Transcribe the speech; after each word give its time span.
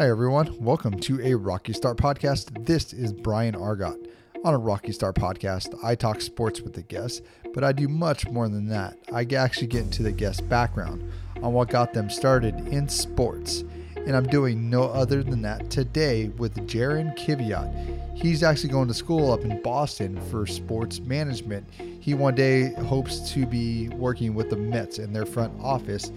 Hi, 0.00 0.08
everyone. 0.08 0.56
Welcome 0.58 0.98
to 1.00 1.20
a 1.20 1.34
Rocky 1.34 1.74
Start 1.74 1.98
podcast. 1.98 2.64
This 2.64 2.94
is 2.94 3.12
Brian 3.12 3.54
Argot. 3.54 4.08
On 4.46 4.54
a 4.54 4.56
Rocky 4.56 4.92
Start 4.92 5.14
podcast, 5.14 5.78
I 5.84 5.94
talk 5.94 6.22
sports 6.22 6.62
with 6.62 6.72
the 6.72 6.80
guests, 6.80 7.20
but 7.52 7.64
I 7.64 7.72
do 7.72 7.86
much 7.86 8.26
more 8.26 8.48
than 8.48 8.66
that. 8.68 8.96
I 9.12 9.26
actually 9.36 9.66
get 9.66 9.82
into 9.82 10.02
the 10.02 10.10
guest 10.10 10.48
background 10.48 11.04
on 11.42 11.52
what 11.52 11.68
got 11.68 11.92
them 11.92 12.08
started 12.08 12.54
in 12.68 12.88
sports. 12.88 13.62
And 13.94 14.16
I'm 14.16 14.26
doing 14.26 14.70
no 14.70 14.84
other 14.84 15.22
than 15.22 15.42
that 15.42 15.68
today 15.68 16.28
with 16.28 16.66
Jaron 16.66 17.14
Kiviat. 17.18 18.16
He's 18.16 18.42
actually 18.42 18.70
going 18.70 18.88
to 18.88 18.94
school 18.94 19.30
up 19.30 19.42
in 19.42 19.60
Boston 19.60 20.18
for 20.30 20.46
sports 20.46 21.00
management. 21.00 21.70
He 21.74 22.14
one 22.14 22.34
day 22.34 22.72
hopes 22.84 23.30
to 23.32 23.44
be 23.44 23.90
working 23.90 24.34
with 24.34 24.48
the 24.48 24.56
Mets 24.56 24.98
in 24.98 25.12
their 25.12 25.26
front 25.26 25.52
office 25.60 26.10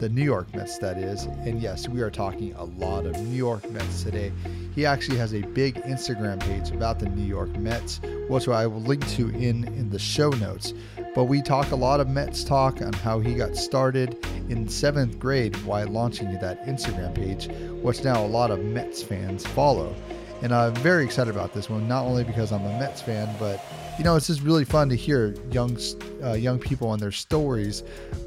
the 0.00 0.08
New 0.08 0.24
York 0.24 0.52
Mets, 0.54 0.78
that 0.78 0.96
is. 0.96 1.24
And 1.24 1.60
yes, 1.60 1.86
we 1.86 2.00
are 2.00 2.10
talking 2.10 2.54
a 2.54 2.64
lot 2.64 3.04
of 3.04 3.20
New 3.20 3.36
York 3.36 3.70
Mets 3.70 4.02
today. 4.02 4.32
He 4.74 4.86
actually 4.86 5.18
has 5.18 5.34
a 5.34 5.42
big 5.42 5.74
Instagram 5.82 6.40
page 6.40 6.70
about 6.70 6.98
the 6.98 7.06
New 7.10 7.26
York 7.26 7.50
Mets, 7.58 8.00
which 8.28 8.48
I 8.48 8.66
will 8.66 8.80
link 8.80 9.06
to 9.10 9.28
in, 9.28 9.64
in 9.64 9.90
the 9.90 9.98
show 9.98 10.30
notes. 10.30 10.72
But 11.14 11.24
we 11.24 11.42
talk 11.42 11.70
a 11.72 11.76
lot 11.76 12.00
of 12.00 12.08
Mets 12.08 12.44
talk 12.44 12.80
on 12.80 12.94
how 12.94 13.20
he 13.20 13.34
got 13.34 13.56
started 13.56 14.24
in 14.48 14.66
seventh 14.68 15.18
grade 15.18 15.54
while 15.64 15.86
launching 15.86 16.32
that 16.32 16.66
Instagram 16.66 17.14
page, 17.14 17.48
which 17.82 18.02
now 18.02 18.24
a 18.24 18.26
lot 18.26 18.50
of 18.50 18.64
Mets 18.64 19.02
fans 19.02 19.46
follow. 19.48 19.94
And 20.40 20.54
I'm 20.54 20.74
very 20.76 21.04
excited 21.04 21.34
about 21.34 21.52
this 21.52 21.68
one, 21.68 21.86
not 21.86 22.04
only 22.04 22.24
because 22.24 22.52
I'm 22.52 22.64
a 22.64 22.78
Mets 22.78 23.02
fan, 23.02 23.28
but 23.38 23.62
you 24.00 24.04
know, 24.04 24.16
it's 24.16 24.28
just 24.28 24.40
really 24.40 24.64
fun 24.64 24.88
to 24.88 24.96
hear 24.96 25.34
young 25.50 25.76
uh, 26.24 26.32
young 26.32 26.58
people 26.58 26.94
and 26.94 27.02
their 27.02 27.12
stories 27.12 27.82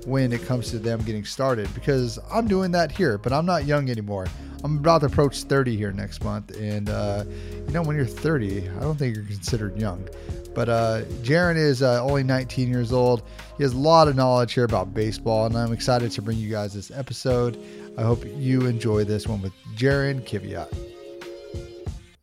when 0.06 0.32
it 0.32 0.46
comes 0.46 0.70
to 0.70 0.78
them 0.78 1.02
getting 1.02 1.26
started. 1.26 1.68
Because 1.74 2.20
I'm 2.32 2.48
doing 2.48 2.70
that 2.74 2.92
here, 2.92 3.18
but 3.18 3.34
I'm 3.34 3.48
not 3.48 3.66
young 3.66 3.90
anymore. 3.90 4.28
I'm 4.64 4.78
about 4.78 5.00
to 5.00 5.08
approach 5.08 5.42
30 5.42 5.76
here 5.76 5.92
next 5.92 6.24
month, 6.24 6.56
and 6.60 6.92
uh, 6.92 7.24
you 7.66 7.74
know, 7.74 7.82
when 7.82 7.96
you're 7.96 8.06
30, 8.06 8.70
I 8.70 8.82
don't 8.82 8.98
think 8.98 9.16
you're 9.16 9.26
considered 9.26 9.76
young. 9.76 10.08
But 10.54 10.70
uh, 10.70 11.02
Jaron 11.24 11.58
is 11.58 11.82
uh, 11.82 12.04
only 12.04 12.22
19 12.22 12.70
years 12.70 12.94
old. 12.94 13.24
He 13.58 13.64
has 13.64 13.74
a 13.74 13.78
lot 13.78 14.08
of 14.08 14.16
knowledge 14.16 14.54
here 14.54 14.66
about 14.66 14.94
baseball, 14.94 15.48
and 15.48 15.58
I'm 15.58 15.74
excited 15.74 16.12
to 16.12 16.22
bring 16.22 16.38
you 16.38 16.52
guys 16.52 16.76
this 16.76 16.92
episode. 16.92 17.60
I 17.98 18.04
hope 18.04 18.24
you 18.38 18.68
enjoy 18.68 19.06
this 19.06 19.28
one 19.28 19.42
with 19.42 19.54
Jaron 19.76 20.22
Kiviat. 20.22 20.72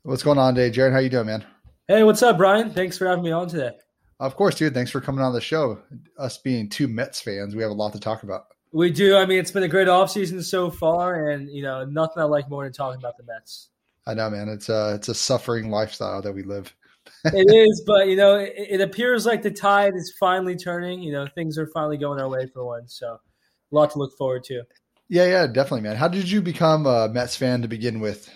What's 0.05 0.23
going 0.23 0.39
on 0.39 0.55
today, 0.55 0.71
Jaron? 0.73 0.93
How 0.93 1.01
you 1.01 1.11
doing, 1.11 1.27
man? 1.27 1.45
Hey, 1.91 2.05
what's 2.05 2.23
up, 2.23 2.39
Brian? 2.39 2.71
Thanks 2.71 2.97
for 2.97 3.09
having 3.09 3.25
me 3.25 3.33
on 3.33 3.49
today. 3.49 3.73
Of 4.21 4.37
course, 4.37 4.55
dude. 4.55 4.75
Thanks 4.75 4.93
for 4.93 5.01
coming 5.01 5.23
on 5.23 5.33
the 5.33 5.41
show. 5.41 5.83
Us 6.17 6.39
being 6.39 6.69
two 6.69 6.87
Mets 6.87 7.21
fans, 7.21 7.57
we 7.57 7.63
have 7.63 7.73
a 7.73 7.75
lot 7.75 7.95
to 7.95 7.99
talk 7.99 8.23
about. 8.23 8.45
We 8.71 8.93
do. 8.93 9.17
I 9.17 9.27
mean, 9.27 9.41
it's 9.41 9.51
been 9.51 9.65
a 9.65 9.69
great 9.69 9.89
offseason 9.89 10.41
so 10.45 10.71
far, 10.71 11.31
and 11.31 11.51
you 11.51 11.65
know, 11.65 11.85
nothing 11.85 12.23
I 12.23 12.27
like 12.27 12.49
more 12.49 12.63
than 12.63 12.73
talking 12.73 13.01
about 13.01 13.17
the 13.17 13.25
Mets. 13.25 13.71
I 14.07 14.15
know, 14.15 14.31
man. 14.31 14.49
It's 14.49 14.69
a 14.69 14.95
it's 14.95 15.09
a 15.09 15.15
suffering 15.17 15.69
lifestyle 15.69 16.23
that 16.23 16.33
we 16.33 16.45
live. 16.45 16.73
it 17.25 17.53
is, 17.53 17.83
but 17.85 18.07
you 18.07 18.15
know, 18.15 18.37
it, 18.37 18.53
it, 18.57 18.81
appears 18.81 19.27
like 19.27 19.43
the 19.43 19.51
tide 19.51 19.95
is 19.97 20.15
finally 20.21 20.55
turning. 20.55 21.03
You 21.03 21.11
know, 21.11 21.27
things 21.35 21.59
are 21.59 21.67
finally 21.75 21.97
going 21.97 22.21
our 22.21 22.29
way 22.29 22.47
for 22.55 22.65
once. 22.65 22.97
So, 23.01 23.15
a 23.15 23.75
lot 23.75 23.91
to 23.91 23.99
look 23.99 24.17
forward 24.17 24.45
to. 24.45 24.63
Yeah, 25.09 25.27
yeah, 25.27 25.49
definitely, 25.49 25.81
man. 25.81 25.97
How 25.97 26.07
did 26.07 26.31
you 26.31 26.41
become 26.41 26.87
a 26.87 27.09
Mets 27.09 27.35
fan 27.35 27.63
to 27.63 27.69
begin 27.69 27.99
with? 27.99 28.33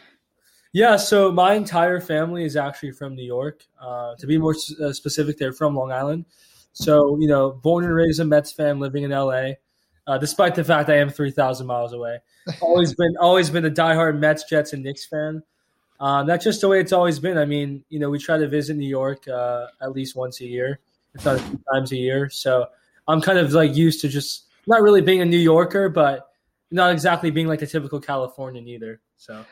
Yeah, 0.75 0.97
so 0.97 1.31
my 1.31 1.55
entire 1.55 2.01
family 2.01 2.45
is 2.45 2.57
actually 2.57 2.91
from 2.91 3.15
New 3.15 3.23
York. 3.23 3.65
Uh, 3.81 4.17
to 4.17 4.27
be 4.27 4.39
more 4.39 4.57
uh, 4.83 4.93
specific, 4.93 5.39
they're 5.39 5.53
from 5.53 5.77
Long 5.77 5.93
Island. 5.93 6.25
So, 6.73 7.17
you 7.21 7.29
know, 7.29 7.53
born 7.53 7.85
and 7.85 7.95
raised 7.95 8.19
a 8.19 8.25
Mets 8.25 8.51
fan, 8.51 8.81
living 8.81 9.05
in 9.05 9.13
LA. 9.13 9.53
Uh, 10.09 10.19
despite 10.19 10.57
the 10.57 10.65
fact 10.65 10.91
I 10.91 10.97
am 10.97 11.11
three 11.11 11.31
thousand 11.31 11.69
miles 11.69 11.93
away, 11.93 12.19
always 12.61 12.93
been 12.93 13.17
always 13.21 13.51
been 13.51 13.65
a 13.65 13.71
diehard 13.71 14.19
Mets, 14.19 14.45
Jets, 14.51 14.73
and 14.73 14.83
Knicks 14.83 15.07
fan. 15.07 15.45
Um, 16.01 16.27
that's 16.27 16.43
just 16.43 16.61
the 16.61 16.69
way 16.69 16.81
it's 16.81 16.93
always 16.93 17.21
been. 17.21 17.39
I 17.39 17.45
mean, 17.45 17.85
you 17.89 18.01
know, 18.01 18.11
we 18.11 18.19
try 18.19 18.37
to 18.37 18.49
visit 18.49 18.77
New 18.77 18.89
York 18.89 19.29
uh, 19.29 19.69
at 19.81 19.93
least 19.93 20.17
once 20.17 20.41
a 20.41 20.45
year, 20.45 20.81
if 21.15 21.25
not 21.25 21.37
a 21.37 21.39
few 21.39 21.61
times 21.73 21.93
a 21.93 21.97
year. 21.97 22.29
So 22.31 22.67
I'm 23.07 23.21
kind 23.21 23.39
of 23.39 23.53
like 23.53 23.77
used 23.77 24.01
to 24.01 24.09
just 24.09 24.47
not 24.67 24.83
really 24.83 25.03
being 25.03 25.21
a 25.21 25.25
New 25.25 25.39
Yorker, 25.39 25.89
but 25.89 26.31
not 26.73 26.91
exactly 26.91 27.31
being 27.31 27.47
like 27.47 27.63
a 27.63 27.67
typical 27.67 28.01
Californian 28.01 28.67
either. 28.67 29.01
So 29.17 29.45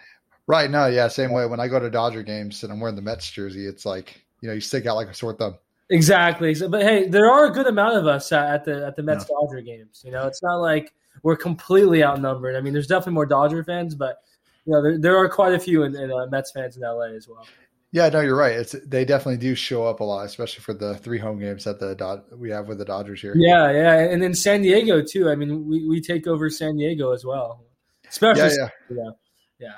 Right. 0.46 0.70
No. 0.70 0.86
Yeah. 0.86 1.08
Same 1.08 1.32
way. 1.32 1.46
When 1.46 1.60
I 1.60 1.68
go 1.68 1.78
to 1.78 1.90
Dodger 1.90 2.22
games 2.22 2.62
and 2.62 2.72
I'm 2.72 2.80
wearing 2.80 2.96
the 2.96 3.02
Mets 3.02 3.30
jersey, 3.30 3.66
it's 3.66 3.86
like 3.86 4.22
you 4.40 4.48
know 4.48 4.54
you 4.54 4.60
stick 4.60 4.86
out 4.86 4.96
like 4.96 5.08
a 5.08 5.14
sore 5.14 5.34
thumb. 5.34 5.56
Exactly. 5.90 6.54
So, 6.54 6.68
but 6.68 6.82
hey, 6.82 7.08
there 7.08 7.30
are 7.30 7.46
a 7.46 7.50
good 7.50 7.66
amount 7.66 7.96
of 7.96 8.06
us 8.06 8.32
at 8.32 8.64
the 8.64 8.86
at 8.86 8.96
the 8.96 9.02
Mets 9.02 9.26
yeah. 9.28 9.36
Dodger 9.40 9.60
games. 9.60 10.02
You 10.04 10.12
know, 10.12 10.26
it's 10.26 10.42
not 10.42 10.56
like 10.56 10.92
we're 11.22 11.36
completely 11.36 12.02
outnumbered. 12.02 12.56
I 12.56 12.60
mean, 12.60 12.72
there's 12.72 12.86
definitely 12.86 13.14
more 13.14 13.26
Dodger 13.26 13.62
fans, 13.62 13.94
but 13.94 14.22
you 14.64 14.72
know, 14.72 14.82
there, 14.82 14.98
there 14.98 15.16
are 15.16 15.28
quite 15.28 15.54
a 15.54 15.58
few 15.58 15.82
in, 15.82 15.94
in 15.94 16.10
uh, 16.10 16.26
Mets 16.30 16.50
fans 16.52 16.76
in 16.76 16.82
LA 16.82 17.14
as 17.16 17.28
well. 17.28 17.46
Yeah, 17.90 18.08
no, 18.08 18.20
you're 18.20 18.36
right. 18.36 18.52
It's 18.52 18.72
they 18.86 19.04
definitely 19.04 19.36
do 19.36 19.54
show 19.54 19.86
up 19.86 20.00
a 20.00 20.04
lot, 20.04 20.24
especially 20.24 20.62
for 20.62 20.72
the 20.72 20.96
three 20.96 21.18
home 21.18 21.38
games 21.38 21.64
that 21.64 21.78
the 21.78 21.94
Dod- 21.94 22.24
we 22.34 22.50
have 22.50 22.68
with 22.68 22.78
the 22.78 22.86
Dodgers 22.86 23.20
here. 23.20 23.34
Yeah, 23.36 23.70
yeah, 23.70 23.98
and 23.98 24.22
then 24.22 24.34
San 24.34 24.62
Diego 24.62 25.02
too. 25.02 25.28
I 25.28 25.34
mean, 25.34 25.68
we, 25.68 25.86
we 25.86 26.00
take 26.00 26.26
over 26.26 26.48
San 26.48 26.76
Diego 26.76 27.12
as 27.12 27.22
well, 27.22 27.62
especially 28.08 28.44
yeah, 28.44 28.68
yeah. 28.88 29.10
yeah. 29.58 29.72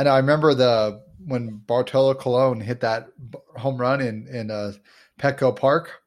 I 0.00 0.02
know. 0.02 0.12
I 0.12 0.16
remember 0.16 0.54
the 0.54 1.02
when 1.26 1.58
Bartolo 1.66 2.14
Colon 2.14 2.58
hit 2.58 2.80
that 2.80 3.08
home 3.54 3.76
run 3.76 4.00
in 4.00 4.26
in 4.28 4.50
uh, 4.50 4.72
Petco 5.18 5.54
Park. 5.54 6.00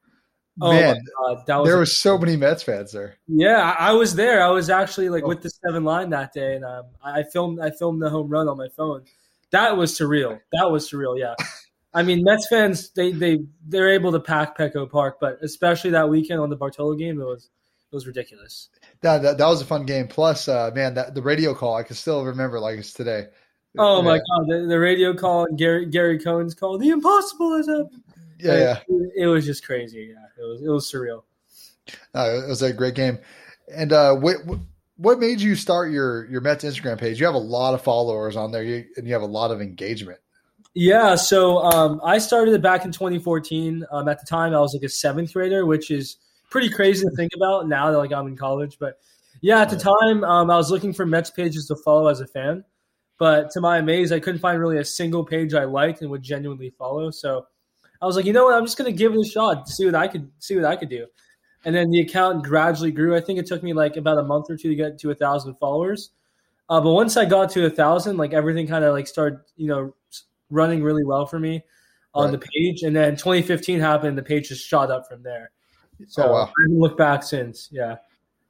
Oh 0.60 0.72
Man, 0.72 0.96
was 1.16 1.64
there 1.64 1.76
were 1.76 1.86
so 1.86 2.18
many 2.18 2.36
Mets 2.36 2.64
fans 2.64 2.90
there. 2.90 3.14
Yeah, 3.28 3.76
I 3.78 3.92
was 3.92 4.16
there. 4.16 4.42
I 4.42 4.48
was 4.48 4.68
actually 4.68 5.10
like 5.10 5.22
oh. 5.22 5.28
with 5.28 5.42
the 5.42 5.50
seven 5.50 5.84
line 5.84 6.10
that 6.10 6.32
day, 6.32 6.56
and 6.56 6.64
um, 6.64 6.86
I 7.04 7.22
filmed 7.22 7.60
I 7.60 7.70
filmed 7.70 8.02
the 8.02 8.10
home 8.10 8.28
run 8.28 8.48
on 8.48 8.58
my 8.58 8.66
phone. 8.76 9.04
That 9.52 9.76
was 9.76 9.96
surreal. 9.96 10.40
That 10.52 10.72
was 10.72 10.90
surreal. 10.90 11.16
Yeah. 11.16 11.34
I 11.94 12.02
mean, 12.02 12.24
Mets 12.24 12.48
fans 12.48 12.90
they 12.96 13.12
they 13.12 13.38
they're 13.64 13.92
able 13.92 14.10
to 14.10 14.18
pack 14.18 14.58
Petco 14.58 14.90
Park, 14.90 15.18
but 15.20 15.38
especially 15.40 15.90
that 15.90 16.08
weekend 16.08 16.40
on 16.40 16.50
the 16.50 16.56
Bartolo 16.56 16.94
game, 16.96 17.20
it 17.20 17.24
was 17.24 17.44
it 17.44 17.94
was 17.94 18.08
ridiculous. 18.08 18.70
That 19.02 19.22
that, 19.22 19.38
that 19.38 19.46
was 19.46 19.62
a 19.62 19.66
fun 19.66 19.86
game. 19.86 20.08
Plus, 20.08 20.48
uh, 20.48 20.72
man, 20.74 20.94
that 20.94 21.14
the 21.14 21.22
radio 21.22 21.54
call 21.54 21.76
I 21.76 21.84
can 21.84 21.94
still 21.94 22.24
remember 22.24 22.58
like 22.58 22.80
it's 22.80 22.92
today. 22.92 23.26
Oh 23.76 24.02
my 24.02 24.18
god, 24.18 24.48
the, 24.48 24.66
the, 24.68 24.78
radio 24.78 25.14
call 25.14 25.46
and 25.46 25.58
Gary 25.58 25.86
Gary 25.86 26.18
Cohen's 26.18 26.54
call, 26.54 26.78
the 26.78 26.90
impossible 26.90 27.56
has 27.56 27.66
happened. 27.66 28.02
Yeah, 28.38 28.58
yeah. 28.58 28.80
It, 28.88 29.12
it, 29.22 29.26
was 29.26 29.44
just 29.44 29.64
crazy. 29.64 30.14
Yeah, 30.14 30.42
it 30.42 30.46
was 30.46 30.62
it 30.62 30.68
was 30.68 30.90
surreal. 30.90 31.22
Uh, 32.14 32.40
it 32.44 32.48
was 32.48 32.62
a 32.62 32.72
great 32.72 32.94
game. 32.94 33.18
And 33.74 33.92
uh, 33.92 34.14
what 34.14 34.36
what 34.96 35.18
made 35.18 35.40
you 35.40 35.56
start 35.56 35.90
your 35.90 36.26
your 36.26 36.40
Mets 36.40 36.64
Instagram 36.64 36.98
page? 36.98 37.18
You 37.18 37.26
have 37.26 37.34
a 37.34 37.38
lot 37.38 37.74
of 37.74 37.82
followers 37.82 38.36
on 38.36 38.52
there, 38.52 38.62
you, 38.62 38.84
and 38.96 39.06
you 39.06 39.12
have 39.12 39.22
a 39.22 39.26
lot 39.26 39.50
of 39.50 39.60
engagement. 39.60 40.20
Yeah, 40.74 41.14
so 41.14 41.58
um, 41.58 42.00
I 42.04 42.18
started 42.18 42.52
it 42.52 42.62
back 42.62 42.84
in 42.84 42.90
2014. 42.90 43.86
Um, 43.92 44.08
at 44.08 44.18
the 44.18 44.26
time, 44.26 44.54
I 44.54 44.60
was 44.60 44.74
like 44.74 44.82
a 44.82 44.88
seventh 44.88 45.32
grader, 45.32 45.66
which 45.66 45.90
is 45.90 46.16
pretty 46.50 46.68
crazy 46.68 47.04
to 47.04 47.10
think 47.14 47.32
about 47.34 47.68
now 47.68 47.90
that 47.90 47.98
like 47.98 48.12
I'm 48.12 48.26
in 48.26 48.36
college. 48.36 48.78
But 48.78 48.98
yeah, 49.40 49.60
at 49.60 49.70
the 49.70 49.76
time, 49.76 50.24
um, 50.24 50.50
I 50.50 50.56
was 50.56 50.70
looking 50.70 50.92
for 50.92 51.06
Mets 51.06 51.30
pages 51.30 51.66
to 51.68 51.76
follow 51.76 52.08
as 52.08 52.20
a 52.20 52.26
fan. 52.26 52.64
But 53.18 53.50
to 53.52 53.60
my 53.60 53.78
amaze, 53.78 54.12
I 54.12 54.18
couldn't 54.18 54.40
find 54.40 54.58
really 54.58 54.78
a 54.78 54.84
single 54.84 55.24
page 55.24 55.54
I 55.54 55.64
liked 55.64 56.00
and 56.00 56.10
would 56.10 56.22
genuinely 56.22 56.70
follow. 56.70 57.10
So 57.10 57.46
I 58.02 58.06
was 58.06 58.16
like, 58.16 58.24
you 58.24 58.32
know 58.32 58.44
what? 58.44 58.54
I'm 58.54 58.64
just 58.64 58.76
gonna 58.76 58.92
give 58.92 59.14
it 59.14 59.20
a 59.20 59.28
shot, 59.28 59.68
see 59.68 59.86
what 59.86 59.94
I 59.94 60.08
could 60.08 60.30
see 60.38 60.56
what 60.56 60.64
I 60.64 60.76
could 60.76 60.88
do. 60.88 61.06
And 61.64 61.74
then 61.74 61.90
the 61.90 62.00
account 62.00 62.44
gradually 62.44 62.92
grew. 62.92 63.16
I 63.16 63.20
think 63.20 63.38
it 63.38 63.46
took 63.46 63.62
me 63.62 63.72
like 63.72 63.96
about 63.96 64.18
a 64.18 64.22
month 64.22 64.50
or 64.50 64.56
two 64.56 64.68
to 64.68 64.74
get 64.74 64.98
to 64.98 65.10
a 65.10 65.14
thousand 65.14 65.54
followers. 65.54 66.10
Uh, 66.68 66.80
but 66.80 66.92
once 66.92 67.16
I 67.16 67.24
got 67.24 67.50
to 67.50 67.66
a 67.66 67.70
thousand, 67.70 68.16
like 68.16 68.32
everything 68.32 68.66
kind 68.66 68.84
of 68.84 68.92
like 68.92 69.06
started, 69.06 69.40
you 69.56 69.68
know, 69.68 69.94
running 70.50 70.82
really 70.82 71.04
well 71.04 71.26
for 71.26 71.38
me 71.38 71.62
on 72.14 72.30
right. 72.30 72.40
the 72.40 72.46
page. 72.54 72.82
And 72.82 72.94
then 72.94 73.16
2015 73.16 73.80
happened, 73.80 74.16
the 74.16 74.22
page 74.22 74.48
just 74.48 74.66
shot 74.66 74.90
up 74.90 75.06
from 75.08 75.22
there. 75.22 75.50
So 76.06 76.24
oh, 76.24 76.32
wow. 76.32 76.42
I 76.44 76.52
haven't 76.62 76.80
looked 76.80 76.98
back 76.98 77.22
since. 77.22 77.68
Yeah. 77.70 77.96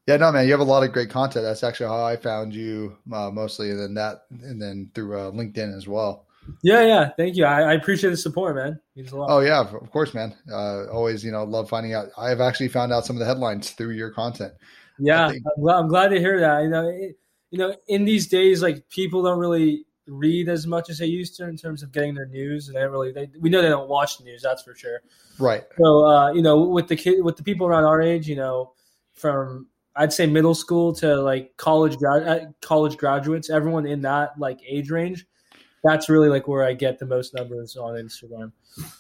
Yeah, 0.07 0.19
no, 0.19 0.31
man, 0.33 0.45
you 0.45 0.53
have 0.53 0.61
a 0.61 0.65
lot 0.65 0.83
of 0.85 0.93
great 0.93 1.09
content. 1.09 1.45
That's 1.45 1.65
actually 1.65 1.87
how 1.87 2.05
I 2.05 2.17
found 2.17 2.55
you 2.55 2.97
uh, 3.13 3.31
mostly, 3.31 3.71
and 3.71 3.81
then 3.81 3.95
that, 3.95 4.25
and 4.43 4.61
then 4.61 4.91
through 4.95 5.19
uh, 5.19 5.31
LinkedIn 5.31 5.75
as 5.75 5.89
well. 5.89 6.27
Yeah, 6.63 6.85
yeah, 6.85 7.11
thank 7.17 7.37
you. 7.37 7.47
I, 7.47 7.63
I 7.63 7.73
appreciate 7.73 8.11
the 8.11 8.17
support, 8.19 8.57
man. 8.57 8.79
A 8.99 9.17
lot. 9.17 9.31
Oh 9.31 9.41
yeah, 9.41 9.61
of 9.61 9.91
course, 9.91 10.13
man. 10.13 10.35
Uh, 10.51 10.87
always, 10.89 11.25
you 11.25 11.33
know, 11.33 11.45
love 11.45 11.71
finding 11.71 11.95
out. 11.95 12.09
I 12.19 12.29
have 12.29 12.43
actually 12.43 12.69
found 12.69 12.93
out 12.93 13.07
some 13.07 13.17
of 13.17 13.21
the 13.21 13.27
headlines 13.27 13.71
through 13.71 13.93
your 13.93 14.11
content. 14.11 14.53
Yeah, 14.99 15.29
I'm 15.29 15.43
glad, 15.61 15.77
I'm 15.77 15.89
glad 15.89 16.09
to 16.09 16.19
hear 16.21 16.39
that. 16.41 16.63
You 16.63 16.69
know, 16.69 16.89
it, 16.89 17.17
you 17.51 17.59
know, 17.59 17.75
in 17.89 18.05
these 18.05 18.27
days, 18.27 18.63
like 18.63 18.87
people 18.91 19.23
don't 19.23 19.39
really 19.39 19.87
read 20.07 20.51
as 20.51 20.67
much 20.67 20.91
as 20.91 20.99
they 20.99 21.07
used 21.07 21.35
to 21.37 21.49
in 21.49 21.57
terms 21.57 21.83
of 21.83 21.93
getting 21.93 22.15
their 22.15 22.27
news, 22.27 22.69
and 22.69 22.77
they 22.77 22.81
don't 22.81 22.93
really. 22.93 23.11
They, 23.11 23.31
we 23.41 23.49
know 23.49 23.63
they 23.63 23.69
don't 23.69 23.89
watch 23.89 24.19
the 24.19 24.25
news, 24.25 24.43
that's 24.43 24.63
for 24.63 24.75
sure. 24.75 25.01
Right. 25.39 25.65
So, 25.79 26.07
uh, 26.07 26.33
you 26.33 26.43
know, 26.43 26.61
with 26.61 26.89
the 26.89 26.97
kid, 26.97 27.25
with 27.25 27.37
the 27.37 27.43
people 27.43 27.67
around 27.67 27.85
our 27.85 28.03
age, 28.03 28.29
you 28.29 28.37
know, 28.37 28.73
from 29.15 29.69
I'd 29.97 30.13
say 30.13 30.27
middle 30.27 30.55
school 30.55 30.93
to 30.95 31.21
like 31.21 31.57
college 31.57 31.97
grad 31.97 32.27
uh, 32.27 32.47
college 32.61 32.97
graduates, 32.97 33.51
everyone 33.51 33.87
in 33.87 34.01
that 34.03 34.39
like 34.39 34.59
age 34.67 34.91
range. 34.91 35.27
That's 35.85 36.09
really 36.09 36.29
like 36.29 36.49
where 36.49 36.65
I 36.65 36.73
get 36.73 36.99
the 36.99 37.07
most 37.07 37.35
numbers 37.35 37.77
on 37.77 37.95
Instagram. 37.95 38.53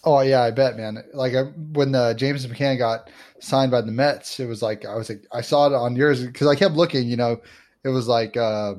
Oh 0.04 0.20
yeah, 0.20 0.42
I 0.42 0.50
bet, 0.50 0.76
man. 0.76 1.02
Like 1.14 1.34
I, 1.34 1.44
when 1.72 1.94
uh, 1.94 2.14
James 2.14 2.46
McCann 2.46 2.78
got 2.78 3.10
signed 3.40 3.70
by 3.70 3.80
the 3.80 3.90
Mets, 3.90 4.38
it 4.38 4.46
was 4.46 4.62
like 4.62 4.84
I 4.84 4.94
was 4.94 5.08
like 5.08 5.24
I 5.32 5.40
saw 5.40 5.66
it 5.66 5.72
on 5.72 5.96
yours 5.96 6.24
because 6.24 6.46
I 6.46 6.54
kept 6.54 6.74
looking. 6.74 7.08
You 7.08 7.16
know, 7.16 7.40
it 7.84 7.88
was 7.88 8.06
like 8.06 8.36
uh, 8.36 8.74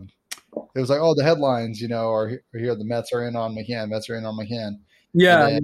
it 0.76 0.80
was 0.80 0.90
like, 0.90 1.00
oh, 1.02 1.16
the 1.16 1.24
headlines, 1.24 1.82
you 1.82 1.88
know, 1.88 2.08
or, 2.08 2.42
or 2.54 2.60
here 2.60 2.76
the 2.76 2.86
Mets 2.86 3.12
are 3.14 3.28
in 3.28 3.36
on 3.36 3.56
McCann, 3.56 3.90
Mets 3.90 4.10
are 4.10 4.16
in 4.16 4.26
on 4.26 4.38
McCann. 4.38 4.80
Yeah, 5.14 5.48
yeah. 5.48 5.60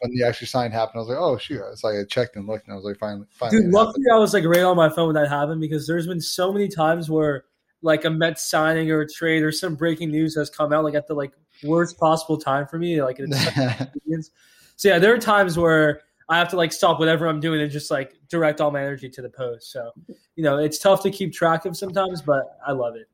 When 0.00 0.12
the 0.14 0.24
actual 0.24 0.46
sign 0.46 0.70
happened, 0.70 0.96
I 0.96 0.98
was 1.00 1.08
like, 1.08 1.18
oh 1.18 1.38
shoot! 1.38 1.62
It's 1.72 1.84
like 1.84 1.94
I 1.94 2.04
checked 2.04 2.36
and 2.36 2.46
looked, 2.46 2.66
and 2.66 2.72
I 2.72 2.76
was 2.76 2.84
like, 2.84 2.98
finally, 2.98 3.26
finally. 3.30 3.62
Dude, 3.62 3.72
luckily 3.72 4.04
I 4.12 4.18
was 4.18 4.34
like 4.34 4.44
right 4.44 4.62
on 4.62 4.76
my 4.76 4.88
phone 4.88 5.08
when 5.08 5.22
that 5.22 5.28
happened 5.28 5.60
because 5.60 5.86
there's 5.86 6.06
been 6.06 6.20
so 6.20 6.52
many 6.52 6.68
times 6.68 7.10
where 7.10 7.44
like 7.82 8.04
a 8.04 8.10
Mets 8.10 8.48
signing 8.48 8.90
or 8.90 9.00
a 9.00 9.08
trade 9.08 9.42
or 9.42 9.52
some 9.52 9.74
breaking 9.74 10.10
news 10.10 10.34
has 10.36 10.50
come 10.50 10.72
out 10.72 10.84
like 10.84 10.94
at 10.94 11.06
the 11.06 11.14
like 11.14 11.32
worst 11.62 11.98
possible 11.98 12.38
time 12.38 12.66
for 12.66 12.78
me. 12.78 13.02
Like 13.02 13.16
it's 13.18 14.30
so 14.76 14.88
yeah, 14.88 14.98
there 14.98 15.14
are 15.14 15.18
times 15.18 15.56
where 15.58 16.02
I 16.28 16.38
have 16.38 16.48
to 16.48 16.56
like 16.56 16.72
stop 16.72 16.98
whatever 16.98 17.26
I'm 17.26 17.40
doing 17.40 17.60
and 17.60 17.70
just 17.70 17.90
like 17.90 18.14
direct 18.28 18.60
all 18.60 18.70
my 18.70 18.80
energy 18.80 19.08
to 19.10 19.22
the 19.22 19.30
post. 19.30 19.70
So, 19.70 19.92
you 20.34 20.42
know, 20.42 20.58
it's 20.58 20.78
tough 20.78 21.02
to 21.04 21.10
keep 21.10 21.32
track 21.32 21.64
of 21.64 21.76
sometimes, 21.76 22.20
but 22.22 22.58
I 22.66 22.72
love 22.72 22.96
it. 22.96 23.08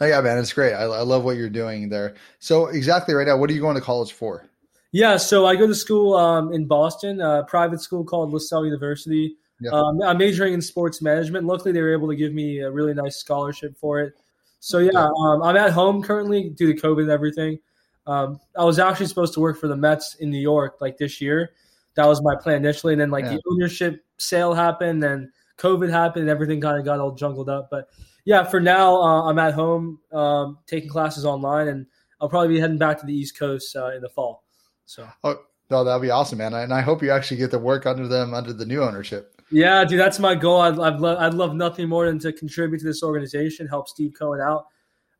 No, 0.00 0.06
yeah, 0.06 0.20
man, 0.20 0.38
it's 0.38 0.52
great. 0.52 0.74
I, 0.74 0.82
I 0.82 1.00
love 1.00 1.24
what 1.24 1.36
you're 1.36 1.48
doing 1.48 1.88
there. 1.88 2.14
So, 2.40 2.66
exactly 2.66 3.14
right 3.14 3.26
now, 3.26 3.38
what 3.38 3.48
are 3.48 3.54
you 3.54 3.60
going 3.60 3.76
to 3.76 3.80
college 3.80 4.12
for? 4.12 4.44
Yeah, 4.92 5.16
so 5.16 5.46
I 5.46 5.56
go 5.56 5.66
to 5.66 5.74
school 5.74 6.14
um, 6.14 6.52
in 6.52 6.66
Boston, 6.66 7.20
a 7.20 7.44
private 7.44 7.80
school 7.80 8.04
called 8.04 8.32
Lasell 8.32 8.66
University. 8.66 9.36
Yeah. 9.60 9.70
Um, 9.70 10.02
I'm 10.02 10.18
majoring 10.18 10.52
in 10.52 10.60
sports 10.60 11.00
management. 11.00 11.46
Luckily, 11.46 11.72
they 11.72 11.80
were 11.80 11.94
able 11.94 12.08
to 12.08 12.16
give 12.16 12.34
me 12.34 12.58
a 12.58 12.70
really 12.70 12.92
nice 12.92 13.16
scholarship 13.16 13.76
for 13.78 14.00
it. 14.00 14.12
So 14.60 14.78
yeah, 14.78 14.90
um, 14.92 15.42
I'm 15.42 15.56
at 15.56 15.72
home 15.72 16.02
currently 16.02 16.50
due 16.50 16.72
to 16.72 16.80
COVID 16.80 17.02
and 17.02 17.10
everything. 17.10 17.58
Um, 18.06 18.38
I 18.56 18.64
was 18.64 18.78
actually 18.78 19.06
supposed 19.06 19.32
to 19.34 19.40
work 19.40 19.58
for 19.58 19.66
the 19.66 19.76
Mets 19.76 20.16
in 20.16 20.30
New 20.30 20.40
York 20.40 20.76
like 20.80 20.98
this 20.98 21.20
year. 21.20 21.52
That 21.94 22.06
was 22.06 22.22
my 22.22 22.34
plan 22.36 22.56
initially, 22.56 22.92
and 22.92 23.00
then 23.00 23.10
like 23.10 23.24
yeah. 23.24 23.34
the 23.34 23.42
ownership 23.50 24.04
sale 24.18 24.52
happened, 24.52 25.02
and 25.04 25.28
COVID 25.58 25.90
happened, 25.90 26.22
and 26.22 26.30
everything 26.30 26.60
kind 26.60 26.78
of 26.78 26.84
got 26.84 27.00
all 27.00 27.12
jungled 27.12 27.48
up. 27.48 27.68
But 27.70 27.88
yeah, 28.24 28.44
for 28.44 28.60
now, 28.60 28.96
uh, 29.00 29.28
I'm 29.28 29.38
at 29.38 29.54
home 29.54 30.00
um, 30.12 30.58
taking 30.66 30.90
classes 30.90 31.24
online, 31.24 31.68
and 31.68 31.86
I'll 32.20 32.28
probably 32.28 32.48
be 32.54 32.60
heading 32.60 32.78
back 32.78 32.98
to 33.00 33.06
the 33.06 33.14
East 33.14 33.38
Coast 33.38 33.74
uh, 33.74 33.92
in 33.92 34.02
the 34.02 34.08
fall. 34.10 34.44
So, 34.86 35.08
oh 35.24 35.40
no, 35.70 35.84
that'd 35.84 36.02
be 36.02 36.10
awesome, 36.10 36.38
man! 36.38 36.54
And 36.54 36.72
I 36.72 36.80
hope 36.80 37.02
you 37.02 37.10
actually 37.10 37.38
get 37.38 37.50
to 37.52 37.58
work 37.58 37.86
under 37.86 38.06
them 38.08 38.34
under 38.34 38.52
the 38.52 38.66
new 38.66 38.82
ownership. 38.82 39.40
Yeah, 39.50 39.84
dude, 39.84 40.00
that's 40.00 40.18
my 40.18 40.34
goal. 40.34 40.62
I'd, 40.62 40.78
I'd, 40.78 40.98
lo- 40.98 41.16
I'd 41.18 41.34
love 41.34 41.54
nothing 41.54 41.88
more 41.88 42.06
than 42.06 42.18
to 42.20 42.32
contribute 42.32 42.78
to 42.78 42.84
this 42.86 43.02
organization, 43.02 43.66
help 43.66 43.86
Steve 43.86 44.14
Cohen 44.18 44.40
out. 44.40 44.66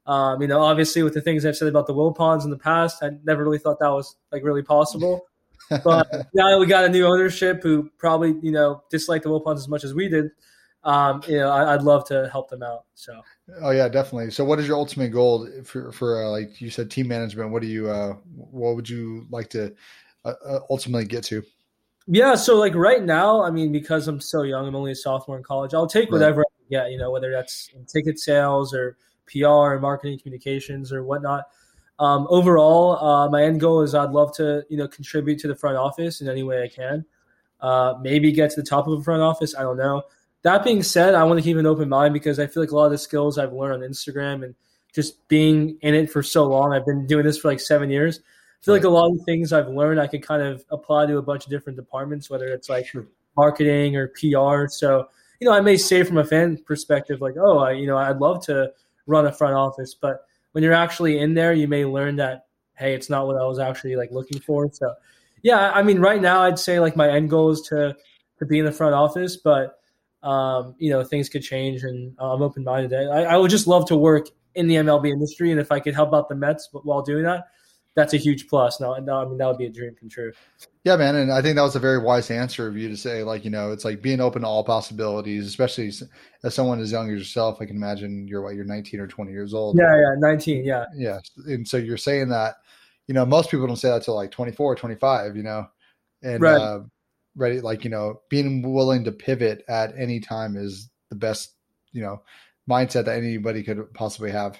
Um, 0.06 0.40
you 0.40 0.48
know, 0.48 0.60
obviously 0.60 1.02
with 1.02 1.14
the 1.14 1.20
things 1.20 1.44
I've 1.44 1.56
said 1.56 1.68
about 1.68 1.86
the 1.86 1.94
Wilpons 1.94 2.44
in 2.44 2.50
the 2.50 2.58
past, 2.58 3.02
I 3.02 3.10
never 3.24 3.44
really 3.44 3.58
thought 3.58 3.78
that 3.80 3.90
was 3.90 4.16
like 4.32 4.42
really 4.42 4.62
possible. 4.62 5.26
But 5.84 6.10
now 6.34 6.50
that 6.50 6.58
we 6.58 6.66
got 6.66 6.84
a 6.84 6.88
new 6.88 7.06
ownership 7.06 7.62
who 7.62 7.88
probably 7.96 8.34
you 8.42 8.50
know 8.50 8.82
dislike 8.90 9.22
the 9.22 9.30
Wilpons 9.30 9.56
as 9.56 9.68
much 9.68 9.84
as 9.84 9.94
we 9.94 10.08
did, 10.08 10.30
um, 10.84 11.22
you 11.26 11.38
know, 11.38 11.48
I, 11.48 11.76
would 11.76 11.84
love 11.84 12.04
to 12.08 12.28
help 12.30 12.50
them 12.50 12.62
out. 12.62 12.84
So. 12.94 13.20
Oh 13.60 13.70
yeah, 13.70 13.88
definitely. 13.88 14.30
So, 14.30 14.44
what 14.44 14.58
is 14.58 14.66
your 14.66 14.76
ultimate 14.76 15.10
goal 15.10 15.48
for 15.64 15.92
for 15.92 16.24
uh, 16.24 16.28
like 16.28 16.60
you 16.60 16.70
said, 16.70 16.90
team 16.90 17.08
management? 17.08 17.50
What 17.50 17.62
do 17.62 17.68
you 17.68 17.90
uh, 17.90 18.14
what 18.34 18.76
would 18.76 18.88
you 18.88 19.26
like 19.30 19.48
to 19.50 19.74
uh, 20.24 20.34
uh 20.44 20.60
ultimately 20.70 21.06
get 21.06 21.24
to? 21.24 21.42
Yeah, 22.06 22.34
so 22.34 22.56
like 22.56 22.74
right 22.74 23.02
now, 23.02 23.42
I 23.42 23.50
mean, 23.50 23.70
because 23.70 24.08
I'm 24.08 24.20
so 24.20 24.42
young, 24.42 24.66
I'm 24.66 24.74
only 24.74 24.92
a 24.92 24.96
sophomore 24.96 25.36
in 25.36 25.44
college. 25.44 25.72
I'll 25.72 25.86
take 25.86 26.10
whatever 26.10 26.38
right. 26.38 26.46
I 26.46 26.58
can 26.58 26.84
get, 26.84 26.90
you 26.92 26.98
know, 26.98 27.10
whether 27.10 27.30
that's 27.30 27.70
ticket 27.86 28.18
sales 28.18 28.74
or 28.74 28.96
PR 29.26 29.46
or 29.46 29.80
marketing 29.80 30.18
communications 30.18 30.92
or 30.92 31.04
whatnot. 31.04 31.44
Um, 32.00 32.26
overall, 32.28 32.96
uh, 32.96 33.30
my 33.30 33.44
end 33.44 33.60
goal 33.60 33.82
is 33.82 33.94
I'd 33.94 34.10
love 34.10 34.34
to, 34.36 34.64
you 34.68 34.76
know, 34.76 34.88
contribute 34.88 35.38
to 35.40 35.48
the 35.48 35.54
front 35.54 35.76
office 35.76 36.20
in 36.20 36.28
any 36.28 36.42
way 36.42 36.64
I 36.64 36.68
can. 36.68 37.04
Uh, 37.60 37.94
maybe 38.00 38.32
get 38.32 38.50
to 38.50 38.60
the 38.60 38.66
top 38.66 38.88
of 38.88 38.98
the 38.98 39.04
front 39.04 39.22
office. 39.22 39.54
I 39.54 39.62
don't 39.62 39.76
know. 39.76 40.02
That 40.42 40.64
being 40.64 40.82
said, 40.82 41.14
I 41.14 41.24
want 41.24 41.38
to 41.38 41.44
keep 41.44 41.56
an 41.56 41.66
open 41.66 41.88
mind 41.88 42.14
because 42.14 42.38
I 42.38 42.46
feel 42.46 42.62
like 42.62 42.72
a 42.72 42.76
lot 42.76 42.86
of 42.86 42.92
the 42.92 42.98
skills 42.98 43.38
I've 43.38 43.52
learned 43.52 43.82
on 43.82 43.88
Instagram 43.88 44.44
and 44.44 44.54
just 44.92 45.26
being 45.28 45.78
in 45.80 45.94
it 45.94 46.10
for 46.10 46.22
so 46.22 46.44
long, 46.44 46.72
I've 46.72 46.84
been 46.84 47.06
doing 47.06 47.24
this 47.24 47.38
for 47.38 47.48
like 47.48 47.60
seven 47.60 47.90
years. 47.90 48.20
I 48.20 48.64
feel 48.64 48.74
like 48.74 48.84
a 48.84 48.88
lot 48.88 49.12
of 49.12 49.24
things 49.24 49.52
I've 49.52 49.68
learned 49.68 50.00
I 50.00 50.06
could 50.06 50.22
kind 50.22 50.42
of 50.42 50.64
apply 50.70 51.06
to 51.06 51.18
a 51.18 51.22
bunch 51.22 51.44
of 51.44 51.50
different 51.50 51.76
departments, 51.76 52.28
whether 52.28 52.46
it's 52.46 52.68
like 52.68 52.86
marketing 53.36 53.96
or 53.96 54.08
PR. 54.08 54.68
So, 54.68 55.08
you 55.40 55.48
know, 55.48 55.52
I 55.52 55.60
may 55.60 55.76
say 55.76 56.02
from 56.02 56.18
a 56.18 56.24
fan 56.24 56.58
perspective, 56.58 57.20
like, 57.20 57.34
oh, 57.38 57.58
I, 57.58 57.72
you 57.72 57.86
know, 57.86 57.96
I'd 57.96 58.18
love 58.18 58.44
to 58.46 58.72
run 59.06 59.26
a 59.26 59.32
front 59.32 59.54
office, 59.54 59.94
but 59.94 60.26
when 60.52 60.62
you're 60.62 60.72
actually 60.72 61.18
in 61.18 61.34
there, 61.34 61.52
you 61.52 61.66
may 61.66 61.84
learn 61.84 62.16
that, 62.16 62.46
hey, 62.76 62.94
it's 62.94 63.10
not 63.10 63.26
what 63.26 63.36
I 63.36 63.44
was 63.44 63.58
actually 63.58 63.96
like 63.96 64.12
looking 64.12 64.40
for. 64.40 64.70
So, 64.72 64.94
yeah, 65.42 65.72
I 65.72 65.82
mean, 65.82 65.98
right 65.98 66.20
now, 66.20 66.42
I'd 66.42 66.58
say 66.58 66.78
like 66.78 66.94
my 66.94 67.10
end 67.10 67.30
goal 67.30 67.50
is 67.50 67.62
to 67.62 67.96
to 68.38 68.46
be 68.46 68.58
in 68.58 68.64
the 68.64 68.72
front 68.72 68.94
office, 68.94 69.36
but 69.36 69.78
um, 70.22 70.74
you 70.78 70.90
know, 70.90 71.02
things 71.02 71.28
could 71.28 71.42
change, 71.42 71.82
and 71.82 72.14
uh, 72.20 72.34
I'm 72.34 72.42
open 72.42 72.64
minded. 72.64 73.08
I, 73.08 73.22
I 73.22 73.36
would 73.36 73.50
just 73.50 73.66
love 73.66 73.86
to 73.86 73.96
work 73.96 74.28
in 74.54 74.66
the 74.66 74.76
MLB 74.76 75.10
industry, 75.10 75.50
and 75.50 75.60
if 75.60 75.72
I 75.72 75.80
could 75.80 75.94
help 75.94 76.14
out 76.14 76.28
the 76.28 76.34
Mets 76.34 76.68
while 76.72 77.02
doing 77.02 77.24
that, 77.24 77.46
that's 77.94 78.14
a 78.14 78.16
huge 78.16 78.48
plus. 78.48 78.80
No, 78.80 78.94
no, 78.96 79.20
I 79.20 79.24
mean 79.24 79.38
that 79.38 79.46
would 79.46 79.58
be 79.58 79.66
a 79.66 79.70
dream 79.70 79.94
come 79.98 80.08
true. 80.08 80.32
Yeah, 80.84 80.96
man, 80.96 81.16
and 81.16 81.32
I 81.32 81.42
think 81.42 81.56
that 81.56 81.62
was 81.62 81.76
a 81.76 81.80
very 81.80 81.98
wise 81.98 82.30
answer 82.30 82.66
of 82.66 82.76
you 82.76 82.88
to 82.88 82.96
say, 82.96 83.22
like, 83.22 83.44
you 83.44 83.50
know, 83.50 83.72
it's 83.72 83.84
like 83.84 84.00
being 84.00 84.20
open 84.20 84.42
to 84.42 84.48
all 84.48 84.64
possibilities, 84.64 85.46
especially 85.46 85.92
as 86.44 86.54
someone 86.54 86.80
as 86.80 86.92
young 86.92 87.10
as 87.10 87.18
yourself. 87.18 87.58
I 87.60 87.66
can 87.66 87.76
imagine 87.76 88.26
you're 88.26 88.42
what 88.42 88.54
you're 88.54 88.64
19 88.64 89.00
or 89.00 89.06
20 89.06 89.30
years 89.30 89.54
old. 89.54 89.76
Yeah, 89.78 89.94
yeah, 89.94 90.14
19. 90.18 90.64
Yeah, 90.64 90.84
yeah, 90.94 91.18
and 91.46 91.66
so 91.66 91.76
you're 91.76 91.96
saying 91.96 92.28
that, 92.30 92.56
you 93.08 93.14
know, 93.14 93.26
most 93.26 93.50
people 93.50 93.66
don't 93.66 93.76
say 93.76 93.90
that 93.90 94.04
till 94.04 94.14
like 94.14 94.30
24, 94.30 94.76
25. 94.76 95.36
You 95.36 95.42
know, 95.42 95.66
and 96.22 96.40
right. 96.40 96.60
uh, 96.60 96.80
ready, 97.36 97.60
like 97.60 97.84
you 97.84 97.90
know, 97.90 98.20
being 98.28 98.72
willing 98.72 99.04
to 99.04 99.12
pivot 99.12 99.64
at 99.68 99.94
any 99.96 100.20
time 100.20 100.56
is 100.56 100.90
the 101.10 101.16
best, 101.16 101.54
you 101.92 102.02
know, 102.02 102.22
mindset 102.68 103.06
that 103.06 103.18
anybody 103.18 103.62
could 103.62 103.92
possibly 103.94 104.30
have. 104.30 104.58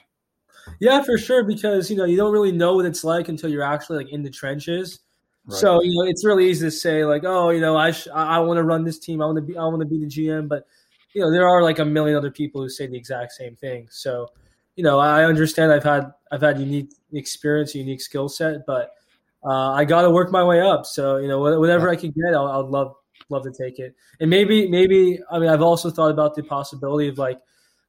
Yeah, 0.81 1.03
for 1.03 1.19
sure. 1.19 1.45
Because 1.45 1.91
you 1.91 1.97
know 1.97 2.05
you 2.05 2.17
don't 2.17 2.33
really 2.33 2.53
know 2.53 2.77
what 2.77 2.87
it's 2.87 3.05
like 3.05 3.29
until 3.29 3.51
you're 3.51 3.63
actually 3.63 4.05
like 4.05 4.13
in 4.13 4.23
the 4.23 4.31
trenches. 4.31 5.01
Right. 5.47 5.59
So 5.59 5.83
you 5.83 5.93
know 5.95 6.09
it's 6.09 6.25
really 6.25 6.49
easy 6.49 6.67
to 6.67 6.71
say 6.71 7.05
like, 7.05 7.25
oh, 7.25 7.51
you 7.51 7.61
know, 7.61 7.77
I 7.77 7.91
sh- 7.93 8.09
I 8.15 8.39
want 8.41 8.59
to 8.59 8.65
run 8.65 8.85
this 8.85 8.99
team. 8.99 9.21
I 9.21 9.27
want 9.27 9.37
to 9.37 9.43
be 9.43 9.57
I 9.57 9.65
want 9.65 9.81
to 9.81 9.87
be 9.87 9.99
the 9.99 10.07
GM. 10.07 10.49
But 10.49 10.67
you 11.15 11.23
know 11.23 11.31
there 11.31 11.49
are 11.49 11.63
like 11.63 11.79
a 11.79 11.85
million 11.85 12.17
other 12.17 12.31
people 12.31 12.63
who 12.63 12.69
say 12.69 12.87
the 12.87 12.97
exact 12.97 13.33
same 13.33 13.57
thing. 13.57 13.89
So 13.91 14.29
you 14.77 14.85
know 14.85 14.99
I 14.99 15.25
understand. 15.25 15.73
I've 15.73 15.85
had 15.85 16.13
I've 16.31 16.43
had 16.43 16.61
unique 16.61 16.93
experience, 17.13 17.75
unique 17.75 18.01
skill 18.01 18.29
set, 18.29 18.67
but 18.67 18.95
uh, 19.45 19.73
I 19.73 19.85
got 19.85 20.03
to 20.03 20.11
work 20.11 20.31
my 20.31 20.45
way 20.45 20.61
up. 20.61 20.87
So 20.87 21.17
you 21.17 21.29
know 21.29 21.41
whatever 21.41 21.87
yeah. 21.87 21.93
I 21.93 21.97
can 21.97 22.11
get, 22.11 22.35
I'll, 22.35 22.47
I'll 22.47 22.69
love 22.69 22.95
love 23.29 23.45
to 23.45 23.53
take 23.53 23.79
it. 23.79 23.95
And 24.21 24.31
maybe 24.31 24.69
maybe 24.69 25.21
I 25.31 25.39
mean 25.39 25.49
I've 25.49 25.63
also 25.63 25.91
thought 25.91 26.11
about 26.11 26.35
the 26.35 26.43
possibility 26.43 27.09
of 27.09 27.19
like 27.19 27.39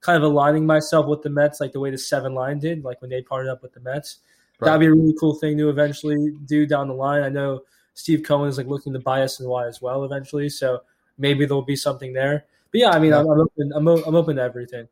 kind 0.01 0.17
of 0.17 0.23
aligning 0.23 0.65
myself 0.65 1.07
with 1.07 1.21
the 1.21 1.29
Mets, 1.29 1.59
like 1.59 1.71
the 1.71 1.79
way 1.79 1.89
the 1.89 1.97
seven 1.97 2.33
line 2.33 2.59
did, 2.59 2.83
like 2.83 3.01
when 3.01 3.09
they 3.09 3.21
partnered 3.21 3.51
up 3.51 3.63
with 3.63 3.73
the 3.73 3.79
Mets. 3.79 4.19
Right. 4.59 4.67
That'd 4.67 4.81
be 4.81 4.88
a 4.88 4.91
really 4.93 5.15
cool 5.19 5.36
thing 5.36 5.57
to 5.57 5.69
eventually 5.69 6.31
do 6.45 6.65
down 6.65 6.88
the 6.88 6.93
line. 6.93 7.24
I 7.24 7.29
know 7.29 7.62
Steve 7.93 8.24
Cohen 8.24 8.50
is 8.50 8.57
like 8.57 8.67
looking 8.67 8.93
to 8.93 9.00
buy 9.00 9.19
SNY 9.19 9.67
as 9.67 9.81
well 9.81 10.03
eventually, 10.03 10.50
so 10.50 10.81
maybe 11.17 11.45
there'll 11.45 11.63
be 11.63 11.75
something 11.75 12.13
there. 12.13 12.45
But 12.72 12.81
yeah, 12.81 12.89
I 12.89 13.00
mean, 13.00 13.12
yeah. 13.12 13.19
I'm, 13.19 13.29
I'm, 13.29 13.39
open. 13.39 13.72
I'm, 13.75 13.88
I'm 13.88 14.15
open 14.15 14.36
to 14.38 14.41
everything. 14.41 14.88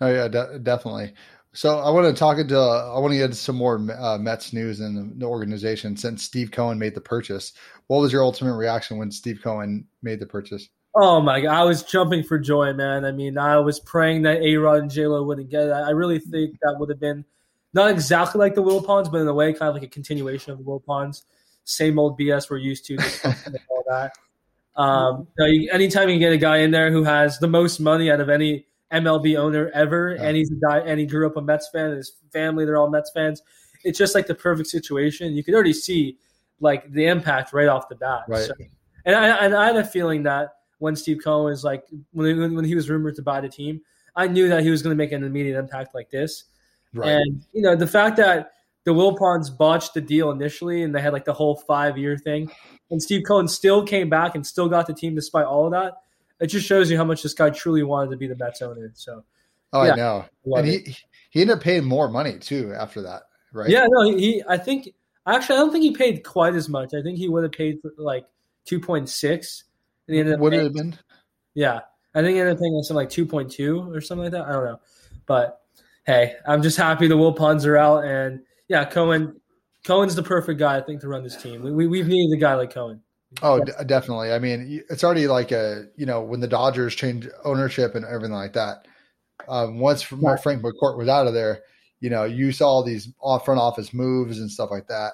Oh 0.00 0.12
yeah, 0.12 0.28
de- 0.28 0.58
definitely. 0.58 1.14
So 1.56 1.78
I 1.78 1.88
want 1.88 2.06
to 2.06 2.18
talk 2.18 2.36
into 2.36 2.54
I 2.54 2.98
want 2.98 3.12
to 3.12 3.18
get 3.18 3.34
some 3.34 3.56
more 3.56 3.76
uh, 3.98 4.18
Mets 4.18 4.52
news 4.52 4.80
in 4.80 5.18
the, 5.18 5.24
organization 5.24 5.96
since 5.96 6.22
Steve 6.22 6.50
Cohen 6.50 6.78
made 6.78 6.94
the 6.94 7.00
purchase. 7.00 7.54
What 7.86 8.00
was 8.00 8.12
your 8.12 8.22
ultimate 8.22 8.56
reaction 8.56 8.98
when 8.98 9.10
Steve 9.10 9.40
Cohen 9.42 9.86
made 10.02 10.20
the 10.20 10.26
purchase? 10.26 10.68
Oh 10.94 11.18
my 11.22 11.40
god, 11.40 11.54
I 11.54 11.64
was 11.64 11.82
jumping 11.82 12.22
for 12.24 12.38
joy, 12.38 12.74
man. 12.74 13.06
I 13.06 13.12
mean, 13.12 13.38
I 13.38 13.58
was 13.58 13.80
praying 13.80 14.22
that 14.22 14.42
A 14.42 14.56
Rod 14.56 14.80
and 14.80 14.90
J 14.90 15.06
Lo 15.06 15.22
wouldn't 15.22 15.48
get 15.48 15.62
it. 15.62 15.72
I 15.72 15.90
really 15.90 16.18
think 16.18 16.58
that 16.60 16.76
would 16.78 16.90
have 16.90 17.00
been 17.00 17.24
not 17.72 17.90
exactly 17.90 18.38
like 18.38 18.54
the 18.54 18.60
Will 18.60 18.82
Wilpons, 18.82 19.10
but 19.10 19.22
in 19.22 19.28
a 19.28 19.34
way, 19.34 19.54
kind 19.54 19.70
of 19.70 19.74
like 19.74 19.82
a 19.82 19.88
continuation 19.88 20.52
of 20.52 20.58
the 20.58 20.64
Will 20.64 20.80
Wilpons. 20.80 21.22
Same 21.64 21.98
old 21.98 22.18
BS 22.20 22.50
we're 22.50 22.58
used 22.58 22.84
to, 22.86 22.98
all 23.70 23.84
that. 23.88 24.12
Um, 24.76 25.26
you 25.38 25.44
know, 25.44 25.46
you, 25.46 25.70
anytime 25.72 26.10
you 26.10 26.18
get 26.18 26.32
a 26.32 26.38
guy 26.38 26.58
in 26.58 26.70
there 26.70 26.90
who 26.90 27.02
has 27.04 27.38
the 27.38 27.48
most 27.48 27.80
money 27.80 28.10
out 28.10 28.20
of 28.20 28.28
any 28.28 28.65
MLB 28.92 29.36
owner 29.36 29.70
ever, 29.74 30.14
yeah. 30.16 30.24
and 30.24 30.36
he's 30.36 30.50
a 30.50 30.54
guy, 30.54 30.78
and 30.78 31.00
he 31.00 31.06
grew 31.06 31.26
up 31.26 31.36
a 31.36 31.42
Mets 31.42 31.68
fan, 31.72 31.86
and 31.86 31.96
his 31.96 32.12
family 32.32 32.64
they're 32.64 32.76
all 32.76 32.90
Mets 32.90 33.10
fans. 33.12 33.42
It's 33.84 33.98
just 33.98 34.14
like 34.14 34.26
the 34.26 34.34
perfect 34.34 34.68
situation. 34.68 35.34
You 35.34 35.44
could 35.44 35.54
already 35.54 35.72
see 35.72 36.18
like 36.60 36.90
the 36.92 37.06
impact 37.06 37.52
right 37.52 37.68
off 37.68 37.88
the 37.88 37.96
bat. 37.96 38.24
Right. 38.28 38.46
So, 38.46 38.52
and 39.04 39.14
I, 39.14 39.28
and 39.44 39.54
I 39.54 39.66
had 39.66 39.76
a 39.76 39.84
feeling 39.84 40.24
that 40.24 40.50
when 40.78 40.96
Steve 40.96 41.18
Cohen 41.22 41.44
was 41.44 41.64
like 41.64 41.84
when 42.12 42.54
when 42.54 42.64
he 42.64 42.74
was 42.74 42.88
rumored 42.88 43.16
to 43.16 43.22
buy 43.22 43.40
the 43.40 43.48
team, 43.48 43.80
I 44.14 44.28
knew 44.28 44.48
that 44.48 44.62
he 44.62 44.70
was 44.70 44.82
going 44.82 44.96
to 44.96 44.98
make 44.98 45.12
an 45.12 45.24
immediate 45.24 45.58
impact 45.58 45.94
like 45.94 46.10
this. 46.10 46.44
Right. 46.94 47.10
And 47.10 47.44
you 47.52 47.62
know 47.62 47.76
the 47.76 47.86
fact 47.86 48.16
that 48.18 48.52
the 48.84 48.92
Wilpons 48.92 49.56
botched 49.56 49.94
the 49.94 50.00
deal 50.00 50.30
initially, 50.30 50.82
and 50.82 50.94
they 50.94 51.00
had 51.00 51.12
like 51.12 51.24
the 51.24 51.32
whole 51.32 51.56
five 51.56 51.98
year 51.98 52.16
thing, 52.16 52.50
and 52.90 53.02
Steve 53.02 53.24
Cohen 53.26 53.48
still 53.48 53.84
came 53.84 54.08
back 54.08 54.34
and 54.34 54.46
still 54.46 54.68
got 54.68 54.86
the 54.86 54.94
team 54.94 55.14
despite 55.14 55.44
all 55.44 55.66
of 55.66 55.72
that. 55.72 55.94
It 56.40 56.48
just 56.48 56.66
shows 56.66 56.90
you 56.90 56.96
how 56.96 57.04
much 57.04 57.22
this 57.22 57.34
guy 57.34 57.50
truly 57.50 57.82
wanted 57.82 58.10
to 58.10 58.16
be 58.16 58.26
the 58.26 58.36
Mets 58.36 58.60
owner. 58.62 58.90
So, 58.94 59.24
oh, 59.72 59.84
yeah, 59.84 59.92
I 59.92 59.96
know, 59.96 60.24
and 60.56 60.66
he 60.66 60.96
he 61.30 61.40
ended 61.40 61.56
up 61.56 61.62
paying 61.62 61.84
more 61.84 62.08
money 62.08 62.38
too 62.38 62.72
after 62.78 63.02
that, 63.02 63.22
right? 63.52 63.70
Yeah, 63.70 63.86
no, 63.88 64.04
he, 64.04 64.18
he 64.18 64.44
I 64.48 64.56
think 64.58 64.88
actually 65.26 65.56
I 65.56 65.60
don't 65.60 65.72
think 65.72 65.84
he 65.84 65.92
paid 65.92 66.24
quite 66.24 66.54
as 66.54 66.68
much. 66.68 66.94
I 66.94 67.02
think 67.02 67.18
he 67.18 67.28
would 67.28 67.42
have 67.42 67.52
paid 67.52 67.78
like 67.96 68.26
two 68.64 68.80
point 68.80 69.08
six 69.08 69.64
and 70.06 70.14
he 70.14 70.20
ended 70.20 70.34
up 70.34 70.40
would 70.40 70.52
it 70.52 70.62
have 70.62 70.74
been? 70.74 70.96
Yeah, 71.54 71.80
I 72.14 72.22
think 72.22 72.34
he 72.34 72.40
ended 72.40 72.56
up 72.56 72.60
paying 72.60 72.82
something 72.82 72.96
like 72.96 73.10
two 73.10 73.26
point 73.26 73.50
two 73.50 73.90
or 73.92 74.00
something 74.00 74.24
like 74.24 74.32
that. 74.32 74.46
I 74.46 74.52
don't 74.52 74.64
know, 74.64 74.80
but 75.26 75.62
hey, 76.04 76.34
I'm 76.46 76.62
just 76.62 76.76
happy 76.76 77.08
the 77.08 77.16
Wilpons 77.16 77.66
are 77.66 77.76
out, 77.76 78.04
and 78.04 78.40
yeah, 78.68 78.84
Cohen. 78.84 79.40
Cohen's 79.84 80.16
the 80.16 80.22
perfect 80.22 80.58
guy, 80.58 80.76
I 80.76 80.80
think, 80.80 81.00
to 81.02 81.08
run 81.08 81.22
this 81.22 81.40
team. 81.40 81.62
We, 81.62 81.86
we, 81.86 81.98
have 82.00 82.08
needed 82.08 82.36
a 82.36 82.40
guy 82.40 82.54
like 82.56 82.74
Cohen. 82.74 83.02
Oh, 83.42 83.62
d- 83.62 83.72
definitely. 83.86 84.32
I 84.32 84.38
mean, 84.38 84.82
it's 84.88 85.04
already 85.04 85.26
like 85.26 85.52
a 85.52 85.86
you 85.96 86.06
know 86.06 86.22
when 86.22 86.40
the 86.40 86.48
Dodgers 86.48 86.94
changed 86.94 87.28
ownership 87.44 87.94
and 87.94 88.04
everything 88.04 88.34
like 88.34 88.52
that. 88.54 88.86
Um, 89.48 89.78
once 89.78 90.02
Frank 90.02 90.20
McCourt 90.62 90.96
was 90.96 91.08
out 91.08 91.26
of 91.26 91.34
there, 91.34 91.62
you 92.00 92.10
know, 92.10 92.24
you 92.24 92.52
saw 92.52 92.82
these 92.82 93.08
off 93.20 93.44
front 93.44 93.60
office 93.60 93.92
moves 93.92 94.38
and 94.38 94.50
stuff 94.50 94.70
like 94.70 94.86
that. 94.88 95.12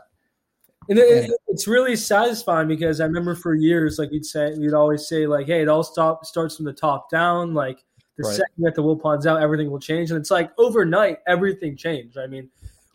And 0.89 0.99
it, 0.99 1.25
and, 1.25 1.33
it's 1.49 1.69
really 1.69 1.97
satisfying 1.97 2.69
because 2.69 3.01
I 3.01 3.05
remember 3.05 3.35
for 3.35 3.55
years, 3.55 3.99
like 3.99 4.11
we'd 4.11 4.25
say, 4.25 4.53
we'd 4.59 4.75
always 4.75 5.07
say, 5.07 5.27
like, 5.27 5.47
"Hey, 5.47 5.63
it 5.63 5.69
all 5.69 5.85
stop 5.85 6.25
starts 6.25 6.57
from 6.57 6.65
the 6.65 6.73
top 6.73 7.09
down." 7.09 7.55
Like 7.55 7.85
the 8.17 8.25
right. 8.25 8.35
second 8.35 8.65
that 8.65 8.75
the 8.75 8.83
Wilpons 8.83 9.27
out, 9.27 9.41
everything 9.41 9.71
will 9.71 9.79
change, 9.79 10.11
and 10.11 10.19
it's 10.19 10.31
like 10.31 10.51
overnight, 10.59 11.19
everything 11.27 11.77
changed. 11.77 12.19
I 12.19 12.27
mean, 12.27 12.51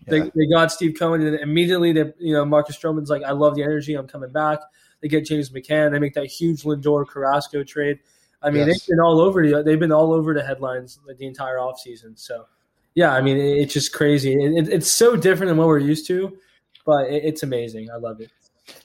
yeah. 0.06 0.10
they, 0.10 0.20
they 0.36 0.48
got 0.54 0.72
Steve 0.72 0.96
Cohen, 1.00 1.26
and 1.26 1.40
immediately, 1.40 1.94
they, 1.94 2.14
you 2.20 2.34
know, 2.34 2.44
Marcus 2.44 2.78
Stroman's 2.78 3.10
like, 3.10 3.24
"I 3.24 3.32
love 3.32 3.56
the 3.56 3.64
energy. 3.64 3.94
I'm 3.94 4.08
coming 4.08 4.32
back." 4.32 4.60
They 5.02 5.08
get 5.08 5.26
James 5.26 5.50
McCann. 5.50 5.92
They 5.92 6.00
make 6.00 6.14
that 6.14 6.28
huge 6.28 6.64
Lindor 6.64 7.08
Carrasco 7.08 7.64
trade. 7.64 8.00
I 8.42 8.50
mean, 8.50 8.68
yes. 8.68 8.82
they've 8.82 8.96
been 8.96 9.00
all 9.00 9.20
over 9.20 9.48
the 9.48 9.64
they've 9.64 9.80
been 9.80 9.92
all 9.92 10.14
over 10.14 10.34
the 10.34 10.44
headlines 10.44 11.00
the 11.18 11.26
entire 11.26 11.58
offseason. 11.58 12.18
So, 12.18 12.46
yeah, 12.94 13.14
I 13.14 13.22
mean, 13.22 13.38
it's 13.38 13.74
just 13.74 13.94
crazy. 13.94 14.34
It, 14.34 14.70
it's 14.70 14.92
so 14.92 15.16
different 15.16 15.50
than 15.50 15.58
what 15.58 15.68
we're 15.68 15.80
used 15.80 16.08
to, 16.08 16.38
but 16.86 17.10
it, 17.10 17.24
it's 17.26 17.44
amazing. 17.44 17.90
I 17.92 17.98
love 17.98 18.22
it. 18.22 18.30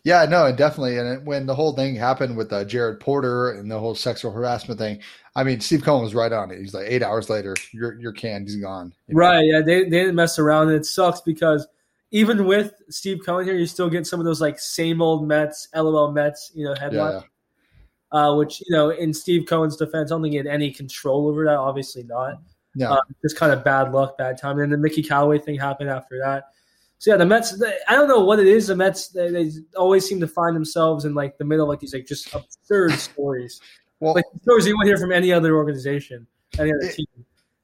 Yeah, 0.05 0.25
no, 0.27 0.55
definitely. 0.55 0.99
And 0.99 1.27
when 1.27 1.47
the 1.47 1.55
whole 1.55 1.75
thing 1.75 1.97
happened 1.97 2.37
with 2.37 2.53
uh, 2.53 2.65
Jared 2.65 3.01
Porter 3.01 3.51
and 3.53 3.71
the 3.71 3.79
whole 3.79 3.95
sexual 3.95 4.31
harassment 4.31 4.79
thing, 4.79 5.01
I 5.35 5.45
mean, 5.45 5.61
Steve 5.61 5.83
Cohen 5.83 6.03
was 6.03 6.15
right 6.15 6.33
on 6.33 6.51
it. 6.51 6.59
He's 6.59 6.73
like, 6.75 6.87
eight 6.89 7.03
hours 7.03 7.29
later, 7.29 7.57
your 7.73 7.99
your 7.99 8.13
can, 8.13 8.43
he's 8.43 8.57
gone. 8.57 8.93
You 9.09 9.15
know? 9.15 9.19
Right? 9.19 9.45
Yeah, 9.45 9.61
they, 9.61 9.85
they 9.85 9.91
didn't 9.91 10.15
mess 10.15 10.39
around, 10.39 10.69
and 10.69 10.77
it 10.77 10.87
sucks 10.87 11.21
because 11.21 11.67
even 12.13 12.45
with 12.45 12.75
Steve 12.91 13.21
Cohen 13.25 13.47
here, 13.47 13.57
you 13.57 13.67
still 13.67 13.89
get 13.91 14.07
some 14.07 14.21
of 14.21 14.27
those 14.27 14.41
like 14.41 14.61
same 14.61 15.03
old 15.03 15.27
Mets, 15.27 15.67
LOL 15.75 16.13
Mets, 16.13 16.53
you 16.55 16.65
know, 16.65 16.75
headlines. 16.75 17.25
Yeah, 18.13 18.21
uh, 18.21 18.37
which 18.37 18.61
you 18.61 18.77
know, 18.77 18.91
in 18.91 19.13
Steve 19.15 19.47
Cohen's 19.49 19.77
defense, 19.77 20.13
I 20.13 20.15
don't 20.15 20.23
think 20.23 20.33
he 20.33 20.37
had 20.37 20.47
any 20.47 20.71
control 20.71 21.27
over 21.27 21.45
that. 21.47 21.57
Obviously 21.57 22.05
not. 22.05 22.35
Yeah, 22.75 22.93
uh, 22.93 23.01
just 23.23 23.37
kind 23.37 23.53
of 23.53 23.65
bad 23.65 23.93
luck, 23.93 24.19
bad 24.19 24.39
time. 24.39 24.59
And 24.59 24.71
the 24.71 24.77
Mickey 24.77 25.03
Callaway 25.03 25.39
thing 25.39 25.59
happened 25.59 25.89
after 25.89 26.19
that. 26.19 26.45
So 26.99 27.11
yeah, 27.11 27.17
the 27.17 27.27
Mets. 27.27 27.59
They, 27.59 27.75
I 27.89 27.95
don't 27.95 28.09
know 28.09 28.21
what 28.21 28.39
it 28.39 28.47
is. 28.47 28.67
The 28.67 28.77
Mets 28.77 29.09
they, 29.09 29.31
they, 29.31 29.51
always 29.77 30.07
seem 30.07 30.21
to 30.21 30.29
find 30.29 30.55
themselves 30.55 31.07
in 31.07 31.15
like 31.15 31.39
the 31.39 31.45
middle 31.45 31.65
of 31.65 31.71
like 31.71 31.81
these 31.81 31.95
like 31.95 32.07
just 32.07 32.33
absurd 32.35 32.93
stories. 32.99 33.61
Well, 34.01 34.15
like 34.15 34.25
stories 34.43 34.67
you 34.67 34.77
won't 34.77 34.87
hear 34.87 34.99
from 34.99 35.13
any 35.13 35.33
other 35.33 35.57
organization, 35.57 36.27
any 36.59 36.73
other 36.73 36.91
it, 36.91 36.95
team. 36.97 37.07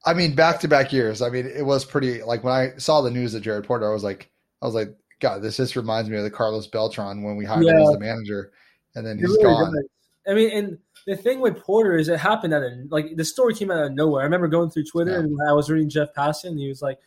I 0.06 0.14
mean, 0.14 0.34
back 0.34 0.58
to 0.60 0.68
back 0.68 0.90
years. 0.90 1.20
I 1.20 1.28
mean, 1.28 1.46
it 1.46 1.66
was 1.66 1.84
pretty. 1.84 2.22
Like 2.22 2.42
when 2.42 2.54
I 2.54 2.70
saw 2.78 3.02
the 3.02 3.10
news 3.10 3.34
of 3.34 3.42
Jared 3.42 3.64
Porter, 3.64 3.90
I 3.90 3.92
was 3.92 4.04
like, 4.04 4.30
I 4.62 4.66
was 4.66 4.74
like, 4.74 4.94
God, 5.20 5.42
this 5.42 5.56
just 5.56 5.76
reminds 5.76 6.08
me 6.10 6.16
of 6.16 6.24
the 6.24 6.30
Carlos 6.30 6.66
Beltran 6.66 7.22
when 7.22 7.36
we 7.36 7.44
hired 7.44 7.64
yeah. 7.64 7.72
him 7.72 7.82
as 7.82 7.90
the 7.90 8.00
manager, 8.00 8.52
and 8.94 9.06
then 9.06 9.18
he's 9.18 9.28
really 9.28 9.42
gone. 9.44 9.74
Does. 9.74 9.88
I 10.28 10.34
mean, 10.34 10.50
and 10.50 10.78
the 11.06 11.16
thing 11.16 11.40
with 11.40 11.62
Porter 11.62 11.96
is 11.96 12.08
it 12.08 12.20
happened 12.20 12.52
out 12.52 12.62
of 12.62 12.72
like 12.90 13.16
the 13.16 13.24
story 13.24 13.54
came 13.54 13.70
out 13.70 13.82
of 13.82 13.92
nowhere. 13.92 14.20
I 14.20 14.24
remember 14.24 14.46
going 14.46 14.70
through 14.70 14.84
Twitter 14.84 15.12
yeah. 15.12 15.20
and 15.20 15.38
I 15.48 15.54
was 15.54 15.70
reading 15.70 15.88
Jeff 15.88 16.12
Passan. 16.14 16.50
And 16.50 16.58
he 16.58 16.68
was 16.68 16.82
like, 16.82 16.98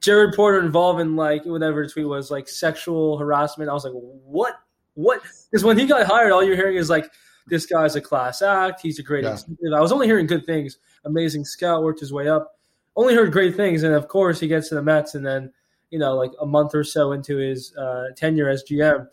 Jared 0.00 0.34
Porter 0.34 0.58
involved 0.58 1.00
in 1.00 1.16
like 1.16 1.44
whatever 1.44 1.86
tweet 1.86 2.08
was 2.08 2.30
like 2.30 2.48
sexual 2.48 3.18
harassment. 3.18 3.68
I 3.68 3.74
was 3.74 3.84
like, 3.84 3.92
what? 3.92 4.54
What? 4.94 5.20
Because 5.50 5.64
when 5.64 5.78
he 5.78 5.86
got 5.86 6.06
hired, 6.06 6.32
all 6.32 6.42
you're 6.42 6.56
hearing 6.56 6.76
is 6.76 6.88
like, 6.88 7.10
this 7.48 7.66
guy's 7.66 7.94
a 7.94 8.00
class 8.00 8.40
act. 8.40 8.80
He's 8.80 8.98
a 8.98 9.02
great 9.02 9.24
yeah. 9.24 9.32
executive. 9.32 9.74
I 9.74 9.80
was 9.80 9.92
only 9.92 10.06
hearing 10.06 10.26
good 10.26 10.46
things. 10.46 10.78
Amazing 11.04 11.44
scout, 11.44 11.82
worked 11.82 12.00
his 12.00 12.12
way 12.12 12.28
up. 12.28 12.58
Only 12.96 13.14
heard 13.14 13.32
great 13.32 13.54
things, 13.54 13.82
and 13.82 13.94
of 13.94 14.08
course 14.08 14.40
he 14.40 14.48
gets 14.48 14.68
to 14.68 14.74
the 14.74 14.82
Mets, 14.82 15.14
and 15.14 15.24
then 15.24 15.52
you 15.90 15.98
know 15.98 16.14
like 16.14 16.32
a 16.40 16.46
month 16.46 16.74
or 16.74 16.84
so 16.84 17.12
into 17.12 17.36
his 17.36 17.76
uh, 17.76 18.06
tenure 18.16 18.48
as 18.48 18.64
GM, 18.64 19.08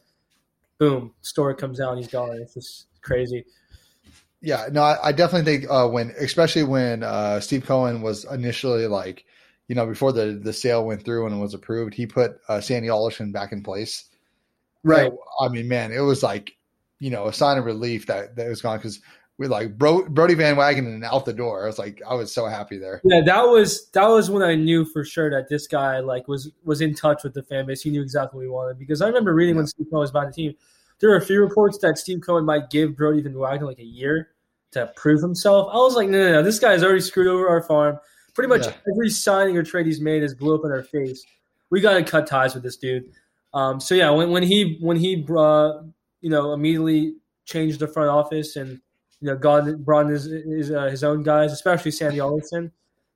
boom, 0.77 1.13
story 1.21 1.55
comes 1.55 1.79
out, 1.79 1.91
and 1.93 1.99
he's 1.99 2.11
gone. 2.11 2.37
It's 2.41 2.53
just 2.53 2.87
crazy. 3.01 3.45
Yeah, 4.41 4.67
no, 4.71 4.83
I, 4.83 5.07
I 5.07 5.11
definitely 5.11 5.51
think 5.51 5.69
uh, 5.69 5.87
when, 5.87 6.11
especially 6.19 6.63
when 6.63 7.01
uh, 7.01 7.39
Steve 7.39 7.65
Cohen 7.65 8.01
was 8.01 8.23
initially 8.25 8.85
like, 8.85 9.25
you 9.67 9.75
know, 9.75 9.85
before 9.85 10.13
the 10.13 10.39
the 10.41 10.53
sale 10.53 10.85
went 10.85 11.03
through 11.03 11.25
and 11.25 11.35
it 11.35 11.39
was 11.39 11.53
approved, 11.53 11.93
he 11.93 12.05
put 12.05 12.37
uh, 12.47 12.61
Sandy 12.61 12.89
Alderson 12.89 13.31
back 13.31 13.51
in 13.51 13.63
place. 13.63 14.05
Right. 14.83 15.07
And, 15.07 15.17
I 15.41 15.49
mean, 15.49 15.67
man, 15.67 15.91
it 15.91 15.99
was 16.01 16.21
like, 16.21 16.55
you 16.99 17.09
know, 17.09 17.27
a 17.27 17.33
sign 17.33 17.57
of 17.57 17.65
relief 17.65 18.05
that 18.07 18.35
that 18.35 18.47
was 18.47 18.61
gone 18.61 18.77
because 18.77 19.01
we 19.37 19.47
like 19.47 19.77
Bro, 19.77 20.09
Brodie 20.09 20.33
Van 20.33 20.55
Wagenen 20.55 20.95
and 20.95 21.03
out 21.03 21.25
the 21.25 21.33
door. 21.33 21.63
I 21.63 21.67
was 21.67 21.77
like, 21.77 22.01
I 22.07 22.15
was 22.15 22.33
so 22.33 22.47
happy 22.47 22.77
there. 22.77 23.01
Yeah, 23.03 23.21
that 23.25 23.43
was 23.43 23.89
that 23.91 24.07
was 24.07 24.29
when 24.29 24.43
I 24.43 24.55
knew 24.55 24.85
for 24.85 25.03
sure 25.03 25.29
that 25.29 25.49
this 25.49 25.67
guy 25.67 25.99
like 25.99 26.27
was 26.27 26.51
was 26.63 26.81
in 26.81 26.95
touch 26.95 27.23
with 27.23 27.33
the 27.33 27.43
fan 27.43 27.65
base. 27.65 27.81
He 27.81 27.91
knew 27.91 28.01
exactly 28.01 28.37
what 28.37 28.43
he 28.43 28.49
wanted 28.49 28.79
because 28.79 29.01
I 29.01 29.07
remember 29.07 29.33
reading 29.33 29.55
yeah. 29.55 29.59
when 29.59 29.67
Steve 29.67 29.87
Cohen 29.91 30.01
was 30.01 30.11
buying 30.11 30.27
the 30.27 30.33
team 30.33 30.55
there 30.99 31.09
were 31.09 31.17
a 31.17 31.25
few 31.25 31.41
reports 31.41 31.77
that 31.79 31.97
Steve 31.97 32.21
Cohen 32.21 32.45
might 32.45 32.69
give 32.69 32.95
Brodie 32.95 33.21
Van 33.21 33.33
Wagenen 33.33 33.65
like 33.65 33.79
a 33.79 33.85
year 33.85 34.29
to 34.71 34.91
prove 34.95 35.21
himself. 35.21 35.69
I 35.71 35.77
was 35.77 35.95
like, 35.95 36.09
no, 36.09 36.17
no, 36.17 36.31
no, 36.33 36.43
this 36.43 36.59
guy's 36.59 36.83
already 36.83 37.01
screwed 37.01 37.27
over 37.27 37.47
our 37.47 37.61
farm. 37.61 37.99
Pretty 38.33 38.49
much 38.49 38.65
yeah. 38.65 38.73
every 38.93 39.09
signing 39.09 39.57
or 39.57 39.63
trade 39.63 39.85
he's 39.85 40.01
made 40.01 40.21
has 40.21 40.33
blew 40.33 40.55
up 40.55 40.61
in 40.65 40.71
our 40.71 40.83
face. 40.83 41.23
We 41.69 41.81
got 41.81 41.93
to 41.93 42.03
cut 42.03 42.27
ties 42.27 42.53
with 42.53 42.63
this 42.63 42.77
dude. 42.77 43.11
Um, 43.53 43.79
so 43.79 43.95
yeah, 43.95 44.09
when, 44.11 44.29
when 44.29 44.43
he 44.43 44.77
when 44.79 44.97
he 44.97 45.25
uh, 45.35 45.81
you 46.21 46.29
know 46.29 46.53
immediately 46.53 47.15
changed 47.45 47.79
the 47.79 47.87
front 47.87 48.09
office 48.09 48.55
and 48.55 48.81
you 49.21 49.27
know 49.27 49.37
God 49.37 49.83
brought 49.83 50.05
in 50.05 50.11
his 50.11 50.25
his, 50.25 50.71
uh, 50.71 50.85
his 50.85 51.03
own 51.03 51.23
guys, 51.23 51.51
especially 51.51 51.91
Sandy 51.91 52.19
Alderson, 52.19 52.71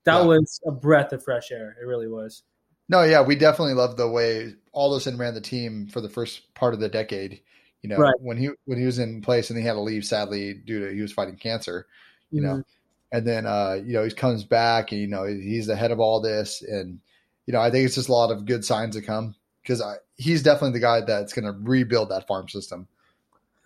that 0.05 0.21
yeah. 0.21 0.25
was 0.25 0.59
a 0.65 0.71
breath 0.71 1.13
of 1.13 1.23
fresh 1.23 1.51
air. 1.51 1.75
It 1.81 1.85
really 1.85 2.07
was. 2.07 2.43
No, 2.89 3.03
yeah, 3.03 3.21
we 3.21 3.35
definitely 3.35 3.73
loved 3.73 3.97
the 3.97 4.09
way 4.09 4.53
Alderson 4.73 5.17
ran 5.17 5.33
the 5.33 5.41
team 5.41 5.87
for 5.87 6.01
the 6.01 6.09
first 6.09 6.53
part 6.55 6.73
of 6.73 6.79
the 6.79 6.89
decade. 6.89 7.41
You 7.81 7.89
know, 7.89 7.97
right. 7.97 8.13
when 8.19 8.37
he 8.37 8.49
when 8.65 8.77
he 8.77 8.85
was 8.85 8.99
in 8.99 9.21
place 9.21 9.49
and 9.49 9.57
he 9.57 9.65
had 9.65 9.73
to 9.73 9.81
leave 9.81 10.05
sadly 10.05 10.53
due 10.53 10.79
to 10.81 10.93
he 10.93 11.01
was 11.01 11.13
fighting 11.13 11.37
cancer. 11.37 11.87
You 12.31 12.41
mm-hmm. 12.41 12.57
know, 12.57 12.63
and 13.11 13.27
then 13.27 13.45
uh, 13.45 13.77
you 13.83 13.93
know 13.93 14.03
he 14.03 14.11
comes 14.11 14.43
back 14.43 14.91
and 14.91 15.01
you 15.01 15.07
know 15.07 15.25
he's 15.25 15.67
the 15.67 15.75
head 15.75 15.91
of 15.91 15.99
all 15.99 16.21
this, 16.21 16.61
and 16.61 16.99
you 17.45 17.53
know 17.53 17.61
I 17.61 17.71
think 17.71 17.85
it's 17.85 17.95
just 17.95 18.09
a 18.09 18.13
lot 18.13 18.31
of 18.31 18.45
good 18.45 18.65
signs 18.65 18.95
to 18.95 19.01
come 19.01 19.35
because 19.61 19.81
he's 20.15 20.43
definitely 20.43 20.73
the 20.73 20.85
guy 20.85 21.01
that's 21.01 21.33
going 21.33 21.45
to 21.45 21.57
rebuild 21.63 22.09
that 22.09 22.27
farm 22.27 22.49
system. 22.49 22.87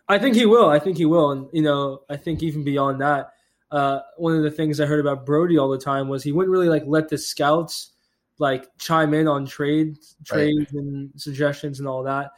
I 0.07 0.19
think 0.19 0.35
he 0.35 0.45
will. 0.45 0.69
I 0.69 0.79
think 0.79 0.97
he 0.97 1.05
will, 1.05 1.31
and 1.31 1.47
you 1.51 1.61
know 1.61 2.01
I 2.09 2.17
think 2.17 2.43
even 2.43 2.63
beyond 2.63 3.01
that, 3.01 3.31
uh, 3.71 3.99
one 4.17 4.35
of 4.35 4.43
the 4.43 4.51
things 4.51 4.79
I 4.79 4.85
heard 4.85 4.99
about 4.99 5.25
Brodie 5.25 5.57
all 5.57 5.69
the 5.69 5.77
time 5.77 6.07
was 6.07 6.23
he 6.23 6.31
wouldn't 6.31 6.51
really 6.51 6.69
like 6.69 6.83
let 6.85 7.09
the 7.09 7.17
scouts 7.17 7.91
like 8.37 8.67
chime 8.77 9.13
in 9.13 9.27
on 9.27 9.45
trades, 9.45 10.15
trades 10.25 10.71
right. 10.73 10.83
and 10.83 11.11
suggestions 11.15 11.79
and 11.79 11.87
all 11.87 12.03
that. 12.03 12.31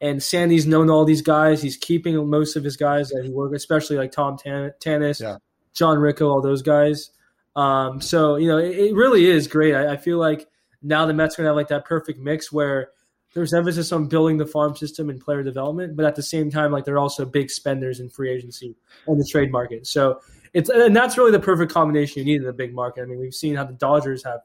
And 0.00 0.22
Sandy's 0.22 0.66
known 0.66 0.90
all 0.90 1.04
these 1.04 1.22
guys. 1.22 1.62
He's 1.62 1.76
keeping 1.76 2.28
most 2.28 2.56
of 2.56 2.64
his 2.64 2.76
guys 2.76 3.08
that 3.10 3.24
he 3.24 3.30
worked, 3.30 3.54
especially 3.54 3.96
like 3.96 4.12
Tom 4.12 4.36
Tan- 4.36 4.72
Tanous, 4.80 5.20
yeah. 5.20 5.38
John 5.72 5.98
Ricco, 5.98 6.28
all 6.28 6.42
those 6.42 6.62
guys. 6.62 7.10
Um, 7.56 8.00
so 8.00 8.36
you 8.36 8.48
know, 8.48 8.58
it, 8.58 8.76
it 8.76 8.94
really 8.94 9.26
is 9.26 9.46
great. 9.46 9.74
I, 9.74 9.92
I, 9.92 9.96
feel 9.96 10.18
like 10.18 10.48
now 10.82 11.06
the 11.06 11.14
Mets 11.14 11.34
are 11.34 11.36
gonna 11.38 11.50
have 11.50 11.56
like 11.56 11.68
that 11.68 11.84
perfect 11.84 12.18
mix 12.18 12.50
where 12.50 12.90
there's 13.34 13.52
emphasis 13.52 13.92
on 13.92 14.06
building 14.06 14.38
the 14.38 14.46
farm 14.46 14.76
system 14.76 15.10
and 15.10 15.20
player 15.20 15.42
development, 15.42 15.96
but 15.96 16.04
at 16.04 16.14
the 16.14 16.22
same 16.22 16.50
time, 16.50 16.70
like 16.70 16.84
they're 16.84 16.98
also 16.98 17.24
big 17.24 17.50
spenders 17.50 18.00
in 18.00 18.08
free 18.08 18.30
agency 18.30 18.76
and 19.06 19.20
the 19.20 19.28
trade 19.30 19.50
market. 19.50 19.86
So 19.86 20.20
it's 20.52 20.70
and 20.70 20.94
that's 20.94 21.18
really 21.18 21.32
the 21.32 21.40
perfect 21.40 21.72
combination 21.72 22.20
you 22.20 22.24
need 22.24 22.42
in 22.42 22.48
a 22.48 22.52
big 22.52 22.72
market. 22.72 23.02
I 23.02 23.06
mean, 23.06 23.18
we've 23.18 23.34
seen 23.34 23.56
how 23.56 23.64
the 23.64 23.72
Dodgers 23.72 24.24
have 24.24 24.40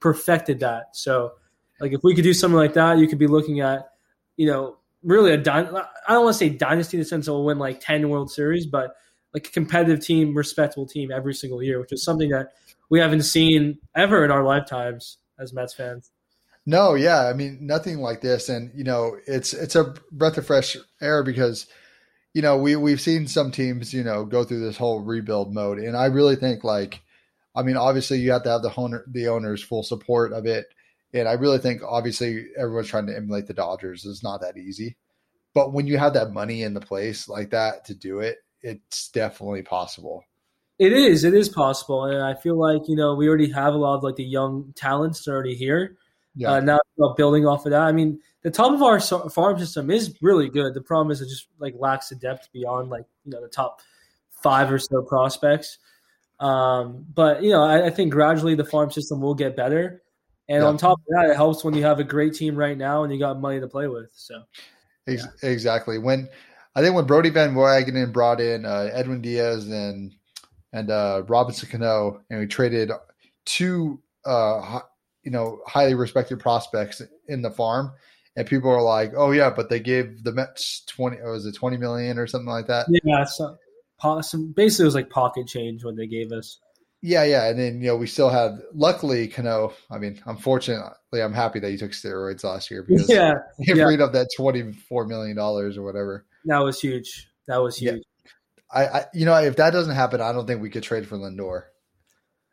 perfected 0.00 0.60
that. 0.60 0.96
So 0.96 1.32
like 1.80 1.92
if 1.92 2.00
we 2.02 2.14
could 2.14 2.24
do 2.24 2.34
something 2.34 2.56
like 2.56 2.74
that, 2.74 2.98
you 2.98 3.06
could 3.06 3.18
be 3.18 3.28
looking 3.28 3.60
at 3.60 3.92
you 4.36 4.46
know 4.46 4.76
really 5.04 5.32
a 5.32 5.38
I 5.38 5.62
don't 5.62 6.24
want 6.24 6.34
to 6.34 6.34
say 6.34 6.48
dynasty 6.48 6.96
in 6.96 7.00
the 7.00 7.08
sense 7.08 7.28
we'll 7.28 7.44
win 7.44 7.58
like 7.58 7.80
ten 7.80 8.08
World 8.08 8.30
Series, 8.30 8.66
but 8.66 8.96
like 9.32 9.46
a 9.46 9.50
competitive 9.50 10.04
team, 10.04 10.36
respectable 10.36 10.86
team 10.86 11.10
every 11.12 11.32
single 11.32 11.62
year, 11.62 11.80
which 11.80 11.92
is 11.92 12.04
something 12.04 12.30
that 12.30 12.52
we 12.90 12.98
haven't 12.98 13.22
seen 13.22 13.78
ever 13.94 14.24
in 14.24 14.30
our 14.30 14.44
lifetimes 14.44 15.18
as 15.38 15.52
Mets 15.52 15.74
fans. 15.74 16.10
No, 16.64 16.94
yeah, 16.94 17.26
I 17.26 17.32
mean 17.32 17.58
nothing 17.60 17.98
like 17.98 18.20
this, 18.20 18.48
and 18.48 18.70
you 18.74 18.84
know 18.84 19.16
it's 19.26 19.52
it's 19.52 19.74
a 19.74 19.94
breath 20.12 20.38
of 20.38 20.46
fresh 20.46 20.76
air 21.00 21.24
because 21.24 21.66
you 22.34 22.42
know 22.42 22.56
we 22.56 22.76
we've 22.76 23.00
seen 23.00 23.26
some 23.26 23.50
teams 23.50 23.92
you 23.92 24.04
know 24.04 24.24
go 24.24 24.44
through 24.44 24.60
this 24.60 24.76
whole 24.76 25.00
rebuild 25.00 25.52
mode, 25.52 25.78
and 25.78 25.96
I 25.96 26.06
really 26.06 26.36
think 26.36 26.62
like 26.62 27.02
I 27.56 27.62
mean 27.62 27.76
obviously 27.76 28.18
you 28.18 28.32
have 28.32 28.44
to 28.44 28.50
have 28.50 28.62
the 28.62 28.72
owner 28.76 29.04
the 29.08 29.28
owners 29.28 29.62
full 29.62 29.82
support 29.82 30.32
of 30.32 30.46
it 30.46 30.66
and 31.14 31.28
I 31.28 31.34
really 31.34 31.58
think 31.58 31.82
obviously 31.86 32.46
everyone's 32.56 32.88
trying 32.88 33.06
to 33.06 33.16
emulate 33.16 33.46
the 33.46 33.54
Dodgers. 33.54 34.06
It's 34.06 34.22
not 34.22 34.40
that 34.40 34.56
easy. 34.56 34.96
But 35.54 35.72
when 35.72 35.86
you 35.86 35.98
have 35.98 36.14
that 36.14 36.32
money 36.32 36.62
in 36.62 36.72
the 36.72 36.80
place 36.80 37.28
like 37.28 37.50
that 37.50 37.84
to 37.86 37.94
do 37.94 38.20
it, 38.20 38.38
it's 38.62 39.08
definitely 39.08 39.62
possible. 39.62 40.24
It 40.78 40.92
is. 40.92 41.24
It 41.24 41.34
is 41.34 41.50
possible. 41.50 42.04
And 42.04 42.22
I 42.22 42.34
feel 42.34 42.58
like, 42.58 42.88
you 42.88 42.96
know, 42.96 43.14
we 43.14 43.28
already 43.28 43.52
have 43.52 43.74
a 43.74 43.76
lot 43.76 43.96
of 43.96 44.02
like 44.02 44.16
the 44.16 44.24
young 44.24 44.72
talents 44.74 45.28
already 45.28 45.54
here. 45.54 45.96
Yeah. 46.34 46.52
Uh, 46.52 46.60
now 46.60 46.78
building 47.16 47.46
off 47.46 47.66
of 47.66 47.72
that. 47.72 47.82
I 47.82 47.92
mean, 47.92 48.20
the 48.42 48.50
top 48.50 48.72
of 48.72 48.82
our 48.82 49.00
farm 49.00 49.58
system 49.58 49.90
is 49.90 50.16
really 50.22 50.48
good. 50.48 50.74
The 50.74 50.80
problem 50.80 51.10
is 51.10 51.20
it 51.20 51.28
just 51.28 51.48
like 51.58 51.74
lacks 51.78 52.08
the 52.08 52.16
depth 52.16 52.48
beyond 52.52 52.90
like, 52.90 53.04
you 53.24 53.32
know, 53.32 53.40
the 53.40 53.48
top 53.48 53.80
five 54.30 54.72
or 54.72 54.78
so 54.78 55.02
prospects. 55.02 55.78
Um, 56.40 57.06
but 57.14 57.42
you 57.42 57.50
know, 57.50 57.62
I, 57.62 57.86
I, 57.86 57.90
think 57.90 58.12
gradually 58.12 58.56
the 58.56 58.64
farm 58.64 58.90
system 58.90 59.20
will 59.20 59.34
get 59.34 59.54
better. 59.54 60.02
And 60.48 60.62
Yeah. 60.62 60.68
on 60.68 60.76
top 60.76 60.98
of 60.98 61.04
that, 61.10 61.30
it 61.30 61.36
helps 61.36 61.62
when 61.62 61.74
you 61.74 61.84
have 61.84 62.00
a 62.00 62.04
great 62.04 62.34
team 62.34 62.56
right 62.56 62.76
now 62.76 63.04
and 63.04 63.12
you 63.12 63.18
got 63.20 63.40
money 63.40 63.60
to 63.60 63.68
play 63.68 63.86
with. 63.86 64.08
So 64.12 64.42
Ex- 65.06 65.26
Exactly. 65.42 65.98
When 65.98 66.28
I 66.74 66.82
think 66.82 66.96
when 66.96 67.04
Brodie 67.04 67.30
Van 67.30 67.54
Wagenen 67.54 68.12
brought 68.12 68.40
in 68.40 68.64
uh, 68.64 68.90
Edwin 68.92 69.20
Diaz 69.20 69.68
and 69.68 70.14
and 70.72 70.90
uh, 70.90 71.22
Robinson 71.28 71.68
Cano, 71.68 72.22
and 72.30 72.40
we 72.40 72.46
traded 72.46 72.90
two, 73.44 74.00
uh, 74.24 74.80
you 75.22 75.30
know, 75.30 75.60
highly 75.66 75.94
respected 75.94 76.40
prospects 76.40 77.00
in 77.28 77.42
the 77.42 77.50
farm, 77.50 77.92
and 78.36 78.46
people 78.46 78.70
are 78.70 78.82
like, 78.82 79.12
"Oh 79.16 79.30
yeah, 79.30 79.50
but 79.50 79.68
they 79.70 79.80
gave 79.80 80.24
the 80.24 80.32
Mets 80.32 80.84
twenty, 80.86 81.18
was 81.22 81.46
it 81.46 81.54
twenty 81.54 81.76
million 81.76 82.18
or 82.18 82.26
something 82.26 82.48
like 82.48 82.66
that?" 82.66 82.86
yeah, 83.04 83.24
so, 83.24 83.56
some, 84.22 84.52
basically 84.52 84.84
it 84.84 84.86
was 84.86 84.94
like 84.94 85.10
pocket 85.10 85.46
change 85.46 85.84
what 85.84 85.96
they 85.96 86.06
gave 86.06 86.32
us. 86.32 86.58
Yeah, 87.04 87.24
yeah, 87.24 87.48
and 87.48 87.58
then 87.58 87.80
you 87.80 87.88
know 87.88 87.96
we 87.96 88.06
still 88.06 88.30
had. 88.30 88.52
Luckily, 88.74 89.26
Cano. 89.26 89.72
I 89.90 89.98
mean, 89.98 90.20
unfortunately, 90.26 91.20
I'm 91.20 91.32
happy 91.32 91.58
that 91.58 91.70
he 91.70 91.76
took 91.76 91.90
steroids 91.90 92.44
last 92.44 92.70
year 92.70 92.84
because 92.84 93.08
Yeah, 93.08 93.34
he 93.58 93.74
yeah. 93.74 93.84
freed 93.86 94.00
up 94.00 94.12
that 94.12 94.28
twenty 94.36 94.72
four 94.72 95.06
million 95.06 95.36
dollars 95.36 95.76
or 95.76 95.82
whatever. 95.82 96.24
that 96.44 96.58
was 96.58 96.80
huge. 96.80 97.28
That 97.48 97.58
was 97.58 97.80
Yeah. 97.82 97.92
huge. 97.92 98.02
I, 98.74 98.86
I, 98.86 99.04
you 99.12 99.26
know, 99.26 99.34
if 99.34 99.56
that 99.56 99.72
doesn't 99.72 99.94
happen, 99.94 100.20
I 100.22 100.32
don't 100.32 100.46
think 100.46 100.62
we 100.62 100.70
could 100.70 100.82
trade 100.82 101.06
for 101.06 101.18
Lindor. 101.18 101.64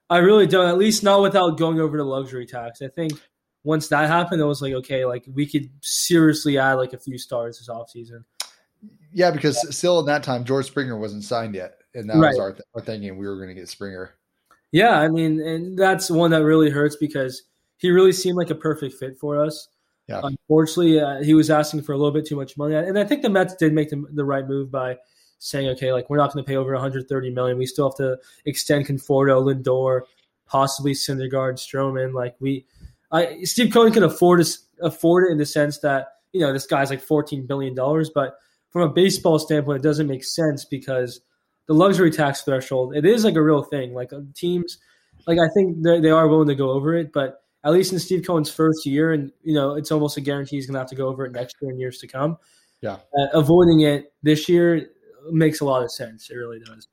I 0.10 0.18
really 0.18 0.48
don't. 0.48 0.68
At 0.68 0.78
least 0.78 1.04
not 1.04 1.22
without 1.22 1.58
going 1.58 1.80
over 1.80 1.98
to 1.98 2.04
luxury 2.04 2.46
tax. 2.46 2.82
I 2.82 2.88
think 2.88 3.14
once 3.64 3.88
that 3.90 4.08
happened, 4.08 4.42
it 4.42 4.46
was 4.46 4.62
like 4.62 4.74
okay, 4.74 5.06
like 5.06 5.26
we 5.32 5.46
could 5.46 5.70
seriously 5.82 6.58
add 6.58 6.76
like 6.76 6.94
a 6.94 7.00
few 7.00 7.18
stars 7.18 7.60
this 7.60 7.70
offseason. 7.70 8.24
Yeah, 9.12 9.32
because 9.32 9.76
still 9.76 10.00
in 10.00 10.06
that 10.06 10.24
time, 10.24 10.46
George 10.46 10.68
Springer 10.68 10.98
wasn't 10.98 11.24
signed 11.24 11.56
yet, 11.56 11.76
and 11.94 12.10
that 12.10 12.18
Right. 12.18 12.30
was 12.30 12.40
our, 12.40 12.52
th- 12.54 12.64
our 12.76 12.82
thinking 12.82 13.18
we 13.18 13.28
were 13.28 13.36
going 13.36 13.50
to 13.50 13.54
get 13.54 13.68
Springer. 13.68 14.16
Yeah, 14.72 15.00
I 15.00 15.08
mean, 15.10 15.42
and 15.42 15.78
that's 15.78 16.10
one 16.10 16.32
that 16.32 16.44
really 16.44 16.70
hurts 16.70 16.96
because 16.96 17.44
he 17.78 17.90
really 17.90 18.12
seemed 18.12 18.38
like 18.38 18.52
a 18.52 18.56
perfect 18.56 18.94
fit 18.96 19.18
for 19.18 19.44
us. 19.44 19.68
Yeah. 20.08 20.22
Unfortunately, 20.24 21.00
uh, 21.00 21.22
he 21.24 21.34
was 21.34 21.50
asking 21.50 21.82
for 21.82 21.94
a 21.94 21.98
little 21.98 22.14
bit 22.14 22.26
too 22.26 22.36
much 22.36 22.56
money, 22.58 22.76
and 22.76 22.98
I 22.98 23.04
think 23.04 23.22
the 23.22 23.30
Mets 23.30 23.56
did 23.56 23.74
make 23.74 23.90
the, 23.90 24.06
the 24.14 24.24
right 24.24 24.48
move 24.48 24.72
by 24.72 24.98
saying, 25.40 25.70
okay, 25.70 25.92
like 25.92 26.10
we're 26.10 26.18
not 26.18 26.34
going 26.34 26.44
to 26.44 26.48
pay 26.48 26.58
over 26.58 26.72
130 26.74 27.32
million. 27.32 27.58
We 27.58 27.66
still 27.66 27.90
have 27.90 27.96
to 27.98 28.20
extend 28.46 28.86
Conforto, 28.86 29.42
Lindor, 29.42 30.02
possibly 30.46 30.94
Syndergaard, 30.94 31.56
Stroman. 31.56 32.14
Like 32.14 32.36
we, 32.40 32.66
I, 33.12 33.44
Steve 33.44 33.74
Cohen 33.74 33.92
can 33.92 34.04
afford 34.04 34.42
us 34.42 34.66
afford 34.82 35.26
it 35.26 35.32
in 35.32 35.38
the 35.38 35.46
sense 35.46 35.80
that 35.80 36.08
you 36.32 36.42
know 36.42 36.54
this 36.54 36.66
guy's 36.66 36.90
like 36.90 37.02
14 37.02 37.48
billion 37.48 37.74
dollars, 37.74 38.12
but 38.14 38.38
from 38.70 38.84
a 38.84 38.90
baseball 38.90 39.40
standpoint, 39.40 39.80
it 39.80 39.84
doesn't 39.84 40.08
make 40.08 40.24
sense 40.24 40.64
because 40.64 41.22
the 41.66 41.74
luxury 41.74 42.12
tax 42.12 42.42
threshold 42.42 42.96
it 42.96 43.06
is 43.06 43.24
like 43.24 43.36
a 43.36 43.42
real 43.42 43.64
thing. 43.64 43.94
Like 43.94 44.14
uh, 44.14 44.22
teams, 44.36 44.78
like 45.26 45.40
I 45.40 45.48
think 45.54 45.82
they 45.82 46.00
they 46.02 46.12
are 46.12 46.28
willing 46.28 46.50
to 46.50 46.56
go 46.56 46.72
over 46.72 46.96
it, 46.96 47.12
but 47.14 47.44
at 47.64 47.74
least 47.74 47.92
in 47.92 48.00
Steve 48.00 48.26
Cohen's 48.26 48.52
first 48.52 48.86
year, 48.86 49.14
and 49.14 49.32
you 49.44 49.54
know 49.54 49.76
it's 49.76 49.92
almost 49.92 50.18
a 50.18 50.22
guarantee 50.22 50.58
he's 50.58 50.68
going 50.68 50.74
to 50.74 50.80
have 50.80 50.90
to 50.90 50.96
go 50.96 51.08
over 51.08 51.26
it 51.26 51.32
next 51.32 51.56
year 51.62 51.72
and 51.72 51.80
years 51.80 52.00
to 52.00 52.08
come. 52.08 52.38
Yeah. 52.82 52.94
uh, 52.94 53.28
avoiding 53.34 53.82
it 53.82 54.14
this 54.24 54.48
year 54.48 54.90
makes 55.32 55.60
a 55.62 55.66
lot 55.66 55.84
of 55.84 55.92
sense. 55.92 56.30
It 56.30 56.36
really 56.36 56.60
does. 56.60 56.88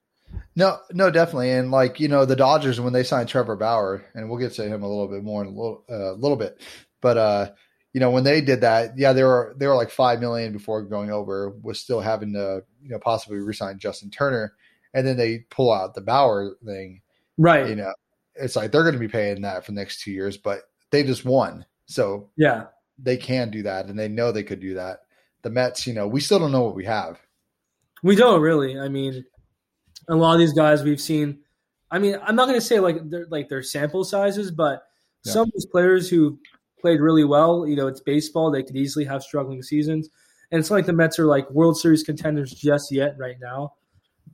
No, 0.57 0.79
no, 0.93 1.11
definitely, 1.11 1.53
and 1.53 1.71
like 1.71 2.01
you 2.01 2.09
know, 2.09 2.25
the 2.25 2.37
Dodgers 2.37 2.81
when 2.81 2.93
they 2.93 3.05
signed 3.05 3.29
Trevor 3.29 3.57
Bauer, 3.57 4.05
and 4.15 4.29
we'll 4.29 4.39
get 4.39 4.53
to 4.55 4.65
him 4.65 4.83
a 4.83 4.89
little 4.89 5.09
bit 5.09 5.23
more 5.23 5.43
in 5.43 5.49
a 5.49 5.51
little, 5.51 5.85
uh, 5.89 6.13
little 6.13 6.37
bit, 6.37 6.61
but 7.01 7.17
uh, 7.17 7.51
you 7.93 8.01
know, 8.01 8.11
when 8.11 8.25
they 8.25 8.41
did 8.41 8.61
that, 8.63 8.99
yeah, 8.99 9.13
they 9.13 9.23
were 9.23 9.55
they 9.57 9.67
were 9.67 9.77
like 9.77 9.91
five 9.91 10.21
million 10.21 10.53
before 10.53 10.83
going 10.83 11.11
over, 11.11 11.51
was 11.63 11.79
still 11.81 12.01
having 12.01 12.33
to 12.33 12.63
you 12.83 12.89
know 12.91 12.99
possibly 12.99 13.39
resign 13.39 13.79
Justin 13.79 14.11
Turner, 14.11 14.55
and 14.95 15.07
then 15.07 15.17
they 15.17 15.41
pull 15.51 15.73
out 15.73 15.95
the 15.95 16.01
Bauer 16.01 16.57
thing, 16.65 17.03
Right. 17.39 17.69
you 17.69 17.77
know, 17.77 17.93
it's 18.35 18.57
like 18.57 18.73
they're 18.73 18.83
going 18.83 18.95
to 18.95 19.01
be 19.01 19.09
paying 19.09 19.43
that 19.43 19.65
for 19.65 19.71
the 19.73 19.77
next 19.77 20.03
two 20.03 20.11
years, 20.11 20.37
but 20.37 20.63
they 20.91 21.05
just 21.05 21.25
won, 21.25 21.65
so 21.87 22.31
Yeah. 22.37 22.65
they 22.99 23.17
can 23.17 23.51
do 23.51 23.63
that, 23.63 23.87
and 23.87 23.99
they 23.99 24.09
know 24.09 24.33
they 24.33 24.43
could 24.43 24.61
do 24.61 24.75
that. 24.75 25.03
The 25.43 25.51
Mets, 25.51 25.87
you 25.87 25.95
know, 25.95 26.09
we 26.09 26.21
still 26.21 26.41
don't 26.41 26.53
know 26.53 26.63
what 26.65 26.75
we 26.75 26.85
have. 26.87 27.21
We 28.03 28.15
don't 28.17 28.41
really. 28.41 28.79
I 28.79 28.89
mean, 28.89 29.25
a 30.09 30.15
lot 30.15 30.35
of 30.35 30.39
these 30.39 30.53
guys 30.53 30.83
we've 30.83 31.01
seen. 31.01 31.41
I 31.91 31.99
mean, 31.99 32.19
I'm 32.23 32.37
not 32.37 32.47
going 32.47 32.59
to 32.59 32.65
say 32.65 32.81
like 32.81 32.97
they're 33.11 33.27
like 33.31 33.49
their 33.49 33.63
sample 33.63 34.05
sizes, 34.05 34.51
but 34.51 34.83
Yeah. 35.25 35.33
some 35.33 35.43
of 35.49 35.53
these 35.55 35.67
players 35.67 36.09
who 36.11 36.39
played 36.81 37.01
really 37.01 37.25
well. 37.25 37.67
You 37.67 37.77
know, 37.77 37.87
it's 37.87 38.01
baseball; 38.01 38.51
they 38.51 38.63
could 38.63 38.77
easily 38.77 39.05
have 39.05 39.23
struggling 39.23 39.63
seasons, 39.63 40.09
and 40.51 40.59
it's 40.61 40.69
not 40.71 40.77
like 40.77 40.87
the 40.87 40.93
Mets 40.93 41.19
are 41.19 41.27
like 41.27 41.51
World 41.51 41.79
Series 41.79 42.03
contenders 42.03 42.53
just 42.53 42.93
yet 42.93 43.17
right 43.19 43.37
now. 43.41 43.75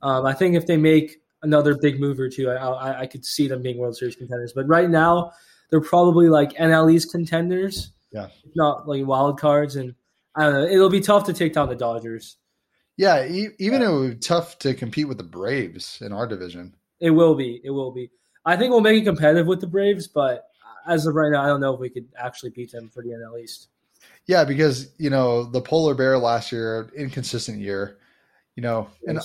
Um, 0.01 0.25
I 0.25 0.33
think 0.33 0.55
if 0.55 0.65
they 0.67 0.77
make 0.77 1.17
another 1.43 1.75
big 1.75 1.99
move 1.99 2.19
or 2.19 2.29
two, 2.29 2.49
I, 2.49 2.55
I, 2.55 2.99
I 3.01 3.05
could 3.07 3.23
see 3.25 3.47
them 3.47 3.61
being 3.61 3.77
World 3.77 3.95
Series 3.95 4.15
contenders. 4.15 4.53
But 4.53 4.67
right 4.67 4.89
now, 4.89 5.31
they're 5.69 5.81
probably 5.81 6.27
like 6.29 6.53
NL 6.53 6.91
East 6.91 7.11
contenders, 7.11 7.91
Yeah. 8.11 8.27
not 8.55 8.87
like 8.87 9.05
wild 9.05 9.39
cards. 9.39 9.75
And 9.75 9.93
I 10.35 10.43
don't 10.43 10.53
know; 10.53 10.65
it'll 10.65 10.89
be 10.89 11.01
tough 11.01 11.23
to 11.25 11.33
take 11.33 11.53
down 11.53 11.69
the 11.69 11.75
Dodgers. 11.75 12.37
Yeah, 12.97 13.25
e- 13.25 13.49
even 13.59 13.81
it 13.81 13.91
would 13.91 14.09
be 14.11 14.15
tough 14.19 14.59
to 14.59 14.73
compete 14.73 15.07
with 15.07 15.17
the 15.17 15.23
Braves 15.23 15.99
in 16.01 16.11
our 16.13 16.27
division. 16.27 16.75
It 16.99 17.09
will 17.09 17.35
be. 17.35 17.59
It 17.63 17.71
will 17.71 17.91
be. 17.91 18.11
I 18.45 18.55
think 18.55 18.71
we'll 18.71 18.81
make 18.81 19.01
it 19.01 19.05
competitive 19.05 19.47
with 19.47 19.61
the 19.61 19.67
Braves, 19.67 20.07
but 20.07 20.47
as 20.85 21.05
of 21.05 21.15
right 21.15 21.31
now, 21.31 21.41
I 21.43 21.47
don't 21.47 21.61
know 21.61 21.73
if 21.73 21.79
we 21.79 21.89
could 21.89 22.07
actually 22.17 22.51
beat 22.51 22.71
them 22.71 22.89
for 22.89 23.01
the 23.01 23.09
NL 23.09 23.41
East. 23.41 23.69
Yeah, 24.25 24.43
because 24.43 24.91
you 24.97 25.09
know 25.09 25.43
the 25.43 25.61
polar 25.61 25.95
bear 25.95 26.17
last 26.17 26.51
year, 26.51 26.89
inconsistent 26.95 27.59
year. 27.59 27.97
You 28.55 28.63
know, 28.63 28.87
and 29.07 29.19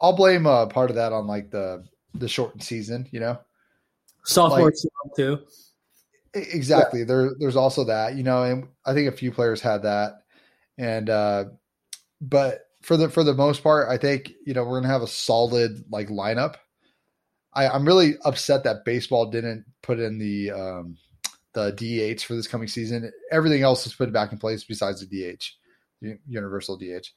I'll 0.00 0.12
blame 0.14 0.46
uh, 0.46 0.66
part 0.66 0.90
of 0.90 0.96
that 0.96 1.12
on 1.12 1.26
like 1.26 1.50
the 1.50 1.84
the 2.14 2.28
shortened 2.28 2.62
season. 2.62 3.08
You 3.12 3.20
know, 3.20 3.38
Sophomore 4.24 4.66
Like- 4.66 5.14
too. 5.16 5.38
Exactly. 6.34 7.02
There, 7.02 7.30
there's 7.38 7.56
also 7.56 7.84
that. 7.84 8.14
You 8.16 8.22
know, 8.22 8.42
and 8.42 8.68
I 8.84 8.92
think 8.92 9.08
a 9.08 9.16
few 9.16 9.32
players 9.32 9.60
had 9.62 9.84
that, 9.84 10.22
and 10.76 11.08
uh, 11.08 11.44
but 12.20 12.65
for 12.86 12.96
the 12.96 13.10
for 13.10 13.24
the 13.24 13.34
most 13.34 13.64
part, 13.64 13.88
I 13.88 13.98
think 13.98 14.32
you 14.46 14.54
know 14.54 14.62
we're 14.62 14.80
gonna 14.80 14.92
have 14.92 15.02
a 15.02 15.08
solid 15.08 15.84
like 15.90 16.08
lineup. 16.08 16.54
I, 17.52 17.68
I'm 17.68 17.84
really 17.84 18.14
upset 18.24 18.62
that 18.64 18.84
baseball 18.84 19.26
didn't 19.28 19.64
put 19.82 19.98
in 19.98 20.18
the 20.18 20.52
um, 20.52 20.96
the 21.52 21.72
DH 21.72 22.22
for 22.22 22.36
this 22.36 22.46
coming 22.46 22.68
season. 22.68 23.10
Everything 23.32 23.62
else 23.62 23.86
is 23.86 23.94
put 23.94 24.12
back 24.12 24.30
in 24.30 24.38
place 24.38 24.62
besides 24.62 25.04
the 25.04 25.34
DH, 25.34 25.42
universal 26.28 26.76
DH. 26.78 27.08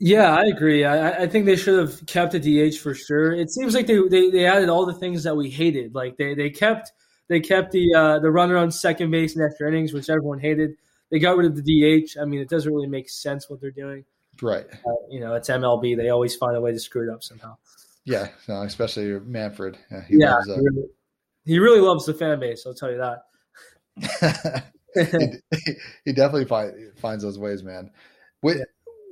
Yeah, 0.00 0.34
I 0.34 0.46
agree. 0.46 0.84
I, 0.84 1.22
I 1.22 1.26
think 1.28 1.46
they 1.46 1.56
should 1.56 1.78
have 1.78 2.04
kept 2.06 2.34
a 2.34 2.40
DH 2.40 2.78
for 2.78 2.94
sure. 2.94 3.32
It 3.32 3.50
seems 3.50 3.74
like 3.74 3.86
they, 3.86 4.00
they, 4.08 4.30
they 4.30 4.46
added 4.46 4.70
all 4.70 4.86
the 4.86 4.94
things 4.94 5.22
that 5.24 5.36
we 5.36 5.50
hated. 5.50 5.94
Like 5.94 6.16
they, 6.16 6.34
they 6.34 6.48
kept 6.48 6.90
they 7.28 7.38
kept 7.38 7.70
the 7.70 7.94
uh, 7.94 8.18
the 8.18 8.30
runner 8.30 8.56
on 8.56 8.72
second 8.72 9.12
base 9.12 9.36
in 9.36 9.42
extra 9.42 9.68
innings, 9.68 9.92
which 9.92 10.10
everyone 10.10 10.40
hated. 10.40 10.72
They 11.12 11.20
got 11.20 11.36
rid 11.36 11.46
of 11.46 11.54
the 11.54 11.62
DH. 11.62 12.18
I 12.20 12.24
mean, 12.24 12.40
it 12.40 12.48
doesn't 12.48 12.72
really 12.72 12.88
make 12.88 13.08
sense 13.08 13.48
what 13.48 13.60
they're 13.60 13.70
doing. 13.70 14.04
Right. 14.42 14.66
Uh, 14.72 15.06
you 15.10 15.20
know, 15.20 15.34
it's 15.34 15.48
MLB. 15.48 15.96
They 15.96 16.08
always 16.08 16.34
find 16.36 16.56
a 16.56 16.60
way 16.60 16.72
to 16.72 16.80
screw 16.80 17.10
it 17.10 17.12
up 17.12 17.22
somehow. 17.22 17.56
Yeah. 18.04 18.28
No, 18.48 18.62
especially 18.62 19.20
Manfred. 19.20 19.78
Yeah, 19.90 20.04
he 20.06 20.16
yeah, 20.18 20.34
loves 20.34 20.46
he 20.46 20.52
really, 20.52 20.88
he 21.44 21.58
really 21.58 21.80
loves 21.80 22.06
the 22.06 22.14
fan 22.14 22.40
base. 22.40 22.64
I'll 22.66 22.74
tell 22.74 22.90
you 22.90 22.98
that. 22.98 24.64
he, 24.94 25.72
he 26.04 26.12
definitely 26.12 26.46
find, 26.46 26.72
finds 26.96 27.22
those 27.22 27.38
ways, 27.38 27.62
man. 27.62 27.90
When, 28.40 28.64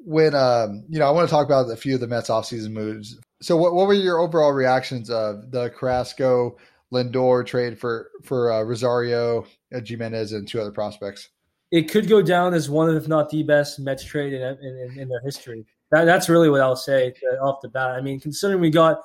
when 0.05 0.35
um, 0.35 0.85
you 0.89 0.99
know, 0.99 1.07
I 1.07 1.11
want 1.11 1.29
to 1.29 1.31
talk 1.31 1.47
about 1.47 1.71
a 1.71 1.77
few 1.77 1.95
of 1.95 2.01
the 2.01 2.07
Mets 2.07 2.31
offseason 2.31 2.71
moves. 2.71 3.19
So, 3.43 3.57
what, 3.57 3.75
what 3.75 3.87
were 3.87 3.95
your 3.95 4.19
overall 4.19 4.53
reactions 4.53 5.11
of 5.11 5.51
the 5.51 5.71
Carrasco 5.71 6.57
Lindor 6.93 7.45
trade 7.47 7.79
for 7.79 8.11
for 8.25 8.51
uh, 8.53 8.63
Rosario, 8.63 9.47
uh, 9.75 9.81
Gimenez, 9.85 10.33
and 10.33 10.49
two 10.49 10.61
other 10.61 10.73
prospects? 10.73 11.29
It 11.71 11.91
could 11.91 12.09
go 12.09 12.23
down 12.23 12.55
as 12.55 12.71
one 12.71 12.89
of, 12.89 12.97
if 12.97 13.09
not 13.09 13.29
the 13.29 13.43
best 13.43 13.79
Mets 13.79 14.05
trade 14.05 14.33
in, 14.33 14.43
in, 14.43 14.99
in 14.99 15.09
their 15.09 15.21
history. 15.21 15.67
That, 15.91 16.05
that's 16.05 16.29
really 16.29 16.51
what 16.51 16.61
I'll 16.61 16.77
say 16.77 17.15
uh, 17.33 17.45
off 17.45 17.61
the 17.63 17.69
bat. 17.69 17.91
I 17.91 18.01
mean, 18.01 18.21
considering 18.21 18.61
we 18.61 18.71
got 18.71 19.01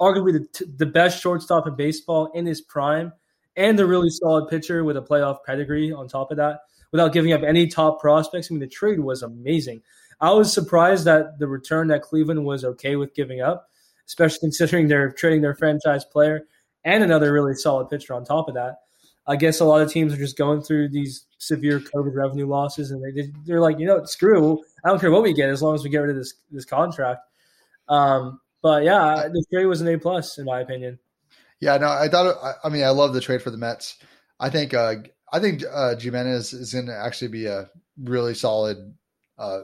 arguably 0.00 0.32
the, 0.32 0.66
the 0.76 0.86
best 0.86 1.22
shortstop 1.22 1.66
in 1.66 1.74
baseball 1.76 2.30
in 2.34 2.46
his 2.46 2.60
prime 2.60 3.12
and 3.56 3.80
a 3.80 3.86
really 3.86 4.10
solid 4.10 4.48
pitcher 4.48 4.84
with 4.84 4.96
a 4.96 5.02
playoff 5.02 5.38
pedigree 5.44 5.92
on 5.92 6.08
top 6.08 6.30
of 6.30 6.36
that, 6.36 6.60
without 6.92 7.12
giving 7.12 7.32
up 7.32 7.42
any 7.42 7.66
top 7.66 8.00
prospects. 8.00 8.50
I 8.50 8.54
mean, 8.54 8.60
the 8.60 8.66
trade 8.66 9.00
was 9.00 9.22
amazing. 9.22 9.82
I 10.20 10.32
was 10.32 10.52
surprised 10.52 11.04
that 11.04 11.38
the 11.38 11.46
return 11.46 11.88
that 11.88 12.02
Cleveland 12.02 12.44
was 12.44 12.64
okay 12.64 12.96
with 12.96 13.14
giving 13.14 13.40
up, 13.40 13.68
especially 14.06 14.40
considering 14.40 14.88
they're 14.88 15.10
trading 15.10 15.42
their 15.42 15.54
franchise 15.54 16.04
player 16.04 16.46
and 16.84 17.02
another 17.02 17.32
really 17.32 17.54
solid 17.54 17.90
pitcher 17.90 18.14
on 18.14 18.24
top 18.24 18.48
of 18.48 18.54
that. 18.54 18.76
I 19.26 19.36
guess 19.36 19.60
a 19.60 19.64
lot 19.64 19.82
of 19.82 19.90
teams 19.90 20.12
are 20.12 20.18
just 20.18 20.38
going 20.38 20.62
through 20.62 20.90
these 20.90 21.26
severe 21.38 21.80
COVID 21.80 22.14
revenue 22.14 22.46
losses, 22.46 22.90
and 22.90 23.02
they 23.02 23.32
they're 23.44 23.60
like, 23.60 23.78
you 23.78 23.86
know, 23.86 24.04
screw. 24.04 24.62
I 24.84 24.88
don't 24.88 25.00
care 25.00 25.10
what 25.10 25.22
we 25.22 25.32
get 25.32 25.50
as 25.50 25.62
long 25.62 25.74
as 25.74 25.82
we 25.82 25.90
get 25.90 25.98
rid 25.98 26.10
of 26.10 26.16
this 26.16 26.34
this 26.50 26.64
contract. 26.64 27.20
Um, 27.88 28.40
but 28.62 28.84
yeah, 28.84 29.28
the 29.28 29.44
trade 29.52 29.66
was 29.66 29.80
an 29.80 29.88
A 29.88 29.98
plus 29.98 30.38
in 30.38 30.44
my 30.44 30.60
opinion. 30.60 30.98
Yeah, 31.60 31.76
no, 31.78 31.88
I 31.88 32.08
thought. 32.08 32.36
I, 32.62 32.68
mean, 32.68 32.84
I 32.84 32.90
love 32.90 33.14
the 33.14 33.20
trade 33.20 33.42
for 33.42 33.50
the 33.50 33.58
Mets. 33.58 33.98
I 34.38 34.50
think. 34.50 34.74
Uh, 34.74 34.96
I 35.32 35.40
think 35.40 35.62
uh, 35.70 35.96
Gimenez 35.98 36.52
is 36.52 36.72
going 36.72 36.86
to 36.86 36.96
actually 36.96 37.28
be 37.28 37.46
a 37.46 37.68
really 38.00 38.34
solid 38.34 38.94
uh, 39.38 39.60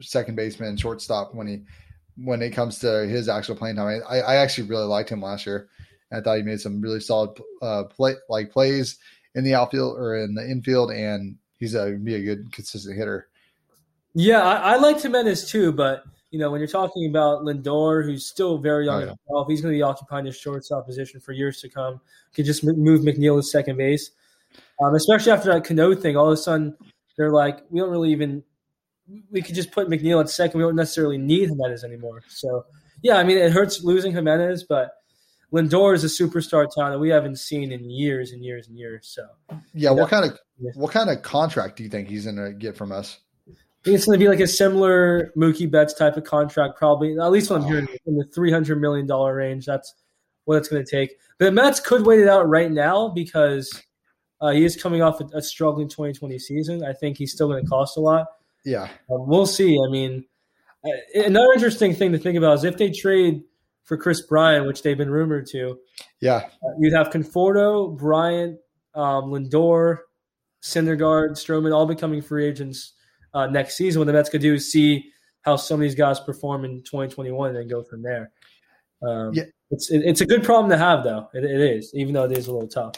second 0.00 0.36
baseman, 0.36 0.76
shortstop 0.76 1.34
when 1.34 1.46
he 1.46 1.62
when 2.16 2.42
it 2.42 2.50
comes 2.50 2.80
to 2.80 3.06
his 3.06 3.28
actual 3.28 3.56
playing 3.56 3.76
time. 3.76 4.02
I, 4.08 4.20
I 4.20 4.36
actually 4.36 4.68
really 4.68 4.84
liked 4.84 5.10
him 5.10 5.22
last 5.22 5.46
year, 5.46 5.68
I 6.12 6.20
thought 6.20 6.36
he 6.38 6.42
made 6.42 6.60
some 6.60 6.80
really 6.80 7.00
solid 7.00 7.38
uh, 7.62 7.84
play 7.84 8.14
like 8.28 8.50
plays 8.50 8.98
in 9.34 9.44
the 9.44 9.54
outfield 9.54 9.96
or 9.98 10.16
in 10.16 10.34
the 10.34 10.42
infield, 10.48 10.90
and 10.90 11.36
he's 11.58 11.74
a 11.74 11.92
be 11.92 12.14
a 12.16 12.20
good 12.22 12.52
consistent 12.52 12.96
hitter. 12.96 13.28
Yeah, 14.14 14.42
I, 14.42 14.74
I 14.74 14.76
like 14.76 15.00
Gimenez 15.00 15.48
too, 15.48 15.72
but 15.72 16.02
you 16.30 16.38
know 16.38 16.50
when 16.50 16.60
you're 16.60 16.68
talking 16.68 17.08
about 17.08 17.42
Lindor, 17.42 18.04
who's 18.04 18.26
still 18.26 18.58
very 18.58 18.86
young 18.86 18.96
Oh, 18.96 19.00
yeah. 19.00 19.06
himself, 19.28 19.48
he's 19.48 19.60
going 19.60 19.72
to 19.72 19.78
be 19.78 19.82
occupying 19.82 20.26
his 20.26 20.36
shortstop 20.36 20.86
position 20.86 21.20
for 21.20 21.32
years 21.32 21.60
to 21.60 21.68
come. 21.68 22.00
Could 22.34 22.44
just 22.44 22.64
m- 22.64 22.78
move 22.78 23.02
McNeil 23.02 23.38
to 23.38 23.42
second 23.42 23.76
base, 23.76 24.10
um, 24.82 24.94
especially 24.94 25.32
after 25.32 25.52
that 25.52 25.64
Cano 25.64 25.94
thing. 25.94 26.16
All 26.16 26.26
of 26.26 26.32
a 26.32 26.36
sudden, 26.36 26.76
they're 27.16 27.30
like, 27.30 27.60
we 27.70 27.78
don't 27.80 27.90
really 27.90 28.10
even. 28.10 28.42
We 29.30 29.42
could 29.42 29.56
just 29.56 29.72
put 29.72 29.88
McNeil 29.88 30.20
at 30.20 30.28
second. 30.30 30.58
We 30.58 30.64
don't 30.64 30.76
necessarily 30.76 31.18
need 31.18 31.48
Gimenez 31.48 31.82
anymore. 31.84 32.22
So 32.28 32.64
yeah, 33.02 33.16
I 33.16 33.24
mean 33.24 33.38
it 33.38 33.50
hurts 33.52 33.82
losing 33.84 34.12
Gimenez, 34.12 34.64
but 34.64 34.92
Lindor 35.52 35.94
is 35.94 36.04
a 36.04 36.06
superstar 36.06 36.66
talent 36.70 36.94
that 36.94 36.98
we 36.98 37.08
haven't 37.08 37.36
seen 37.36 37.72
in 37.72 37.90
years 37.90 38.32
and 38.32 38.44
years 38.44 38.68
and 38.68 38.78
years. 38.78 39.08
So 39.08 39.26
Yeah, 39.74 39.90
what 39.90 40.08
kind 40.10 40.24
of 40.30 40.38
what 40.74 40.92
kind 40.92 41.10
of 41.10 41.22
contract 41.22 41.76
do 41.76 41.82
you 41.82 41.88
think 41.88 42.08
he's 42.08 42.24
going 42.24 42.36
to 42.36 42.52
get 42.52 42.76
from 42.76 42.92
us? 42.92 43.18
I 43.48 43.52
think 43.84 43.96
it's 43.96 44.04
going 44.04 44.18
to 44.18 44.22
be 44.22 44.28
like 44.28 44.40
a 44.40 44.46
similar 44.46 45.32
Mookie 45.36 45.70
Betts 45.70 45.94
type 45.94 46.16
of 46.16 46.24
contract, 46.24 46.76
probably. 46.76 47.18
At 47.18 47.30
least 47.30 47.50
what 47.50 47.62
I'm 47.62 47.66
hearing 47.66 47.88
in 48.06 48.16
the 48.16 48.26
three 48.26 48.52
hundred 48.52 48.80
million 48.80 49.06
dollar 49.06 49.34
range. 49.34 49.64
That's 49.64 49.94
what 50.44 50.56
it's 50.58 50.68
going 50.68 50.84
to 50.84 50.90
take. 50.90 51.16
The 51.38 51.50
Mets 51.50 51.80
could 51.80 52.04
wait 52.04 52.20
it 52.20 52.28
out 52.28 52.48
right 52.48 52.70
now 52.70 53.08
because 53.08 53.82
uh, 54.40 54.50
he 54.50 54.64
is 54.64 54.80
coming 54.80 55.02
off 55.02 55.20
a, 55.20 55.24
a 55.34 55.42
struggling 55.42 55.88
2020 55.88 56.38
season. 56.38 56.84
I 56.84 56.92
think 56.92 57.16
he's 57.16 57.32
still 57.32 57.48
going 57.48 57.64
to 57.64 57.68
cost 57.68 57.96
a 57.96 58.00
lot. 58.00 58.26
Yeah, 58.64 58.88
Um, 59.10 59.26
we'll 59.26 59.46
see. 59.46 59.74
I 59.74 59.90
mean, 59.90 60.26
uh, 60.84 60.90
another 61.14 61.52
interesting 61.54 61.94
thing 61.94 62.12
to 62.12 62.18
think 62.18 62.36
about 62.36 62.58
is 62.58 62.64
if 62.64 62.76
they 62.76 62.90
trade 62.90 63.42
for 63.90 63.96
Kris 63.96 64.20
Bryant, 64.20 64.68
which 64.68 64.84
they've 64.84 64.96
been 64.96 65.10
rumored 65.10 65.48
to, 65.48 65.76
yeah, 66.20 66.36
uh, 66.36 66.68
you'd 66.78 66.92
have 66.92 67.10
Conforto, 67.10 67.98
Bryant, 67.98 68.56
um, 68.94 69.32
Lindor, 69.32 69.98
Syndergaard, 70.62 71.30
Stroman 71.32 71.74
all 71.74 71.86
becoming 71.86 72.22
free 72.22 72.46
agents 72.46 72.92
uh, 73.34 73.48
next 73.48 73.76
season. 73.76 73.98
What 73.98 74.04
the 74.04 74.12
Mets 74.12 74.28
could 74.28 74.42
do 74.42 74.54
is 74.54 74.70
see 74.70 75.10
how 75.42 75.56
some 75.56 75.74
of 75.74 75.80
these 75.80 75.96
guys 75.96 76.20
perform 76.20 76.64
in 76.64 76.84
2021 76.84 77.48
and 77.48 77.58
then 77.58 77.66
go 77.66 77.82
from 77.82 78.02
there. 78.02 78.30
Um, 79.02 79.32
Yeah. 79.34 79.44
It's 79.72 79.90
it, 79.90 80.02
it's 80.04 80.20
a 80.20 80.26
good 80.26 80.44
problem 80.44 80.70
to 80.70 80.78
have, 80.78 81.02
though. 81.02 81.28
It, 81.34 81.42
it 81.42 81.60
is, 81.60 81.90
even 81.92 82.14
though 82.14 82.26
it 82.26 82.38
is 82.38 82.46
a 82.46 82.52
little 82.52 82.68
tough. 82.68 82.94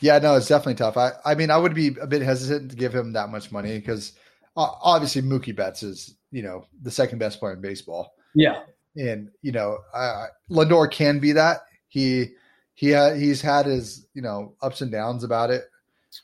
yeah. 0.00 0.18
No, 0.18 0.36
it's 0.36 0.48
definitely 0.48 0.74
tough. 0.74 0.98
I 0.98 1.12
I 1.24 1.34
mean, 1.34 1.50
I 1.50 1.56
would 1.56 1.74
be 1.74 1.96
a 1.98 2.06
bit 2.06 2.20
hesitant 2.20 2.72
to 2.72 2.76
give 2.76 2.94
him 2.94 3.14
that 3.14 3.30
much 3.30 3.50
money 3.52 3.78
because 3.78 4.12
uh, 4.54 4.68
obviously 4.82 5.22
Mookie 5.22 5.56
Betts 5.56 5.82
is 5.82 6.14
you 6.30 6.42
know 6.42 6.66
the 6.82 6.90
second 6.90 7.20
best 7.20 7.38
player 7.38 7.54
in 7.54 7.62
baseball. 7.62 8.14
Yeah, 8.34 8.62
and 8.96 9.30
you 9.42 9.52
know 9.52 9.78
uh, 9.94 10.26
Lindor 10.50 10.90
can 10.90 11.18
be 11.18 11.32
that 11.32 11.62
he 11.88 12.28
he 12.74 12.92
ha- 12.92 13.14
he's 13.14 13.40
had 13.40 13.66
his 13.66 14.06
you 14.14 14.22
know 14.22 14.54
ups 14.62 14.80
and 14.80 14.90
downs 14.90 15.24
about 15.24 15.50
it 15.50 15.64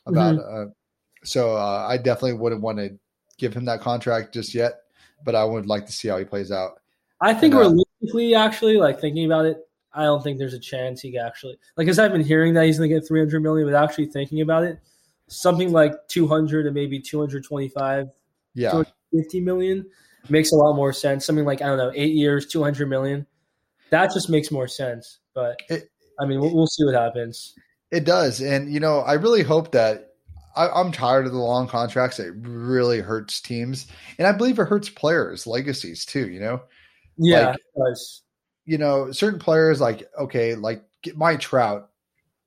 about 0.05 0.37
uh, 0.39 0.65
so 1.23 1.55
uh, 1.55 1.85
I 1.87 1.97
definitely 1.97 2.33
wouldn't 2.33 2.61
want 2.61 2.79
to 2.79 2.97
give 3.37 3.53
him 3.53 3.65
that 3.65 3.81
contract 3.81 4.33
just 4.33 4.53
yet 4.53 4.81
but 5.23 5.35
I 5.35 5.43
would 5.43 5.67
like 5.67 5.85
to 5.85 5.91
see 5.91 6.07
how 6.07 6.17
he 6.17 6.25
plays 6.25 6.51
out 6.51 6.79
I 7.21 7.33
think 7.33 7.53
And, 7.53 7.63
uh, 7.63 7.69
realistically, 7.69 8.35
actually, 8.35 8.75
like 8.75 8.99
thinking 8.99 9.25
about 9.25 9.45
it, 9.45 9.65
I 9.93 10.03
don't 10.03 10.21
think 10.21 10.39
there's 10.39 10.53
a 10.53 10.59
chance 10.59 10.99
he 10.99 11.17
actually 11.17 11.57
like. 11.77 11.85
Because 11.85 11.97
I've 11.97 12.11
been 12.11 12.23
hearing 12.23 12.53
that 12.55 12.65
he's 12.65 12.77
going 12.77 12.89
to 12.89 12.95
get 12.95 13.07
300 13.07 13.41
million, 13.41 13.65
but 13.65 13.81
actually 13.81 14.07
thinking 14.07 14.41
about 14.41 14.65
it, 14.65 14.77
something 15.27 15.71
like 15.71 15.93
200 16.09 16.65
and 16.65 16.75
maybe 16.75 16.99
225 16.99 18.09
yeah 18.55 18.71
Sure. 18.71 18.85
50 19.13 19.41
million 19.41 19.85
makes 20.29 20.51
a 20.51 20.55
lot 20.55 20.75
more 20.75 20.93
sense. 20.93 21.25
Something 21.25 21.45
like 21.45 21.61
I 21.61 21.65
don't 21.67 21.77
know, 21.77 21.91
eight 21.95 22.13
years, 22.13 22.45
200 22.47 22.87
million. 22.87 23.25
That 23.89 24.11
just 24.13 24.29
makes 24.29 24.51
more 24.51 24.67
sense. 24.67 25.19
But 25.33 25.59
It- 25.69 25.89
I 26.19 26.25
mean, 26.25 26.39
we'll, 26.39 26.53
we'll 26.55 26.67
see 26.67 26.85
what 26.85 26.93
happens. 26.95 27.55
it 27.91 28.05
does 28.05 28.39
and 28.41 28.71
you 28.71 28.79
know 28.79 28.99
I 28.99 29.13
really 29.13 29.41
hope 29.41 29.71
that 29.71 30.09
I, 30.55 30.67
I'm 30.69 30.91
tired 30.91 31.25
of 31.25 31.31
the 31.31 31.39
long 31.39 31.67
contracts 31.67 32.19
it 32.19 32.33
really 32.37 32.99
hurts 32.99 33.41
teams 33.41 33.87
and 34.19 34.27
I 34.27 34.31
believe 34.31 34.59
it 34.59 34.65
hurts 34.67 34.89
players 34.89 35.47
legacies 35.47 36.05
too 36.05 36.29
you 36.29 36.39
know 36.39 36.61
Yeah, 37.17 37.47
Like- 37.47 37.55
it 37.57 37.79
does. 37.79 38.21
you 38.65 38.77
know, 38.77 39.11
certain 39.11 39.39
players 39.39 39.81
like 39.81 40.07
okay, 40.19 40.53
like 40.55 40.83
get 41.01 41.17
Mike 41.17 41.39
Trout, 41.39 41.89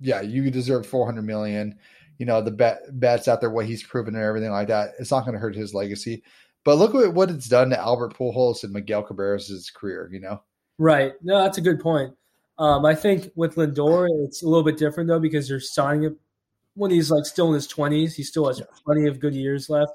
yeah, 0.00 0.20
you 0.20 0.48
deserve 0.50 0.86
four 0.86 1.04
hundred 1.06 1.22
million. 1.22 1.76
You 2.18 2.24
know, 2.26 2.40
the 2.40 2.50
bet 2.52 2.78
Betts 2.98 3.28
out 3.28 3.40
there, 3.40 3.50
what 3.50 3.66
he's 3.66 3.82
proven 3.82 4.14
and 4.14 4.24
everything 4.24 4.50
like 4.50 4.68
that. 4.68 4.92
It's 4.98 5.10
not 5.10 5.24
going 5.26 5.34
to 5.34 5.38
hurt 5.40 5.54
his 5.54 5.74
legacy. 5.74 6.22
But 6.66 6.76
look 6.76 6.94
at 6.96 7.14
what 7.14 7.30
it's 7.30 7.48
done 7.48 7.70
to 7.70 7.78
Albert 7.78 8.14
Pujols 8.14 8.64
and 8.64 8.72
Miguel 8.72 9.04
Cabrera's 9.04 9.70
career. 9.70 10.10
You 10.12 10.20
know, 10.20 10.42
Right. 10.78 11.14
No, 11.22 11.42
that's 11.42 11.58
a 11.58 11.62
good 11.62 11.80
point. 11.80 12.14
Um, 12.58 12.84
I 12.84 12.94
think 12.94 13.30
with 13.34 13.56
Lindor, 13.56 14.08
it's 14.24 14.42
a 14.42 14.48
little 14.48 14.64
bit 14.64 14.76
different 14.76 15.08
though 15.08 15.20
because 15.20 15.48
you're 15.48 15.60
signing 15.60 16.02
him 16.02 16.18
when 16.74 16.90
he's 16.90 17.10
like 17.10 17.24
still 17.24 17.48
in 17.48 17.54
his 17.54 17.68
20s. 17.68 18.14
He 18.14 18.22
still 18.22 18.46
has 18.46 18.62
plenty 18.84 19.06
of 19.06 19.20
good 19.20 19.34
years 19.34 19.68
left, 19.68 19.92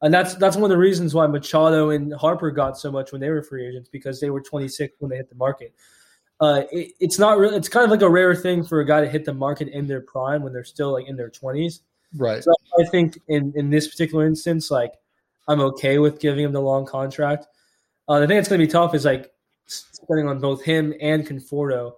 and 0.00 0.12
that's 0.12 0.34
that's 0.34 0.56
one 0.56 0.64
of 0.64 0.70
the 0.70 0.78
reasons 0.78 1.14
why 1.14 1.26
Machado 1.26 1.90
and 1.90 2.12
Harper 2.14 2.50
got 2.50 2.78
so 2.78 2.90
much 2.90 3.12
when 3.12 3.20
they 3.20 3.30
were 3.30 3.42
free 3.42 3.66
agents 3.66 3.88
because 3.88 4.20
they 4.20 4.30
were 4.30 4.40
26 4.40 4.94
when 4.98 5.10
they 5.10 5.16
hit 5.16 5.28
the 5.28 5.36
market. 5.36 5.74
Uh, 6.40 6.62
it, 6.72 6.92
it's 6.98 7.18
not 7.18 7.38
really. 7.38 7.56
It's 7.56 7.68
kind 7.68 7.84
of 7.84 7.90
like 7.90 8.02
a 8.02 8.10
rare 8.10 8.34
thing 8.34 8.64
for 8.64 8.80
a 8.80 8.86
guy 8.86 9.02
to 9.02 9.08
hit 9.08 9.24
the 9.24 9.34
market 9.34 9.68
in 9.68 9.86
their 9.86 10.00
prime 10.00 10.42
when 10.42 10.52
they're 10.52 10.64
still 10.64 10.92
like 10.92 11.06
in 11.06 11.16
their 11.16 11.30
20s. 11.30 11.80
right? 12.16 12.42
So 12.42 12.52
I 12.80 12.88
think 12.90 13.20
in 13.28 13.52
in 13.54 13.70
this 13.70 13.86
particular 13.86 14.26
instance, 14.26 14.70
like 14.70 14.92
I'm 15.52 15.60
okay 15.60 15.98
with 15.98 16.18
giving 16.20 16.44
him 16.44 16.52
the 16.52 16.60
long 16.60 16.86
contract. 16.86 17.46
Uh, 18.08 18.18
the 18.20 18.26
thing 18.26 18.36
that's 18.36 18.48
going 18.48 18.60
to 18.60 18.66
be 18.66 18.70
tough 18.72 18.94
is 18.94 19.04
like 19.04 19.30
spending 19.66 20.28
on 20.28 20.40
both 20.40 20.62
him 20.64 20.92
and 21.00 21.26
Conforto. 21.26 21.92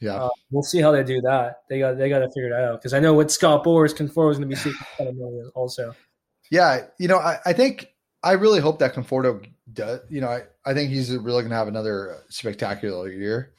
Yeah, 0.00 0.16
Uh, 0.24 0.28
we'll 0.50 0.62
see 0.62 0.80
how 0.82 0.92
they 0.92 1.02
do 1.02 1.22
that. 1.22 1.62
They 1.70 1.78
got 1.78 1.96
they 1.96 2.10
got 2.10 2.18
to 2.18 2.28
figure 2.28 2.48
it 2.48 2.52
out 2.52 2.80
because 2.80 2.92
I 2.92 3.00
know 3.00 3.14
with 3.14 3.30
Scott 3.30 3.64
Boras, 3.64 3.94
Conforto 3.96 4.32
is 4.32 4.38
going 4.38 4.48
to 4.50 4.54
be 4.54 4.54
seeking 4.56 4.78
million 5.18 5.50
also. 5.54 5.94
yeah. 6.50 6.82
You 6.98 7.08
know, 7.08 7.16
I, 7.16 7.38
I 7.46 7.52
think 7.54 7.88
I 8.22 8.32
really 8.32 8.60
hope 8.60 8.78
that 8.80 8.92
Conforto 8.94 9.42
does. 9.72 10.00
You 10.10 10.20
know, 10.20 10.28
I, 10.28 10.42
I 10.66 10.74
think 10.74 10.90
he's 10.90 11.10
really 11.16 11.40
going 11.42 11.48
to 11.50 11.56
have 11.56 11.68
another 11.68 12.18
spectacular 12.28 13.08
year. 13.10 13.54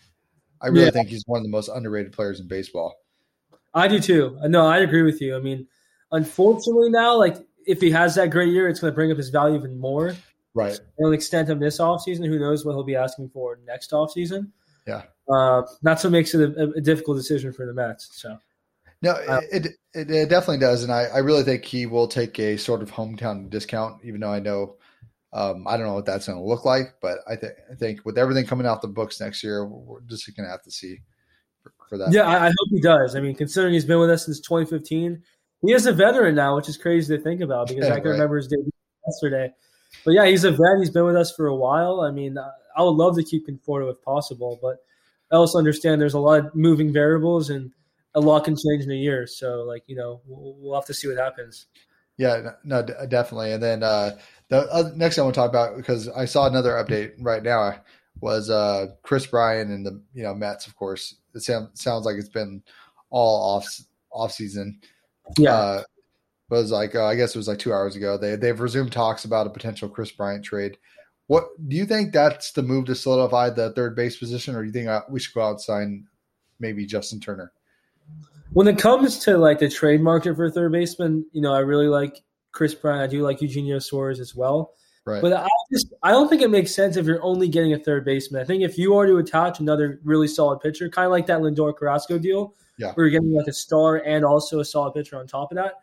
I 0.61 0.67
really 0.67 0.85
Yeah. 0.85 0.91
think 0.91 1.09
he's 1.09 1.23
one 1.25 1.39
of 1.39 1.43
the 1.43 1.49
most 1.49 1.69
underrated 1.69 2.11
players 2.13 2.39
in 2.39 2.47
baseball. 2.47 2.95
I 3.73 3.87
do 3.87 3.99
too. 3.99 4.37
No, 4.43 4.67
I 4.67 4.79
agree 4.79 5.01
with 5.03 5.19
you. 5.21 5.35
I 5.35 5.39
mean, 5.39 5.67
unfortunately 6.11 6.89
now, 6.91 7.17
like 7.17 7.37
if 7.67 7.81
he 7.81 7.91
has 7.91 8.15
that 8.15 8.31
great 8.31 8.49
year, 8.49 8.67
it's 8.67 8.79
going 8.79 8.91
to 8.91 8.95
bring 8.95 9.11
up 9.11 9.17
his 9.17 9.29
value 9.29 9.57
even 9.57 9.77
more. 9.77 10.15
Right. 10.53 10.79
It'll 10.97 11.13
extend 11.13 11.49
him 11.49 11.59
this 11.59 11.79
offseason. 11.79 12.25
Who 12.25 12.39
knows 12.39 12.65
what 12.65 12.71
he'll 12.71 12.83
be 12.83 12.95
asking 12.95 13.29
for 13.29 13.59
next 13.67 13.91
offseason. 13.91 14.51
Yeah. 14.87 15.03
Uh, 15.31 15.63
that's 15.83 16.03
what 16.03 16.11
makes 16.11 16.33
it 16.33 16.57
a, 16.57 16.71
a 16.71 16.81
difficult 16.81 17.17
decision 17.17 17.51
for 17.51 17.65
the 17.65 17.73
Mets. 17.73 18.09
So 18.13 18.37
No, 19.01 19.11
Uh, 19.11 19.41
it, 19.51 19.67
it 19.93 20.09
it 20.09 20.29
definitely 20.29 20.59
does, 20.59 20.83
and 20.83 20.91
I, 20.91 21.03
I 21.03 21.17
really 21.19 21.43
think 21.43 21.65
he 21.65 21.85
will 21.85 22.07
take 22.07 22.39
a 22.39 22.57
sort 22.57 22.81
of 22.81 22.91
hometown 22.91 23.49
discount. 23.49 24.03
Even 24.05 24.21
though 24.21 24.31
I 24.31 24.39
know, 24.39 24.77
um, 25.33 25.67
I 25.67 25.75
don't 25.75 25.85
know 25.85 25.93
what 25.93 26.05
that's 26.05 26.27
going 26.27 26.39
to 26.39 26.43
look 26.43 26.65
like, 26.65 26.95
but 27.01 27.19
I 27.27 27.35
think 27.35 27.53
I 27.69 27.75
think 27.75 28.05
with 28.05 28.17
everything 28.17 28.45
coming 28.45 28.65
out 28.65 28.81
the 28.81 28.87
books 28.87 29.19
next 29.19 29.43
year, 29.43 29.65
we're 29.65 30.01
just 30.01 30.25
going 30.35 30.47
to 30.47 30.51
have 30.51 30.63
to 30.63 30.71
see 30.71 31.01
for, 31.61 31.73
for 31.89 31.97
that. 31.97 32.11
yeah, 32.11 32.23
I, 32.23 32.45
I 32.45 32.47
hope 32.47 32.69
he 32.69 32.79
does. 32.79 33.15
I 33.15 33.19
mean, 33.19 33.35
considering 33.35 33.73
he's 33.73 33.85
been 33.85 33.99
with 33.99 34.09
us 34.09 34.25
since 34.25 34.39
2015, 34.39 35.21
he 35.65 35.73
is 35.73 35.85
a 35.85 35.91
veteran 35.93 36.35
now, 36.35 36.55
which 36.55 36.69
is 36.69 36.77
crazy 36.77 37.15
to 37.15 37.21
think 37.21 37.41
about 37.41 37.67
because 37.67 37.87
Yeah, 37.87 37.93
I 37.93 37.99
can 37.99 38.09
right. 38.09 38.13
remember 38.13 38.37
his 38.37 38.47
debut 38.47 38.71
yesterday. 39.07 39.53
But 40.05 40.11
yeah, 40.11 40.25
he's 40.25 40.43
a 40.43 40.51
vet. 40.51 40.79
He's 40.79 40.89
been 40.89 41.05
with 41.05 41.15
us 41.15 41.31
for 41.35 41.47
a 41.47 41.55
while. 41.55 42.01
I 42.01 42.11
mean, 42.11 42.37
I- 42.37 42.83
would 42.83 42.91
love 42.91 43.15
to 43.15 43.23
keep 43.23 43.47
Conforto 43.47 43.91
if 43.91 44.01
possible, 44.03 44.59
but 44.61 44.77
I 45.31 45.35
also 45.35 45.57
understand 45.57 45.99
there's 45.99 46.13
a 46.13 46.19
lot 46.19 46.45
of 46.45 46.55
moving 46.55 46.93
variables 46.93 47.49
and 47.49 47.71
a 48.13 48.19
lot 48.19 48.45
can 48.45 48.55
change 48.55 48.83
in 48.83 48.91
a 48.91 48.95
year. 48.95 49.25
So, 49.25 49.63
like, 49.63 49.83
you 49.87 49.95
know, 49.95 50.21
we'll, 50.27 50.55
we'll 50.59 50.75
have 50.75 50.85
to 50.85 50.93
see 50.93 51.07
what 51.07 51.17
happens. 51.17 51.65
Yeah, 52.17 52.51
no, 52.63 52.81
definitely. 52.83 53.51
And 53.51 53.61
then 53.61 53.83
uh, 53.83 54.17
the 54.49 54.59
other, 54.71 54.95
next 54.95 55.15
thing 55.15 55.21
I 55.21 55.25
want 55.25 55.35
to 55.35 55.39
talk 55.41 55.49
about 55.49 55.77
because 55.77 56.07
I 56.09 56.25
saw 56.25 56.47
another 56.47 56.71
update 56.71 57.13
right 57.19 57.43
now 57.43 57.75
was 58.21 58.49
uh, 58.49 58.87
Chris 59.03 59.27
Bryan 59.27 59.71
and 59.71 59.85
the 59.85 60.01
you 60.13 60.23
know 60.23 60.33
Mets. 60.33 60.65
Of 60.65 60.75
course, 60.75 61.15
it 61.35 61.41
sounds 61.41 61.79
sounds 61.81 62.05
like 62.05 62.15
it's 62.17 62.29
been 62.29 62.63
all 63.11 63.55
off 63.55 63.67
off 64.11 64.31
season. 64.31 64.79
Yeah. 65.37 65.53
uh, 65.53 65.83
was 66.49 66.71
like 66.71 66.95
uh, 66.95 67.05
I 67.05 67.15
guess 67.15 67.35
it 67.35 67.37
was 67.37 67.47
like 67.47 67.59
two 67.59 67.73
hours 67.73 67.95
ago. 67.95 68.17
They 68.17 68.35
they've 68.35 68.59
resumed 68.59 68.91
talks 68.91 69.25
about 69.25 69.47
a 69.47 69.49
potential 69.49 69.89
Kris 69.89 70.11
Bryant 70.11 70.45
trade. 70.45 70.77
What 71.27 71.45
do 71.67 71.75
you 71.75 71.85
think 71.85 72.13
that's 72.13 72.53
the 72.53 72.63
move 72.63 72.85
to 72.85 72.95
solidify 72.95 73.49
the 73.49 73.73
third 73.73 73.95
base 73.95 74.17
position, 74.17 74.55
or 74.55 74.61
do 74.61 74.67
you 74.67 74.73
think 74.73 74.87
uh, 74.87 75.01
we 75.09 75.19
should 75.19 75.33
go 75.33 75.41
out 75.41 75.51
and 75.51 75.61
sign 75.61 76.07
maybe 76.59 76.85
Justin 76.85 77.19
Turner? 77.19 77.51
when 78.53 78.67
it 78.67 78.77
comes 78.77 79.19
to 79.19 79.37
like 79.37 79.59
the 79.59 79.69
trade 79.69 80.01
market 80.01 80.35
for 80.35 80.49
third 80.49 80.71
baseman, 80.71 81.25
you 81.31 81.41
know, 81.41 81.53
I 81.53 81.59
really 81.59 81.87
like 81.87 82.23
Kris 82.51 82.73
Bryant. 82.73 83.03
I 83.03 83.07
do 83.07 83.21
like 83.21 83.41
Eugenio 83.41 83.79
Suarez 83.79 84.19
as 84.19 84.35
well. 84.35 84.73
Right. 85.05 85.21
But 85.21 85.33
I 85.33 85.47
just 85.71 85.93
I 86.03 86.11
don't 86.11 86.27
think 86.27 86.41
it 86.41 86.49
makes 86.49 86.73
sense 86.73 86.97
if 86.97 87.05
you're 87.05 87.23
only 87.23 87.47
getting 87.47 87.73
a 87.73 87.79
third 87.79 88.03
baseman. 88.03 88.41
I 88.41 88.45
think 88.45 88.63
if 88.63 88.77
you 88.77 88.95
are 88.97 89.05
to 89.05 89.17
attach 89.17 89.59
another 89.59 89.99
really 90.03 90.27
solid 90.27 90.59
pitcher, 90.59 90.89
kind 90.89 91.05
of 91.05 91.11
like 91.11 91.27
that 91.27 91.39
Lindor 91.39 91.75
Carrasco 91.77 92.17
deal, 92.17 92.55
Yeah. 92.77 92.93
where 92.93 93.07
you're 93.07 93.19
getting 93.19 93.33
like 93.33 93.47
a 93.47 93.53
star 93.53 93.97
and 93.97 94.23
also 94.23 94.59
a 94.59 94.65
solid 94.65 94.93
pitcher 94.93 95.17
on 95.17 95.27
top 95.27 95.51
of 95.51 95.55
that, 95.57 95.75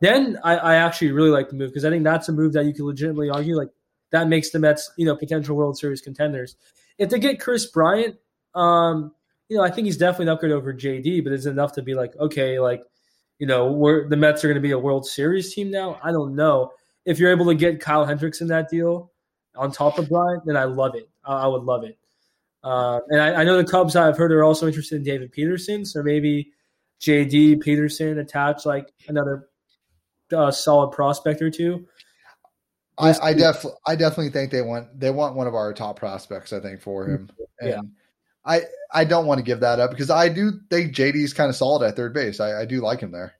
then 0.00 0.38
I, 0.44 0.56
I 0.56 0.74
actually 0.76 1.12
really 1.12 1.30
like 1.30 1.48
the 1.48 1.56
move 1.56 1.70
because 1.70 1.84
I 1.84 1.90
think 1.90 2.04
that's 2.04 2.28
a 2.28 2.32
move 2.32 2.52
that 2.52 2.66
you 2.66 2.74
can 2.74 2.84
legitimately 2.84 3.30
argue 3.30 3.56
like 3.56 3.70
that 4.10 4.28
makes 4.28 4.50
the 4.50 4.58
Mets, 4.58 4.92
you 4.96 5.06
know, 5.06 5.16
potential 5.16 5.56
World 5.56 5.78
Series 5.78 6.00
contenders. 6.00 6.56
If 6.98 7.10
they 7.10 7.18
get 7.18 7.40
Kris 7.40 7.66
Bryant, 7.66 8.16
um, 8.54 9.12
you 9.48 9.56
know, 9.56 9.62
I 9.62 9.70
think 9.70 9.86
he's 9.86 9.96
definitely 9.96 10.26
an 10.26 10.28
upgrade 10.30 10.52
over 10.52 10.72
JD, 10.72 11.24
but 11.24 11.32
it's 11.32 11.46
enough 11.46 11.72
to 11.72 11.82
be 11.82 11.94
like, 11.94 12.14
okay, 12.18 12.60
like, 12.60 12.82
you 13.38 13.46
know, 13.46 13.72
we're 13.72 14.08
the 14.08 14.16
Mets 14.16 14.44
are 14.44 14.48
going 14.48 14.54
to 14.54 14.60
be 14.60 14.70
a 14.70 14.78
World 14.78 15.06
Series 15.06 15.54
team 15.54 15.70
now? 15.70 15.98
I 16.02 16.12
don't 16.12 16.36
know. 16.36 16.72
If 17.04 17.18
you're 17.18 17.30
able 17.30 17.46
to 17.46 17.54
get 17.54 17.80
Kyle 17.80 18.04
Hendricks 18.04 18.40
in 18.40 18.48
that 18.48 18.70
deal 18.70 19.10
on 19.56 19.72
top 19.72 19.98
of 19.98 20.08
Bryant, 20.08 20.44
then 20.46 20.56
I 20.56 20.64
love 20.64 20.94
it. 20.94 21.08
I, 21.24 21.44
I 21.44 21.46
would 21.46 21.62
love 21.62 21.84
it. 21.84 21.98
Uh, 22.64 23.00
and 23.10 23.20
I, 23.20 23.42
I, 23.42 23.44
know 23.44 23.58
the 23.58 23.70
Cubs, 23.70 23.94
I've 23.94 24.16
heard, 24.16 24.32
are 24.32 24.42
also 24.42 24.66
interested 24.66 24.96
in 24.96 25.02
David 25.02 25.30
Peterson. 25.32 25.84
So 25.84 26.02
maybe 26.02 26.50
JD 27.00 27.60
Peterson 27.60 28.18
attach 28.18 28.64
like 28.64 28.90
another 29.06 29.50
uh, 30.34 30.50
solid 30.50 30.90
prospect 30.90 31.42
or 31.42 31.50
two. 31.50 31.86
I, 32.96 33.14
I 33.22 33.34
definitely, 33.34 33.78
I 33.86 33.96
definitely 33.96 34.30
think 34.30 34.50
they 34.50 34.62
want 34.62 34.98
they 34.98 35.10
want 35.10 35.34
one 35.34 35.46
of 35.46 35.54
our 35.54 35.74
top 35.74 35.98
prospects. 35.98 36.52
I 36.52 36.60
think 36.60 36.80
for 36.80 37.06
him, 37.06 37.28
and 37.60 37.70
yeah. 37.70 37.80
I 38.46 38.62
I 38.92 39.04
don't 39.04 39.26
want 39.26 39.38
to 39.38 39.44
give 39.44 39.60
that 39.60 39.80
up 39.80 39.90
because 39.90 40.10
I 40.10 40.28
do 40.28 40.52
think 40.70 40.94
JD's 40.94 41.32
kind 41.32 41.50
of 41.50 41.56
solid 41.56 41.84
at 41.86 41.96
third 41.96 42.14
base. 42.14 42.38
I, 42.38 42.62
I 42.62 42.64
do 42.64 42.80
like 42.80 43.00
him 43.00 43.10
there. 43.10 43.34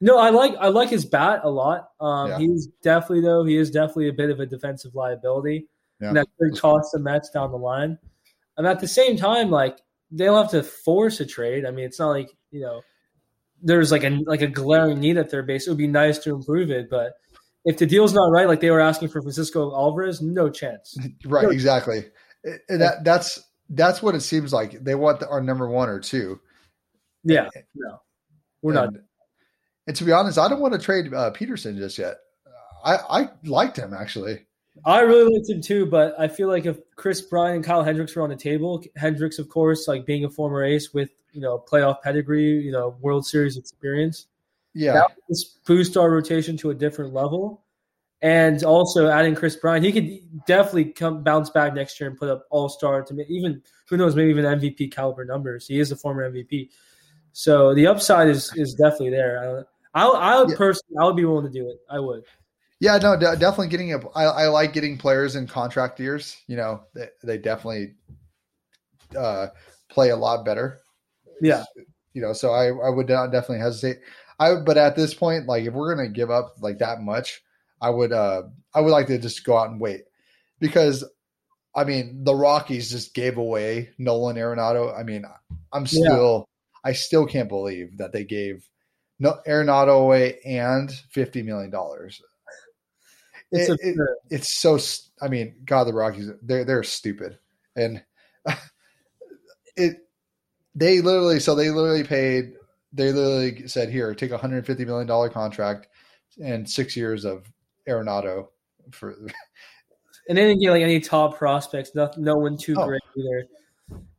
No, 0.00 0.18
I 0.18 0.30
like 0.30 0.54
I 0.58 0.68
like 0.68 0.88
his 0.88 1.04
bat 1.04 1.40
a 1.44 1.50
lot. 1.50 1.90
Um, 2.00 2.30
yeah. 2.30 2.38
He's 2.38 2.68
definitely 2.82 3.20
though 3.20 3.44
he 3.44 3.56
is 3.56 3.70
definitely 3.70 4.08
a 4.08 4.14
bit 4.14 4.30
of 4.30 4.40
a 4.40 4.46
defensive 4.46 4.94
liability, 4.94 5.68
yeah. 6.00 6.08
and 6.08 6.16
that 6.16 6.26
could 6.40 6.58
cost 6.58 6.92
the 6.92 6.98
Mets 6.98 7.30
down 7.30 7.50
the 7.50 7.58
line. 7.58 7.98
And 8.56 8.66
at 8.66 8.80
the 8.80 8.88
same 8.88 9.16
time, 9.16 9.50
like 9.50 9.78
they 10.10 10.24
don't 10.26 10.40
have 10.40 10.50
to 10.52 10.62
force 10.62 11.20
a 11.20 11.26
trade. 11.26 11.64
I 11.66 11.70
mean, 11.70 11.84
it's 11.84 11.98
not 11.98 12.10
like 12.10 12.30
you 12.50 12.60
know 12.60 12.82
there's 13.62 13.90
like 13.90 14.04
a 14.04 14.20
like 14.26 14.42
a 14.42 14.46
glaring 14.46 15.00
need 15.00 15.16
at 15.16 15.30
third 15.30 15.46
base. 15.46 15.66
It 15.66 15.70
would 15.70 15.78
be 15.78 15.86
nice 15.86 16.18
to 16.18 16.34
improve 16.34 16.70
it, 16.70 16.88
but 16.90 17.14
if 17.64 17.78
the 17.78 17.86
deal's 17.86 18.12
not 18.12 18.30
right, 18.30 18.46
like 18.46 18.60
they 18.60 18.70
were 18.70 18.80
asking 18.80 19.08
for 19.08 19.22
Francisco 19.22 19.74
Alvarez, 19.74 20.20
no 20.20 20.50
chance. 20.50 20.96
right, 21.24 21.44
no 21.44 21.50
exactly. 21.50 22.04
And 22.68 22.80
that 22.80 23.04
that's 23.04 23.42
that's 23.70 24.02
what 24.02 24.14
it 24.14 24.20
seems 24.20 24.52
like. 24.52 24.84
They 24.84 24.94
want 24.94 25.20
the, 25.20 25.28
our 25.28 25.40
number 25.40 25.68
one 25.68 25.88
or 25.88 25.98
two. 25.98 26.40
Yeah, 27.24 27.48
no, 27.74 28.00
we're 28.60 28.76
and, 28.76 28.92
not. 28.92 29.02
And 29.86 29.96
to 29.96 30.04
be 30.04 30.12
honest, 30.12 30.38
I 30.38 30.48
don't 30.48 30.60
want 30.60 30.74
to 30.74 30.80
trade 30.80 31.12
uh, 31.12 31.30
Peterson 31.30 31.76
just 31.76 31.98
yet. 31.98 32.16
I 32.84 32.96
I 32.96 33.30
liked 33.44 33.78
him 33.78 33.94
actually. 33.94 34.46
I 34.84 35.00
really 35.00 35.32
liked 35.32 35.48
him 35.48 35.60
too, 35.60 35.86
but 35.86 36.14
I 36.18 36.28
feel 36.28 36.48
like 36.48 36.66
if 36.66 36.78
Kris 36.96 37.20
Bryant 37.20 37.56
and 37.56 37.64
Kyle 37.64 37.82
Hendricks 37.82 38.16
were 38.16 38.22
on 38.22 38.30
the 38.30 38.36
table, 38.36 38.82
Hendricks, 38.96 39.38
of 39.38 39.48
course, 39.48 39.86
like 39.86 40.04
being 40.04 40.24
a 40.24 40.30
former 40.30 40.64
ace 40.64 40.92
with 40.92 41.10
you 41.32 41.40
know 41.40 41.64
playoff 41.70 42.02
pedigree, 42.02 42.60
you 42.60 42.72
know 42.72 42.96
World 43.00 43.26
Series 43.26 43.56
experience, 43.56 44.26
yeah, 44.74 44.94
that 44.94 45.12
would 45.28 45.38
boost 45.66 45.96
our 45.96 46.10
rotation 46.10 46.56
to 46.58 46.70
a 46.70 46.74
different 46.74 47.14
level. 47.14 47.62
And 48.20 48.64
also 48.64 49.08
adding 49.08 49.34
Kris 49.34 49.54
Bryant, 49.54 49.84
he 49.84 49.92
could 49.92 50.46
definitely 50.46 50.86
come 50.86 51.22
bounce 51.22 51.50
back 51.50 51.74
next 51.74 52.00
year 52.00 52.08
and 52.08 52.18
put 52.18 52.30
up 52.30 52.46
All 52.50 52.68
Star 52.68 53.02
to 53.02 53.26
even 53.28 53.62
who 53.88 53.96
knows 53.96 54.16
maybe 54.16 54.30
even 54.30 54.44
MVP 54.44 54.92
caliber 54.92 55.24
numbers. 55.24 55.66
He 55.68 55.78
is 55.78 55.92
a 55.92 55.96
former 55.96 56.30
MVP, 56.30 56.70
so 57.32 57.74
the 57.74 57.86
upside 57.86 58.28
is 58.28 58.52
is 58.56 58.74
definitely 58.74 59.10
there. 59.10 59.64
I 59.94 60.06
I 60.06 60.40
would 60.40 60.50
yeah. 60.50 60.56
personally 60.56 60.96
I 61.00 61.04
would 61.04 61.16
be 61.16 61.24
willing 61.24 61.46
to 61.46 61.52
do 61.52 61.68
it. 61.68 61.78
I 61.88 62.00
would. 62.00 62.24
Yeah, 62.84 62.98
no, 62.98 63.16
d- 63.16 63.24
definitely 63.38 63.68
getting 63.68 63.94
a. 63.94 64.08
I, 64.10 64.24
I 64.24 64.48
like 64.48 64.74
getting 64.74 64.98
players 64.98 65.36
in 65.36 65.46
contract 65.46 65.98
years. 65.98 66.36
You 66.48 66.58
know, 66.58 66.82
they, 66.94 67.08
they 67.22 67.38
definitely 67.38 67.94
uh, 69.18 69.46
play 69.88 70.10
a 70.10 70.16
lot 70.16 70.44
better. 70.44 70.82
Yeah, 71.40 71.64
you 72.12 72.20
know, 72.20 72.34
so 72.34 72.52
I 72.52 72.66
I 72.66 72.90
would 72.90 73.08
not 73.08 73.32
definitely 73.32 73.60
hesitate. 73.60 74.02
I 74.38 74.56
but 74.56 74.76
at 74.76 74.96
this 74.96 75.14
point, 75.14 75.46
like 75.46 75.64
if 75.64 75.72
we're 75.72 75.94
gonna 75.94 76.10
give 76.10 76.30
up 76.30 76.56
like 76.60 76.76
that 76.80 77.00
much, 77.00 77.42
I 77.80 77.88
would 77.88 78.12
uh 78.12 78.42
I 78.74 78.82
would 78.82 78.90
like 78.90 79.06
to 79.06 79.16
just 79.16 79.46
go 79.46 79.56
out 79.56 79.70
and 79.70 79.80
wait 79.80 80.02
because 80.60 81.04
I 81.74 81.84
mean 81.84 82.22
the 82.22 82.34
Rockies 82.34 82.90
just 82.90 83.14
gave 83.14 83.38
away 83.38 83.92
Nolan 83.96 84.36
Arenado. 84.36 84.94
I 84.94 85.04
mean 85.04 85.24
I'm 85.72 85.86
still 85.86 86.46
yeah. 86.84 86.90
I 86.90 86.92
still 86.92 87.24
can't 87.24 87.48
believe 87.48 87.96
that 87.96 88.12
they 88.12 88.24
gave 88.24 88.68
no 89.18 89.38
Arenado 89.48 90.02
away 90.02 90.40
and 90.44 90.92
fifty 91.08 91.40
million 91.40 91.70
dollars. 91.70 92.20
It's, 93.54 93.70
it, 93.70 93.78
it, 93.82 93.96
it's 94.30 94.60
so. 94.60 94.78
I 95.22 95.28
mean, 95.28 95.54
God, 95.64 95.84
the 95.84 95.92
Rockies 95.92 96.30
they're 96.42 96.64
they're 96.64 96.82
stupid, 96.82 97.38
and 97.76 98.02
it 99.76 99.96
they 100.74 101.00
literally 101.00 101.40
so 101.40 101.54
they 101.54 101.70
literally 101.70 102.04
paid. 102.04 102.54
They 102.92 103.12
literally 103.12 103.68
said, 103.68 103.90
"Here, 103.90 104.14
take 104.14 104.32
a 104.32 104.38
hundred 104.38 104.66
fifty 104.66 104.84
million 104.84 105.06
dollar 105.06 105.28
contract 105.28 105.88
and 106.42 106.68
six 106.68 106.96
years 106.96 107.24
of 107.24 107.50
Arenado 107.88 108.48
for." 108.90 109.10
and 110.28 110.38
they 110.38 110.42
didn't 110.42 110.60
get 110.60 110.70
like 110.70 110.82
any 110.82 111.00
top 111.00 111.38
prospects. 111.38 111.94
No, 111.94 112.10
no 112.16 112.36
one 112.36 112.56
too 112.56 112.74
oh. 112.76 112.86
great 112.86 113.02
either. 113.16 113.46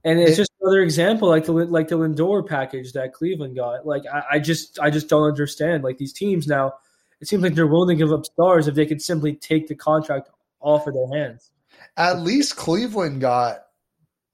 And 0.03 0.19
it's 0.19 0.33
it, 0.33 0.35
just 0.35 0.51
another 0.61 0.81
example, 0.81 1.27
like 1.27 1.45
the 1.45 1.51
like 1.51 1.87
the 1.87 1.97
Lindor 1.97 2.47
package 2.47 2.93
that 2.93 3.13
Cleveland 3.13 3.55
got. 3.55 3.85
Like 3.85 4.03
I, 4.11 4.23
I 4.33 4.39
just 4.39 4.79
I 4.79 4.89
just 4.89 5.09
don't 5.09 5.27
understand. 5.27 5.83
Like 5.83 5.97
these 5.97 6.13
teams 6.13 6.47
now 6.47 6.73
it 7.21 7.27
seems 7.27 7.43
like 7.43 7.55
they're 7.55 7.67
willing 7.67 7.97
to 7.97 8.03
give 8.03 8.11
up 8.11 8.25
stars 8.25 8.67
if 8.67 8.75
they 8.75 8.85
could 8.85 9.01
simply 9.01 9.35
take 9.35 9.67
the 9.67 9.75
contract 9.75 10.29
off 10.59 10.87
of 10.87 10.93
their 10.93 11.07
hands. 11.19 11.51
At 11.97 12.19
least 12.19 12.55
Cleveland 12.55 13.21
got, 13.21 13.65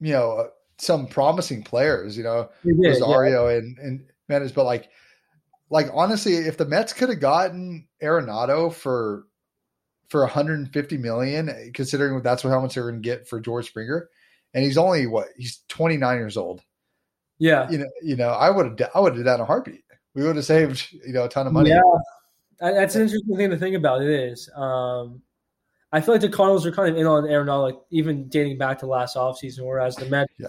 you 0.00 0.12
know, 0.12 0.32
uh, 0.32 0.46
some 0.78 1.06
promising 1.06 1.62
players. 1.62 2.16
You 2.16 2.24
know, 2.24 2.48
Rosario 2.64 3.48
yeah. 3.48 3.58
and 3.58 3.78
and 3.78 4.04
Mendes, 4.28 4.52
but 4.52 4.64
like, 4.64 4.90
like 5.70 5.88
honestly, 5.92 6.34
if 6.34 6.56
the 6.56 6.64
Mets 6.64 6.92
could 6.92 7.08
have 7.08 7.20
gotten 7.20 7.86
Arenado 8.02 8.72
for 8.72 9.26
for 10.08 10.20
150 10.20 10.98
million, 10.98 11.70
considering 11.72 12.20
that's 12.22 12.44
what 12.44 12.50
how 12.50 12.60
much 12.60 12.74
they're 12.74 12.82
going 12.82 13.02
to 13.02 13.08
get 13.08 13.26
for 13.26 13.40
George 13.40 13.68
Springer, 13.68 14.10
and 14.54 14.64
he's 14.64 14.76
only 14.76 15.06
what 15.06 15.28
he's 15.36 15.60
29 15.68 16.18
years 16.18 16.36
old. 16.36 16.62
Yeah, 17.38 17.70
you 17.70 17.78
know, 17.78 17.86
you 18.02 18.16
know, 18.16 18.28
I 18.28 18.50
would 18.50 18.78
have 18.78 18.90
I 18.94 19.00
would 19.00 19.12
have 19.12 19.18
did 19.18 19.26
that 19.26 19.36
in 19.36 19.40
a 19.40 19.44
heartbeat. 19.46 19.84
We 20.14 20.24
would 20.24 20.36
have 20.36 20.44
saved 20.44 20.92
you 20.92 21.12
know 21.12 21.24
a 21.24 21.28
ton 21.28 21.46
of 21.46 21.52
money. 21.52 21.70
Yeah, 21.70 21.80
that's 22.70 22.94
an 22.94 23.02
interesting 23.02 23.36
thing 23.36 23.50
to 23.50 23.56
think 23.56 23.76
about. 23.76 24.02
It 24.02 24.10
is. 24.10 24.48
Um, 24.54 25.22
I 25.92 26.00
feel 26.00 26.14
like 26.14 26.22
the 26.22 26.28
Cardinals 26.28 26.64
are 26.64 26.72
kind 26.72 26.88
of 26.88 26.96
in 26.96 27.06
on 27.06 27.24
Arenado, 27.24 27.62
like 27.62 27.78
even 27.90 28.28
dating 28.28 28.56
back 28.56 28.78
to 28.78 28.86
last 28.86 29.16
offseason, 29.16 29.66
whereas 29.66 29.96
the 29.96 30.06
Mets, 30.06 30.32
yeah. 30.38 30.46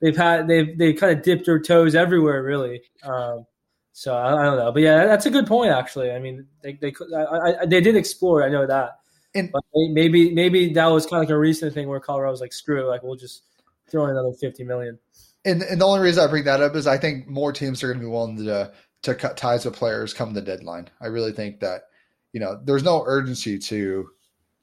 they've 0.00 0.16
had 0.16 0.46
they've 0.46 0.76
they 0.78 0.92
kind 0.92 1.16
of 1.16 1.24
dipped 1.24 1.46
their 1.46 1.58
toes 1.58 1.94
everywhere, 1.94 2.42
really. 2.42 2.82
Um, 3.02 3.46
so 3.92 4.14
I, 4.14 4.40
I, 4.40 4.44
don't 4.44 4.58
know, 4.58 4.72
but 4.72 4.82
yeah, 4.82 5.06
that's 5.06 5.26
a 5.26 5.30
good 5.30 5.46
point. 5.46 5.72
Actually, 5.72 6.12
I 6.12 6.20
mean, 6.20 6.46
they 6.62 6.74
they 6.74 6.94
I, 7.16 7.62
I, 7.62 7.66
they 7.66 7.80
did 7.80 7.96
explore. 7.96 8.44
I 8.44 8.48
know 8.48 8.66
that, 8.66 8.98
and, 9.34 9.50
but 9.50 9.62
maybe 9.74 10.32
maybe 10.32 10.72
that 10.74 10.86
was 10.86 11.06
kind 11.06 11.22
of 11.22 11.28
like 11.28 11.34
a 11.34 11.38
recent 11.38 11.74
thing 11.74 11.88
where 11.88 12.00
Colorado 12.00 12.30
was 12.30 12.40
like, 12.40 12.52
screw 12.52 12.84
it, 12.84 12.88
like 12.88 13.02
we'll 13.02 13.16
just 13.16 13.42
throw 13.88 14.04
in 14.04 14.10
another 14.10 14.32
fifty 14.40 14.64
million. 14.64 14.98
And, 15.44 15.62
and 15.62 15.80
the 15.80 15.84
only 15.84 16.00
reason 16.00 16.24
I 16.24 16.26
bring 16.26 16.44
that 16.44 16.62
up 16.62 16.74
is 16.74 16.86
I 16.86 16.96
think 16.96 17.28
more 17.28 17.52
teams 17.52 17.82
are 17.82 17.88
going 17.88 17.98
to 17.98 18.04
be 18.04 18.10
willing 18.10 18.36
to 18.46 18.72
to 19.04 19.14
cut 19.14 19.36
ties 19.36 19.64
with 19.64 19.74
players 19.74 20.12
come 20.12 20.32
the 20.32 20.42
deadline. 20.42 20.88
I 21.00 21.06
really 21.06 21.32
think 21.32 21.60
that 21.60 21.82
you 22.32 22.40
know 22.40 22.60
there's 22.62 22.82
no 22.82 23.04
urgency 23.06 23.58
to 23.58 24.08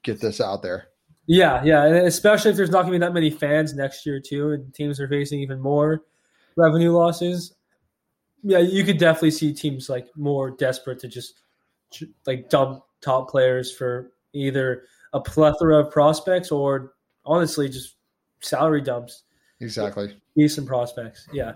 get 0.02 0.20
this 0.20 0.40
out 0.40 0.62
there. 0.62 0.88
Yeah, 1.26 1.62
yeah, 1.64 1.84
and 1.84 1.96
especially 2.06 2.50
if 2.50 2.56
there's 2.56 2.70
not 2.70 2.82
going 2.82 2.92
to 2.92 2.98
be 2.98 3.06
that 3.06 3.14
many 3.14 3.30
fans 3.30 3.74
next 3.74 4.04
year 4.04 4.20
too, 4.20 4.50
and 4.50 4.74
teams 4.74 5.00
are 5.00 5.08
facing 5.08 5.40
even 5.40 5.60
more 5.60 6.02
revenue 6.56 6.90
losses. 6.90 7.54
Yeah, 8.42 8.58
you 8.58 8.84
could 8.84 8.98
definitely 8.98 9.30
see 9.30 9.54
teams 9.54 9.88
like 9.88 10.08
more 10.16 10.50
desperate 10.50 10.98
to 11.00 11.08
just 11.08 11.40
like 12.26 12.50
dump 12.50 12.82
top 13.00 13.30
players 13.30 13.72
for 13.72 14.12
either 14.32 14.84
a 15.12 15.20
plethora 15.20 15.78
of 15.78 15.92
prospects 15.92 16.50
or 16.50 16.94
honestly 17.24 17.68
just 17.68 17.96
salary 18.40 18.80
dumps. 18.80 19.22
Exactly. 19.60 20.16
Decent 20.36 20.66
prospects. 20.66 21.28
Yeah. 21.32 21.52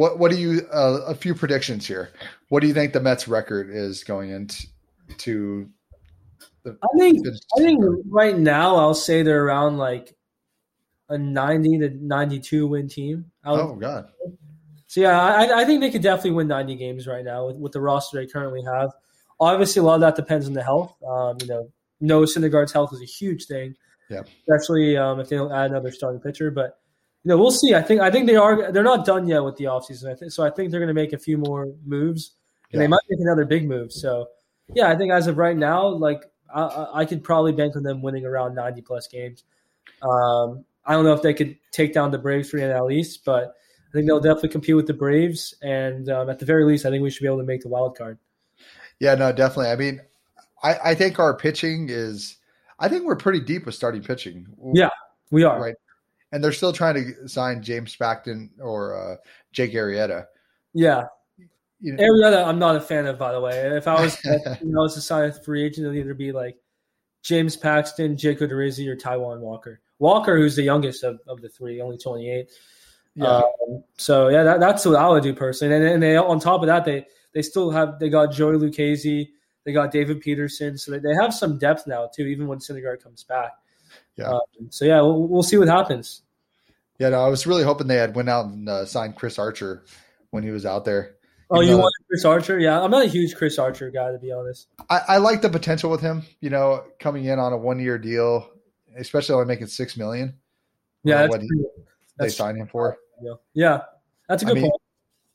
What 0.00 0.18
what 0.18 0.30
do 0.30 0.38
you 0.38 0.66
uh, 0.72 1.02
a 1.08 1.14
few 1.14 1.34
predictions 1.34 1.86
here? 1.86 2.08
What 2.48 2.60
do 2.60 2.66
you 2.66 2.72
think 2.72 2.94
the 2.94 3.00
Mets 3.00 3.28
record 3.28 3.68
is 3.68 4.02
going 4.02 4.30
into? 4.30 5.68
The, 6.62 6.78
I 6.82 6.98
think 6.98 7.18
I 7.28 7.60
think 7.60 7.84
right 8.08 8.38
now 8.38 8.76
I'll 8.76 8.94
say 8.94 9.22
they're 9.22 9.44
around 9.44 9.76
like 9.76 10.16
a 11.10 11.18
ninety 11.18 11.78
to 11.80 11.90
ninety 11.90 12.40
two 12.40 12.66
win 12.66 12.88
team. 12.88 13.26
oh 13.44 13.74
God! 13.74 14.08
So 14.86 15.02
yeah, 15.02 15.20
I, 15.20 15.60
I 15.60 15.64
think 15.66 15.82
they 15.82 15.90
could 15.90 16.00
definitely 16.00 16.30
win 16.30 16.48
ninety 16.48 16.76
games 16.76 17.06
right 17.06 17.22
now 17.22 17.48
with, 17.48 17.56
with 17.56 17.72
the 17.72 17.82
roster 17.82 18.20
they 18.20 18.26
currently 18.26 18.62
have. 18.62 18.92
Obviously, 19.38 19.80
a 19.80 19.82
lot 19.82 19.96
of 19.96 20.00
that 20.00 20.16
depends 20.16 20.46
on 20.46 20.54
the 20.54 20.64
health. 20.64 20.96
Um, 21.06 21.36
you 21.42 21.46
know, 21.46 21.70
no 22.00 22.22
Syndergaard's 22.22 22.72
health 22.72 22.94
is 22.94 23.02
a 23.02 23.04
huge 23.04 23.44
thing. 23.44 23.74
Yeah. 24.08 24.22
Especially 24.48 24.96
um, 24.96 25.20
if 25.20 25.28
they 25.28 25.36
don't 25.36 25.52
add 25.52 25.72
another 25.72 25.92
starting 25.92 26.22
pitcher, 26.22 26.50
but 26.50 26.79
you 27.24 27.28
know, 27.28 27.36
we'll 27.36 27.50
see. 27.50 27.74
I 27.74 27.82
think 27.82 28.00
I 28.00 28.10
think 28.10 28.26
they 28.26 28.36
are 28.36 28.72
they're 28.72 28.82
not 28.82 29.04
done 29.04 29.28
yet 29.28 29.44
with 29.44 29.56
the 29.56 29.64
offseason. 29.64 30.10
I 30.10 30.14
think 30.14 30.32
so 30.32 30.42
I 30.42 30.50
think 30.50 30.70
they're 30.70 30.80
going 30.80 30.88
to 30.88 30.94
make 30.94 31.12
a 31.12 31.18
few 31.18 31.36
more 31.36 31.68
moves. 31.84 32.32
And 32.72 32.80
yeah. 32.80 32.84
they 32.84 32.88
might 32.88 33.02
make 33.10 33.20
another 33.20 33.44
big 33.44 33.68
move. 33.68 33.92
So, 33.92 34.28
yeah, 34.74 34.88
I 34.88 34.96
think 34.96 35.12
as 35.12 35.26
of 35.26 35.36
right 35.36 35.56
now, 35.56 35.88
like 35.88 36.22
I, 36.54 36.86
I 36.94 37.04
could 37.04 37.22
probably 37.22 37.52
bank 37.52 37.76
on 37.76 37.82
them 37.82 38.00
winning 38.00 38.24
around 38.24 38.54
90 38.54 38.82
plus 38.82 39.06
games. 39.08 39.44
Um, 40.02 40.64
I 40.86 40.92
don't 40.92 41.04
know 41.04 41.12
if 41.12 41.20
they 41.20 41.34
could 41.34 41.56
take 41.72 41.92
down 41.92 42.10
the 42.10 42.18
Braves 42.18 42.48
for 42.48 42.58
the 42.58 42.62
NL 42.62 42.92
East, 42.92 43.24
but 43.24 43.54
I 43.88 43.92
think 43.92 44.06
they'll 44.06 44.20
definitely 44.20 44.50
compete 44.50 44.76
with 44.76 44.86
the 44.86 44.94
Braves. 44.94 45.54
And 45.62 46.08
um, 46.08 46.30
at 46.30 46.38
the 46.38 46.46
very 46.46 46.64
least, 46.64 46.86
I 46.86 46.90
think 46.90 47.02
we 47.02 47.10
should 47.10 47.22
be 47.22 47.26
able 47.26 47.38
to 47.38 47.44
make 47.44 47.62
the 47.62 47.68
wild 47.68 47.98
card. 47.98 48.18
Yeah, 49.00 49.16
no, 49.16 49.32
definitely. 49.32 49.72
I 49.72 49.76
mean, 49.76 50.00
I, 50.62 50.78
I 50.90 50.94
think 50.94 51.18
our 51.18 51.36
pitching 51.36 51.88
is, 51.90 52.36
I 52.78 52.88
think 52.88 53.04
we're 53.04 53.16
pretty 53.16 53.40
deep 53.40 53.66
with 53.66 53.74
starting 53.74 54.02
pitching. 54.02 54.46
Yeah, 54.72 54.90
we 55.30 55.42
are. 55.42 55.60
Right 55.60 55.74
and 56.32 56.42
they're 56.42 56.52
still 56.52 56.72
trying 56.72 56.94
to 56.94 57.28
sign 57.28 57.62
James 57.62 57.94
Paxton 57.96 58.50
or 58.60 58.94
uh, 58.94 59.16
Jake 59.52 59.72
Arrieta. 59.72 60.26
Yeah, 60.72 61.04
You 61.80 61.94
know, 61.94 62.02
Arrieta, 62.02 62.46
I'm 62.46 62.58
not 62.58 62.76
a 62.76 62.80
fan 62.80 63.06
of, 63.06 63.18
by 63.18 63.32
the 63.32 63.40
way. 63.40 63.76
If 63.76 63.88
I 63.88 64.02
was, 64.02 64.18
you 64.24 64.32
know, 64.62 64.82
was 64.82 64.94
to 64.94 65.00
sign 65.00 65.28
a 65.28 65.32
free 65.32 65.64
agent, 65.64 65.86
it'd 65.86 65.98
either 65.98 66.14
be 66.14 66.32
like 66.32 66.56
James 67.22 67.56
Paxton, 67.56 68.16
Jake 68.16 68.38
Odorizzi, 68.38 68.86
or 68.88 68.96
Taijuan 68.96 69.40
Walker. 69.40 69.80
Walker, 69.98 70.36
who's 70.36 70.56
the 70.56 70.62
youngest 70.62 71.04
of, 71.04 71.20
of 71.26 71.40
the 71.40 71.48
three, 71.48 71.80
only 71.80 71.98
28. 71.98 72.50
yeah, 73.14 73.26
Um, 73.26 73.84
so 73.96 74.28
yeah, 74.28 74.42
that, 74.44 74.60
that's 74.60 74.84
what 74.86 74.96
I 74.96 75.08
would 75.08 75.22
do 75.22 75.34
personally. 75.34 75.74
And, 75.74 75.84
and 75.84 76.02
they 76.02 76.16
on 76.16 76.40
top 76.40 76.62
of 76.62 76.66
that, 76.68 76.84
they 76.84 77.06
they 77.32 77.42
still 77.42 77.70
have 77.70 77.98
they 77.98 78.08
got 78.08 78.32
Joey 78.32 78.56
Lucchesi, 78.56 79.28
they 79.64 79.72
got 79.72 79.92
David 79.92 80.20
Peterson, 80.20 80.78
so 80.78 80.92
they, 80.92 80.98
they 80.98 81.14
have 81.14 81.34
some 81.34 81.58
depth 81.58 81.86
now 81.86 82.08
too, 82.12 82.26
even 82.26 82.46
when 82.46 82.58
Syndergaard 82.58 83.02
comes 83.02 83.24
back. 83.24 83.52
Yeah. 84.16 84.30
Um, 84.30 84.40
so 84.70 84.84
yeah, 84.84 85.00
we'll, 85.00 85.26
we'll 85.28 85.42
see 85.42 85.56
what 85.58 85.68
happens. 85.68 86.22
yeah. 86.98 87.08
No, 87.10 87.24
I 87.24 87.28
was 87.28 87.46
really 87.46 87.64
hoping 87.64 87.86
they 87.86 87.96
had 87.96 88.14
went 88.14 88.28
out 88.28 88.46
and 88.46 88.68
uh, 88.68 88.84
signed 88.84 89.16
Chris 89.16 89.38
Archer 89.38 89.84
when 90.30 90.42
he 90.42 90.50
was 90.50 90.66
out 90.66 90.84
there. 90.84 91.16
Oh, 91.50 91.62
Even 91.62 91.74
you 91.74 91.78
want 91.80 91.92
Chris 92.08 92.24
Archer? 92.24 92.58
Yeah, 92.60 92.80
I'm 92.80 92.90
not 92.92 93.02
a 93.02 93.08
huge 93.08 93.34
Chris 93.34 93.58
Archer 93.58 93.90
guy 93.90 94.12
to 94.12 94.18
be 94.18 94.30
honest. 94.30 94.68
I, 94.88 95.00
I 95.08 95.16
like 95.16 95.42
the 95.42 95.48
potential 95.48 95.90
with 95.90 96.00
him. 96.00 96.22
You 96.40 96.50
know, 96.50 96.84
coming 97.00 97.24
in 97.24 97.38
on 97.40 97.52
a 97.52 97.56
one 97.56 97.80
year 97.80 97.98
deal, 97.98 98.48
especially 98.96 99.34
only 99.34 99.46
making 99.46 99.66
six 99.66 99.96
million. 99.96 100.34
Yeah, 101.02 101.22
that's 101.22 101.30
what 101.30 101.40
he- 101.42 101.48
They 102.18 102.28
signed 102.28 102.58
him 102.58 102.68
for. 102.68 102.98
yeah. 103.54 103.80
that's 104.28 104.42
a 104.42 104.46
good 104.46 104.54
mean, 104.56 104.64
point. 104.64 104.80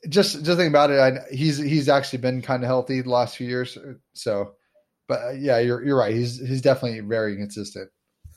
just 0.09 0.43
just 0.45 0.57
think 0.57 0.69
about 0.69 0.91
it. 0.91 0.99
I, 0.99 1.33
he's 1.35 1.57
he's 1.57 1.89
actually 1.89 2.19
been 2.19 2.41
kind 2.41 2.63
of 2.63 2.67
healthy 2.67 3.01
the 3.01 3.09
last 3.09 3.35
few 3.35 3.47
years. 3.47 3.77
So, 4.13 4.53
but 5.07 5.21
uh, 5.21 5.31
yeah, 5.31 5.57
you're 5.59 5.83
you're 5.83 5.97
right. 5.97 6.13
He's 6.13 6.39
he's 6.39 6.61
definitely 6.61 7.01
very 7.01 7.33
inconsistent. 7.33 7.89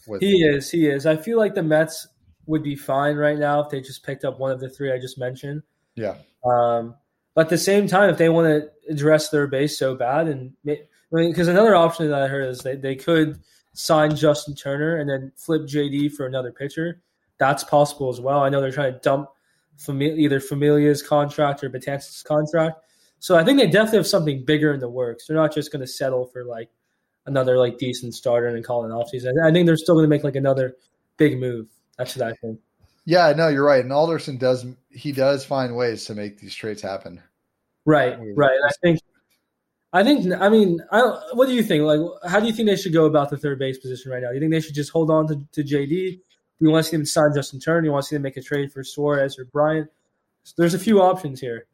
With 0.06 0.20
He 0.20 0.42
is. 0.44 0.70
He 0.70 0.86
is. 0.88 1.06
I 1.06 1.16
feel 1.16 1.38
like 1.38 1.54
the 1.54 1.62
Mets 1.62 2.06
would 2.46 2.62
be 2.62 2.76
fine 2.76 3.16
right 3.16 3.38
now 3.38 3.60
if 3.60 3.68
they 3.70 3.80
just 3.80 4.04
picked 4.04 4.24
up 4.24 4.38
one 4.38 4.50
of 4.50 4.60
the 4.60 4.68
three 4.70 4.92
I 4.92 4.98
just 4.98 5.18
mentioned. 5.18 5.62
yeah, 5.96 6.14
Um, 6.44 6.94
but 7.34 7.42
at 7.46 7.50
the 7.50 7.58
same 7.58 7.86
time, 7.86 8.08
if 8.10 8.16
they 8.18 8.28
want 8.30 8.46
to 8.46 8.70
address 8.92 9.28
their 9.30 9.46
base 9.46 9.78
so 9.78 9.94
bad, 9.94 10.28
and 10.28 10.52
because 10.64 10.86
I 11.12 11.16
mean, 11.16 11.34
'cause 11.34 11.48
another 11.48 11.74
option 11.74 12.08
that 12.10 12.22
I 12.22 12.26
heard 12.26 12.48
is 12.48 12.60
they, 12.60 12.76
they 12.76 12.96
could 12.96 13.38
sign 13.74 14.16
Justin 14.16 14.54
Turner 14.54 14.96
and 14.96 15.08
then 15.08 15.32
flip 15.36 15.62
JD 15.62 16.12
for 16.12 16.26
another 16.26 16.50
pitcher. 16.52 17.00
That's 17.38 17.62
possible 17.64 18.08
as 18.08 18.20
well. 18.20 18.40
I 18.40 18.48
know 18.48 18.60
they're 18.60 18.72
trying 18.72 18.94
to 18.94 18.98
dump 19.00 19.28
Famili- 19.78 20.18
either 20.18 20.40
Familia's 20.40 21.02
contract 21.02 21.62
or 21.62 21.70
Betances' 21.70 22.24
contract. 22.24 22.80
So 23.20 23.36
I 23.36 23.44
think 23.44 23.58
they 23.60 23.66
definitely 23.68 23.98
have 23.98 24.06
something 24.08 24.44
bigger 24.44 24.72
in 24.74 24.80
the 24.80 24.88
works. 24.90 25.26
They're 25.26 25.36
not 25.36 25.54
just 25.54 25.70
going 25.70 25.80
to 25.82 25.86
settle 25.86 26.26
for 26.26 26.44
like 26.44 26.68
another 27.28 27.58
like 27.58 27.78
decent 27.78 28.14
starter 28.14 28.48
and 28.48 28.64
call 28.64 28.84
it 28.84 28.88
an 28.88 28.92
offseason. 28.92 29.32
I 29.44 29.52
think 29.52 29.66
they're 29.66 29.76
still 29.76 29.94
going 29.94 30.04
to 30.04 30.08
make 30.08 30.24
like 30.24 30.36
another 30.36 30.76
big 31.16 31.38
move. 31.38 31.66
That's 31.96 32.16
what 32.16 32.26
I 32.26 32.32
think. 32.34 32.60
yeah. 33.04 33.32
No, 33.36 33.48
you're 33.48 33.64
right. 33.64 33.82
And 33.82 33.92
Alderson 33.92 34.36
does 34.38 34.66
he 34.90 35.12
does 35.12 35.44
find 35.44 35.76
ways 35.76 36.04
to 36.06 36.14
make 36.14 36.38
these 36.40 36.54
trades 36.54 36.82
happen. 36.82 37.22
Right, 37.84 38.18
right. 38.36 38.58
I 38.66 38.70
think, 38.82 39.00
I 39.94 40.04
think, 40.04 40.30
I 40.38 40.48
mean, 40.50 40.80
I 40.92 41.00
what 41.32 41.46
do 41.46 41.54
you 41.54 41.62
think? 41.62 41.84
Like, 41.84 42.00
how 42.30 42.38
do 42.40 42.46
you 42.46 42.52
think 42.52 42.68
they 42.68 42.76
should 42.76 42.92
go 42.92 43.06
about 43.06 43.30
the 43.30 43.38
third 43.38 43.58
base 43.58 43.78
position 43.78 44.12
right 44.12 44.22
now? 44.22 44.28
Do 44.28 44.34
you 44.34 44.40
think 44.40 44.52
they 44.52 44.60
should 44.60 44.74
just 44.74 44.90
hold 44.90 45.10
on 45.10 45.26
to, 45.28 45.36
to 45.52 45.62
JD? 45.62 45.88
Do 45.88 46.20
you 46.60 46.70
want 46.70 46.84
to 46.84 46.90
see 46.90 46.96
them 46.96 47.06
sign 47.06 47.30
Justin 47.34 47.60
Turner? 47.60 47.80
Do 47.82 47.86
you 47.86 47.92
want 47.92 48.02
to 48.04 48.08
see 48.08 48.16
them 48.16 48.22
make 48.22 48.36
a 48.36 48.42
trade 48.42 48.72
for 48.72 48.84
Suarez 48.84 49.38
or 49.38 49.46
Bryant? 49.46 49.88
There's 50.56 50.74
a 50.74 50.78
few 50.78 51.00
options 51.00 51.40
here. 51.40 51.66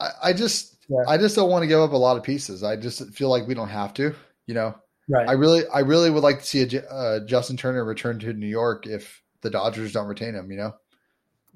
I, 0.00 0.08
I 0.24 0.32
just 0.34 0.76
Yeah. 0.88 1.04
I 1.08 1.16
just 1.16 1.36
don't 1.36 1.48
want 1.50 1.62
to 1.62 1.66
give 1.66 1.80
up 1.80 1.92
a 1.92 1.96
lot 1.96 2.16
of 2.18 2.22
pieces. 2.24 2.62
I 2.62 2.76
just 2.76 3.14
feel 3.14 3.30
like 3.30 3.46
we 3.46 3.54
don't 3.54 3.68
have 3.68 3.94
to. 3.94 4.14
You 4.46 4.54
know, 4.54 4.74
Right. 5.08 5.28
I 5.28 5.32
really 5.32 5.62
I 5.68 5.80
really 5.80 6.10
would 6.10 6.22
like 6.22 6.38
to 6.40 6.44
see 6.46 6.62
a 6.62 6.82
uh, 6.90 7.20
Justin 7.26 7.56
Turner 7.56 7.84
return 7.84 8.18
to 8.20 8.32
New 8.32 8.46
York 8.46 8.86
if 8.86 9.22
the 9.42 9.50
Dodgers 9.50 9.92
don't 9.92 10.06
retain 10.06 10.34
him. 10.34 10.50
You 10.50 10.56
know, 10.56 10.74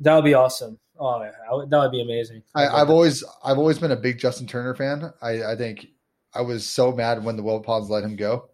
that 0.01 0.15
would 0.15 0.25
be 0.25 0.35
awesome. 0.35 0.79
Oh, 1.01 1.23
yeah, 1.23 1.31
I 1.51 1.55
would- 1.55 1.71
that 1.71 1.79
would 1.79 1.93
be 1.93 2.03
amazing. 2.03 2.43
I, 2.55 2.67
I've 2.67 2.91
always 2.91 3.25
I've 3.45 3.59
always 3.59 3.79
been 3.79 3.93
a 3.93 3.97
big 3.97 4.19
Justin 4.19 4.47
Turner 4.47 4.75
fan. 4.75 5.13
I, 5.23 5.53
I 5.53 5.57
think 5.57 5.87
I 6.35 6.43
was 6.43 6.67
so 6.67 6.93
mad 6.93 7.25
when 7.25 7.37
the 7.37 7.43
Wilpons 7.43 7.89
let 7.89 8.05
him 8.05 8.17
go. 8.17 8.49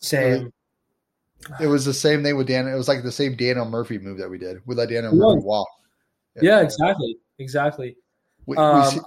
Same. 0.00 0.52
It 1.60 1.68
was 1.68 1.84
the 1.84 1.94
same 1.94 2.22
thing 2.24 2.36
with 2.36 2.48
Dan. 2.48 2.66
It 2.66 2.74
was 2.74 2.88
like 2.88 3.02
the 3.04 3.12
same 3.12 3.36
Daniel 3.36 3.64
Murphy 3.64 3.96
move 3.98 4.18
that 4.18 4.28
we 4.28 4.38
did. 4.38 4.58
We 4.66 4.74
let 4.74 4.88
Daniel 4.90 5.12
It 5.12 5.16
Murphy 5.16 5.44
walk. 5.46 5.68
Yeah, 6.42 6.60
exactly. 6.60 7.16
Exactly. 7.38 7.96
We, 8.46 8.56
we 8.56 8.62
Um, 8.62 8.90
see- 8.90 9.00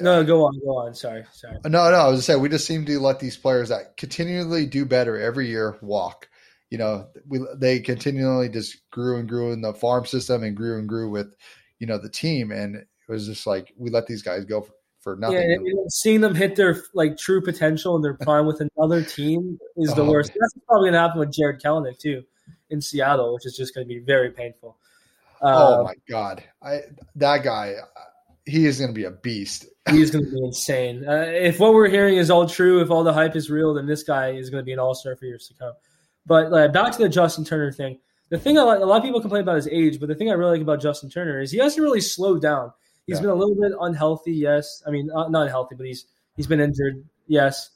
no, 0.00 0.24
go 0.24 0.44
on. 0.44 0.58
Go 0.60 0.78
on. 0.78 0.94
Sorry. 0.94 1.24
Sorry. 1.32 1.56
no, 1.64 1.90
no. 1.90 1.96
I 1.96 2.08
was 2.08 2.24
saying 2.24 2.40
we 2.40 2.48
just 2.48 2.66
seem 2.66 2.84
to 2.86 2.98
let 3.00 3.20
these 3.20 3.36
players 3.36 3.68
that 3.68 3.96
continually 3.96 4.66
do 4.66 4.84
better 4.84 5.18
every 5.20 5.48
year 5.48 5.78
walk. 5.82 6.28
You 6.70 6.78
know, 6.78 7.08
we 7.28 7.40
they 7.56 7.80
continually 7.80 8.48
just 8.48 8.78
grew 8.90 9.18
and 9.18 9.28
grew 9.28 9.52
in 9.52 9.60
the 9.60 9.74
farm 9.74 10.06
system 10.06 10.42
and 10.44 10.56
grew 10.56 10.78
and 10.78 10.88
grew 10.88 11.10
with, 11.10 11.34
you 11.78 11.86
know, 11.86 11.98
the 11.98 12.08
team, 12.08 12.52
and 12.52 12.76
it 12.76 12.86
was 13.08 13.26
just 13.26 13.46
like 13.46 13.72
we 13.76 13.90
let 13.90 14.06
these 14.06 14.22
guys 14.22 14.44
go 14.44 14.60
for, 14.60 14.72
for 15.00 15.16
nothing. 15.16 15.36
Yeah, 15.38 15.56
and, 15.56 15.66
and 15.66 15.92
seeing 15.92 16.20
them 16.20 16.34
hit 16.34 16.54
their 16.56 16.80
like 16.94 17.16
true 17.16 17.42
potential 17.42 17.96
and 17.96 18.04
their 18.04 18.14
prime 18.14 18.46
with 18.46 18.62
another 18.76 19.02
team 19.02 19.58
is 19.76 19.92
the 19.94 20.02
Oh, 20.04 20.10
worst. 20.10 20.30
That's 20.38 20.54
probably 20.68 20.90
gonna 20.90 21.00
happen 21.00 21.18
with 21.18 21.32
Jarred 21.32 21.60
Kelenic 21.60 21.98
too 21.98 22.22
in 22.70 22.80
Seattle, 22.80 23.34
which 23.34 23.46
is 23.46 23.56
just 23.56 23.74
gonna 23.74 23.86
be 23.86 23.98
very 23.98 24.30
painful. 24.30 24.76
oh 25.42 25.80
Uh, 25.80 25.82
my 25.82 25.94
god, 26.08 26.44
I 26.62 26.82
that 27.16 27.42
guy, 27.42 27.74
he 28.50 28.66
is 28.66 28.78
going 28.78 28.90
to 28.90 28.94
be 28.94 29.04
a 29.04 29.10
beast. 29.10 29.66
he's 29.90 30.10
gonna 30.10 30.26
be 30.26 30.38
insane. 30.44 31.08
Uh, 31.08 31.24
if 31.32 31.58
what 31.58 31.72
we're 31.72 31.88
hearing 31.88 32.16
is 32.16 32.30
all 32.30 32.46
true, 32.48 32.80
if 32.82 32.90
all 32.90 33.02
the 33.02 33.12
hype 33.12 33.34
is 33.34 33.50
real, 33.50 33.72
then 33.74 33.86
this 33.86 34.02
guy 34.02 34.30
is 34.32 34.50
gonna 34.50 34.62
be 34.62 34.72
an 34.72 34.78
all 34.78 34.94
star 34.94 35.16
for 35.16 35.24
years 35.24 35.48
to 35.48 35.54
come. 35.54 35.72
But 36.26 36.52
uh, 36.52 36.68
back 36.68 36.92
to 36.92 36.98
the 36.98 37.08
Justin 37.08 37.44
Turner 37.44 37.72
thing. 37.72 37.98
The 38.28 38.38
thing 38.38 38.58
I 38.58 38.62
like, 38.62 38.80
a 38.80 38.84
lot 38.84 38.98
of 38.98 39.02
people 39.02 39.20
complain 39.20 39.42
about 39.42 39.56
his 39.56 39.66
age, 39.68 39.98
but 39.98 40.08
the 40.08 40.14
thing 40.14 40.30
I 40.30 40.34
really 40.34 40.52
like 40.52 40.60
about 40.62 40.80
Justin 40.80 41.10
Turner 41.10 41.40
is 41.40 41.50
he 41.50 41.58
hasn't 41.58 41.82
really 41.82 42.00
slowed 42.02 42.40
down. 42.42 42.72
He's 43.06 43.16
Yeah. 43.16 43.22
been 43.22 43.30
a 43.30 43.34
little 43.34 43.56
bit 43.56 43.72
unhealthy, 43.80 44.32
yes. 44.32 44.82
I 44.86 44.90
mean, 44.90 45.10
uh, 45.10 45.28
not 45.28 45.42
unhealthy, 45.44 45.74
but 45.76 45.86
he's 45.86 46.04
he's 46.36 46.46
been 46.46 46.60
injured, 46.60 47.02
yes. 47.26 47.70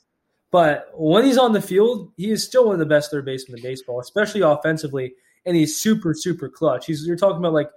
But 0.52 0.90
when 0.94 1.24
he's 1.24 1.38
on 1.38 1.52
the 1.52 1.62
field, 1.62 2.12
he 2.16 2.30
is 2.30 2.44
still 2.44 2.66
one 2.66 2.74
of 2.74 2.78
the 2.78 2.86
best 2.86 3.10
third 3.10 3.24
basemen 3.24 3.58
in 3.58 3.62
baseball, 3.64 3.98
especially 3.98 4.42
offensively, 4.42 5.14
and 5.46 5.56
he's 5.56 5.76
super 5.76 6.14
super 6.14 6.48
clutch. 6.48 6.86
He's 6.86 7.04
you're 7.06 7.16
talking 7.16 7.38
about 7.38 7.54
like 7.54 7.70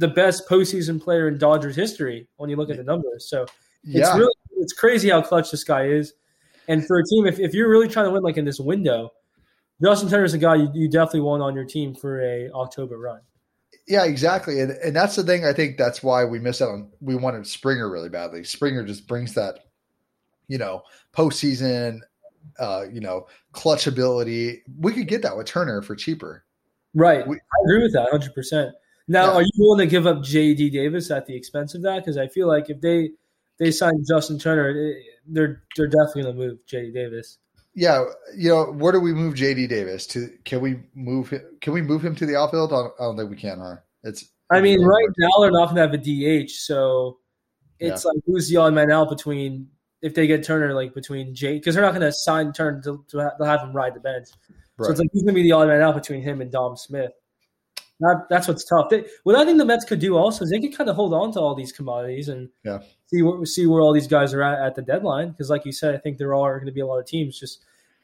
the 0.00 0.08
best 0.08 0.48
postseason 0.48 1.00
player 1.00 1.28
in 1.28 1.36
Dodgers 1.38 1.76
history 1.76 2.26
when 2.36 2.48
you 2.48 2.56
look 2.56 2.70
at 2.70 2.78
the 2.78 2.82
numbers. 2.82 3.28
So 3.28 3.42
it's 3.42 3.94
Yeah, 4.08 4.16
really 4.16 4.32
it's 4.56 4.72
crazy 4.72 5.10
how 5.10 5.20
clutch 5.20 5.50
this 5.50 5.62
guy 5.62 5.84
is. 5.86 6.14
And 6.68 6.86
for 6.86 6.98
a 6.98 7.04
team, 7.04 7.26
if, 7.26 7.38
if 7.38 7.52
you're 7.52 7.68
really 7.68 7.88
trying 7.88 8.06
to 8.06 8.10
win 8.10 8.22
like 8.22 8.38
in 8.38 8.44
this 8.44 8.58
window, 8.58 9.10
Justin 9.82 10.24
is 10.24 10.34
a 10.34 10.38
guy 10.38 10.56
you, 10.56 10.70
you 10.74 10.88
definitely 10.88 11.20
want 11.20 11.42
on 11.42 11.54
your 11.54 11.64
team 11.64 11.94
for 11.94 12.22
a 12.22 12.50
October 12.50 12.98
run. 12.98 13.20
Yeah, 13.86 14.04
exactly. 14.04 14.60
And 14.60 14.72
and 14.72 14.96
that's 14.96 15.16
the 15.16 15.22
thing 15.22 15.44
I 15.44 15.52
think 15.52 15.76
that's 15.76 16.02
why 16.02 16.24
we 16.24 16.38
missed 16.38 16.62
out 16.62 16.70
on 16.70 16.90
we 17.00 17.14
wanted 17.16 17.46
Springer 17.46 17.90
really 17.90 18.08
badly. 18.08 18.44
Springer 18.44 18.84
just 18.84 19.06
brings 19.06 19.34
that, 19.34 19.60
you 20.48 20.58
know, 20.58 20.82
postseason 21.12 22.00
uh, 22.58 22.84
you 22.90 23.00
know, 23.00 23.26
clutch 23.52 23.86
ability. 23.86 24.62
We 24.78 24.92
could 24.92 25.08
get 25.08 25.22
that 25.22 25.36
with 25.36 25.46
Turner 25.46 25.82
for 25.82 25.94
cheaper. 25.94 26.44
Right. 26.94 27.26
We- 27.26 27.36
I 27.36 27.64
agree 27.64 27.82
with 27.82 27.92
that 27.92 28.08
100%. 28.12 28.72
Now, 29.10 29.24
Yeah. 29.32 29.38
are 29.38 29.42
you 29.42 29.50
willing 29.58 29.80
to 29.88 29.90
give 29.90 30.06
up 30.06 30.18
JD 30.18 30.70
Davis 30.70 31.10
at 31.10 31.26
the 31.26 31.34
expense 31.34 31.74
of 31.74 31.82
that? 31.82 31.96
Because 31.96 32.16
I 32.16 32.28
feel 32.28 32.46
like 32.46 32.70
if 32.70 32.80
they 32.80 33.10
they 33.58 33.72
sign 33.72 34.04
Justin 34.08 34.38
Turner, 34.38 34.68
eh, 34.70 35.02
they're 35.26 35.64
they're 35.76 35.88
definitely 35.88 36.22
going 36.22 36.36
to 36.36 36.40
move 36.46 36.58
JD 36.70 36.94
Davis. 36.94 37.38
Yeah, 37.74 38.04
you 38.36 38.50
know, 38.50 38.66
where 38.72 38.92
do 38.92 39.00
we 39.00 39.12
move 39.12 39.34
JD 39.34 39.68
Davis 39.68 40.06
to? 40.08 40.28
Can 40.44 40.60
we 40.60 40.78
move 40.94 41.30
him? 41.30 41.42
Can 41.60 41.72
we 41.72 41.82
move 41.82 42.04
him 42.04 42.14
to 42.16 42.24
the 42.26 42.36
outfield? 42.36 42.72
I 42.72 42.76
don't, 42.76 42.92
I 43.00 43.02
don't 43.04 43.16
think 43.16 43.30
we 43.30 43.36
can, 43.36 43.58
huh? 43.58 43.76
It's. 44.04 44.28
I 44.48 44.60
mean, 44.60 44.80
right 44.80 45.08
now 45.18 45.28
they're 45.40 45.50
not 45.50 45.66
going 45.74 45.76
to 45.76 45.82
have 45.82 45.94
a 45.94 45.98
DH, 46.46 46.50
so 46.50 47.18
it's 47.80 48.04
Yeah. 48.04 48.10
like 48.10 48.22
who's 48.26 48.48
the 48.48 48.58
odd 48.58 48.74
man 48.74 48.92
out 48.92 49.08
between 49.08 49.68
if 50.02 50.14
they 50.14 50.28
get 50.28 50.44
Turner 50.44 50.72
like 50.72 50.94
between 50.94 51.34
Jay 51.34 51.54
because 51.58 51.74
they're 51.74 51.84
not 51.84 51.94
going 51.94 52.00
to 52.02 52.12
sign 52.12 52.52
Turner 52.52 52.80
to, 52.82 53.04
to 53.10 53.18
have, 53.18 53.38
to 53.38 53.44
have 53.44 53.60
him 53.60 53.72
ride 53.72 53.94
the 53.94 54.00
bench. 54.00 54.28
Right. 54.78 54.86
So 54.86 54.90
it's 54.92 55.00
like 55.00 55.08
who's 55.12 55.22
going 55.22 55.34
to 55.34 55.40
be 55.40 55.42
the 55.42 55.52
odd 55.52 55.66
man 55.68 55.82
out 55.82 55.94
between 55.96 56.22
him 56.22 56.40
and 56.40 56.50
Dom 56.50 56.76
Smith. 56.76 57.12
That, 58.00 58.26
that's 58.30 58.48
what's 58.48 58.64
tough. 58.64 58.88
They, 58.88 59.04
what 59.24 59.36
I 59.36 59.44
think 59.44 59.58
the 59.58 59.64
Mets 59.64 59.84
could 59.84 59.98
do 60.00 60.16
also 60.16 60.44
is 60.44 60.50
they 60.50 60.58
could 60.60 60.76
kind 60.76 60.88
of 60.88 60.96
hold 60.96 61.12
on 61.12 61.32
to 61.32 61.40
all 61.40 61.54
these 61.54 61.70
commodities 61.72 62.28
and 62.28 62.48
Yeah. 62.64 62.80
see 63.06 63.22
where 63.22 63.44
see 63.44 63.66
where 63.66 63.80
all 63.82 63.92
these 63.92 64.06
guys 64.06 64.32
are 64.34 64.42
at 64.42 64.60
at 64.66 64.74
the 64.74 64.82
deadline. 64.82 65.30
Because 65.30 65.50
like 65.50 65.64
you 65.66 65.72
said, 65.72 65.94
I 65.94 65.98
think 65.98 66.16
there 66.18 66.34
are 66.34 66.56
going 66.58 66.66
to 66.66 66.72
be 66.72 66.80
a 66.80 66.86
lot 66.86 66.98
of 66.98 67.06
teams 67.06 67.38
just 67.38 67.62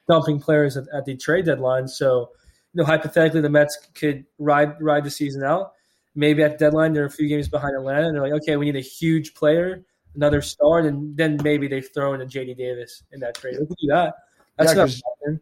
dumping 0.09 0.38
players 0.40 0.76
at, 0.76 0.84
at 0.92 1.05
the 1.07 1.16
trade 1.16 1.47
deadline. 1.47 1.88
So 1.88 2.30
you 2.74 2.82
know, 2.82 2.84
hypothetically, 2.84 3.40
the 3.40 3.49
Mets 3.49 3.78
could 3.94 4.26
ride 4.38 4.80
ride 4.82 5.05
the 5.05 5.11
season 5.11 5.42
out. 5.42 5.72
Maybe 6.14 6.42
at 6.42 6.53
the 6.53 6.59
deadline 6.59 6.92
they're 6.92 7.07
a 7.07 7.11
few 7.11 7.28
games 7.28 7.49
behind 7.49 7.74
Atlanta, 7.74 8.07
and 8.07 8.14
they're 8.14 8.22
like, 8.22 8.42
okay, 8.42 8.57
we 8.57 8.66
need 8.66 8.76
a 8.76 8.80
huge 8.80 9.34
player, 9.34 9.82
another 10.14 10.42
star, 10.42 10.80
and 10.80 11.16
then 11.16 11.38
maybe 11.42 11.68
they 11.68 11.80
throw 11.80 12.12
in 12.14 12.20
a 12.20 12.26
JD 12.26 12.57
Davis 12.59 13.03
in 13.12 13.20
that 13.20 13.34
trade. 13.34 13.55
They 13.55 13.66
could 13.66 13.76
do 13.80 13.88
that. 13.88 14.14
That's 14.59 14.74
Yeah, 14.74 14.84
not. 14.84 15.40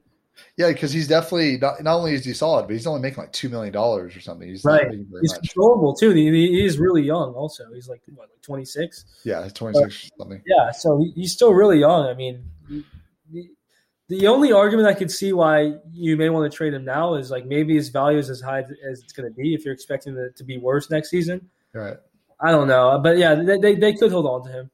Yeah, 0.57 0.69
because 0.73 0.93
he's 0.93 1.09
definitely 1.09 1.59
not, 1.59 1.83
not 1.83 1.97
only 1.97 2.15
is 2.15 2.25
he 2.25 2.33
solid, 2.33 2.63
but 2.67 2.73
he's 2.73 2.87
only 2.87 3.01
making 3.01 3.19
like 3.19 3.33
two 3.33 3.49
million 3.49 3.73
dollars 3.73 4.17
or 4.17 4.21
something. 4.21 4.49
He's 4.49 4.65
Right. 4.65 4.91
He's 4.91 5.33
much. 5.33 5.41
controllable 5.41 5.95
too. 5.95 6.11
He, 6.11 6.31
he 6.31 6.65
is 6.65 6.79
really 6.79 7.03
young. 7.03 7.35
Also, 7.35 7.65
he's 7.73 7.89
like 7.89 8.03
what, 8.15 8.29
like 8.31 8.43
twenty 8.43 8.65
six. 8.65 9.05
Yeah, 9.25 9.49
twenty 9.55 9.79
six 9.79 10.11
something. 10.19 10.43
Yeah, 10.47 10.71
so 10.71 10.99
he, 10.99 11.13
he's 11.15 11.33
still 11.33 11.53
really 11.55 11.79
young. 11.79 12.07
I 12.07 12.15
mean, 12.15 12.45
he- 12.69 12.85
he- 13.33 13.51
The 14.09 14.27
only 14.27 14.53
argument 14.53 14.87
I 14.89 14.95
could 14.95 15.11
see 15.11 15.33
why 15.33 15.75
you 15.93 16.17
may 16.17 16.29
want 16.29 16.51
to 16.51 16.57
trade 16.57 16.75
him 16.75 16.85
now 16.85 17.15
is 17.15 17.31
like 17.31 17.47
maybe 17.47 17.75
his 17.75 17.89
value 17.89 18.19
is 18.19 18.29
as 18.29 18.41
high 18.41 18.61
as 18.61 19.01
it's 19.03 19.13
going 19.13 19.29
to 19.29 19.35
be 19.35 19.55
if 19.55 19.65
you're 19.65 19.75
expecting 19.75 20.17
it 20.17 20.37
to 20.37 20.45
be 20.45 20.59
worse 20.59 20.91
next 20.91 21.11
season. 21.11 21.49
Right. 21.73 21.97
I 22.41 22.51
don't 22.51 22.69
know, 22.69 23.01
but 23.03 23.17
yeah, 23.17 23.35
they, 23.37 23.59
they, 23.59 23.75
they 23.77 23.95
could 23.95 24.13
hold 24.13 24.27
on 24.27 24.45
to 24.45 24.53
him. 24.53 24.71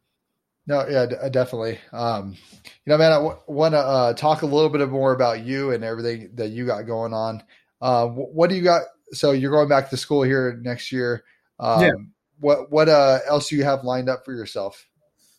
No, 0.70 0.86
yeah, 0.88 1.06
d- 1.06 1.16
definitely. 1.32 1.80
Um, 1.92 2.36
you 2.62 2.70
know, 2.86 2.96
man, 2.96 3.10
I 3.10 3.16
w- 3.16 3.36
want 3.48 3.74
to 3.74 3.78
uh, 3.80 4.12
talk 4.14 4.42
a 4.42 4.46
little 4.46 4.68
bit 4.68 4.88
more 4.88 5.12
about 5.12 5.44
you 5.44 5.72
and 5.72 5.82
everything 5.82 6.30
that 6.34 6.50
you 6.50 6.64
got 6.64 6.82
going 6.82 7.12
on. 7.12 7.42
Uh, 7.82 8.06
wh- 8.06 8.32
what 8.32 8.50
do 8.50 8.54
you 8.54 8.62
got? 8.62 8.82
So 9.10 9.32
you're 9.32 9.50
going 9.50 9.68
back 9.68 9.90
to 9.90 9.96
school 9.96 10.22
here 10.22 10.60
next 10.62 10.92
year. 10.92 11.24
Um, 11.58 11.82
Yeah. 11.82 11.90
What 12.38 12.70
what 12.70 12.88
uh, 12.88 13.18
else 13.26 13.48
do 13.48 13.56
you 13.56 13.64
have 13.64 13.82
lined 13.82 14.08
up 14.08 14.24
for 14.24 14.32
yourself? 14.32 14.86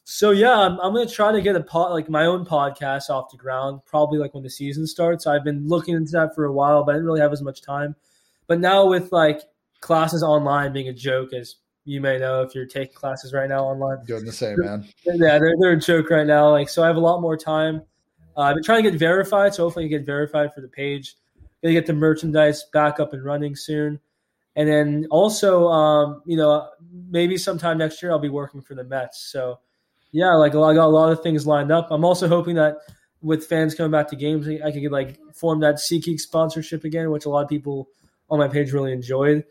So 0.04 0.32
yeah, 0.32 0.52
I'm, 0.52 0.78
I'm 0.82 0.94
gonna 0.94 1.08
try 1.08 1.32
to 1.32 1.42
get 1.42 1.56
a 1.56 1.64
pod, 1.64 1.94
like 1.94 2.10
my 2.10 2.26
own 2.26 2.46
podcast 2.46 3.10
off 3.10 3.32
the 3.32 3.38
ground. 3.38 3.80
Probably 3.86 4.20
like 4.20 4.34
when 4.34 4.44
the 4.44 4.50
season 4.50 4.86
starts. 4.86 5.26
I've 5.26 5.46
been 5.46 5.66
looking 5.66 5.96
into 5.96 6.12
that 6.12 6.36
for 6.36 6.44
a 6.44 6.52
while, 6.52 6.84
but 6.84 6.92
I 6.92 6.96
didn't 6.96 7.06
really 7.08 7.22
have 7.22 7.32
as 7.32 7.42
much 7.42 7.62
time. 7.62 7.96
But 8.48 8.60
now 8.60 8.86
with 8.90 9.14
like 9.14 9.42
classes 9.80 10.24
online 10.24 10.74
being 10.74 10.90
a 10.90 10.94
joke, 10.94 11.32
as 11.32 11.56
you 11.86 12.02
may 12.02 12.20
know 12.20 12.42
if 12.42 12.54
you're 12.54 12.66
taking 12.66 12.94
classes 12.94 13.34
right 13.34 13.50
now 13.50 13.64
online, 13.66 14.04
Doing 14.06 14.26
the 14.26 14.32
same, 14.32 14.60
man. 14.60 14.88
yeah, 15.06 15.40
they're 15.40 15.56
they're 15.60 15.72
a 15.72 15.80
joke 15.80 16.10
right 16.10 16.28
now. 16.28 16.50
Like 16.52 16.70
so, 16.70 16.84
I 16.84 16.88
have 16.88 16.98
a 16.98 17.02
lot 17.02 17.22
more 17.22 17.38
time. 17.38 17.82
Uh, 18.38 18.42
I've 18.42 18.56
been 18.56 18.64
trying 18.64 18.84
to 18.84 18.92
get 18.92 19.00
verified, 19.00 19.54
so 19.54 19.64
hopefully 19.64 19.86
I 19.86 19.88
get 19.88 20.06
verified 20.06 20.54
for 20.54 20.62
the 20.62 20.68
page. 20.68 21.16
Gonna 21.64 21.74
get 21.74 21.86
the 21.86 21.94
merchandise 21.94 22.66
back 22.72 23.00
up 23.00 23.14
and 23.14 23.24
running 23.24 23.56
soon, 23.56 24.00
and 24.56 24.68
then 24.68 25.08
also, 25.12 25.68
um, 25.68 26.22
you 26.26 26.38
know, 26.38 26.70
maybe 27.10 27.38
sometime 27.38 27.78
next 27.78 28.02
year 28.02 28.12
I'll 28.12 28.20
be 28.20 28.30
working 28.30 28.62
for 28.62 28.74
the 28.76 28.84
Mets. 28.84 29.32
So, 29.32 29.60
yeah, 30.12 30.34
like 30.34 30.52
I 30.52 30.74
got 30.74 30.86
a 30.86 30.88
lot 30.88 31.12
of 31.12 31.22
things 31.22 31.46
lined 31.46 31.72
up. 31.72 31.88
I'm 31.92 32.06
also 32.06 32.28
hoping 32.28 32.56
that 32.56 32.78
with 33.22 33.46
fans 33.46 33.76
coming 33.76 33.92
back 33.92 34.08
to 34.10 34.16
games, 34.16 34.48
I 34.48 34.72
could 34.72 34.92
like 34.92 35.20
form 35.34 35.60
that 35.60 35.76
SeatGeek 35.76 36.20
sponsorship 36.20 36.84
again, 36.84 37.12
which 37.12 37.26
a 37.26 37.30
lot 37.30 37.44
of 37.44 37.50
people 37.50 37.90
on 38.30 38.40
my 38.40 38.48
page 38.48 38.72
really 38.72 38.94
enjoyed. 38.94 39.44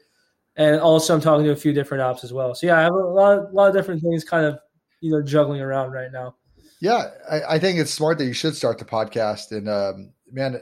And 0.57 0.81
also, 0.81 1.15
I'm 1.15 1.21
talking 1.21 1.47
to 1.47 1.53
a 1.53 1.57
few 1.57 1.73
different 1.73 2.03
ops 2.03 2.25
as 2.25 2.33
well. 2.33 2.55
So 2.55 2.67
yeah, 2.67 2.79
I 2.79 2.83
have 2.83 2.93
a 2.93 2.97
lot, 2.97 3.39
a 3.39 3.53
lot 3.53 3.69
of 3.69 3.75
different 3.75 4.03
things 4.03 4.25
kind 4.25 4.45
of 4.45 4.59
you 5.01 5.11
know 5.13 5.23
juggling 5.23 5.61
around 5.61 5.93
right 5.93 6.11
now. 6.13 6.37
Yeah, 6.81 7.11
I, 7.31 7.55
I 7.55 7.59
think 7.59 7.79
it's 7.79 7.91
smart 7.91 8.19
that 8.19 8.25
you 8.25 8.33
should 8.33 8.57
start 8.57 8.79
the 8.79 8.85
podcast. 8.85 9.53
And 9.53 9.69
um, 9.69 10.13
man, 10.31 10.61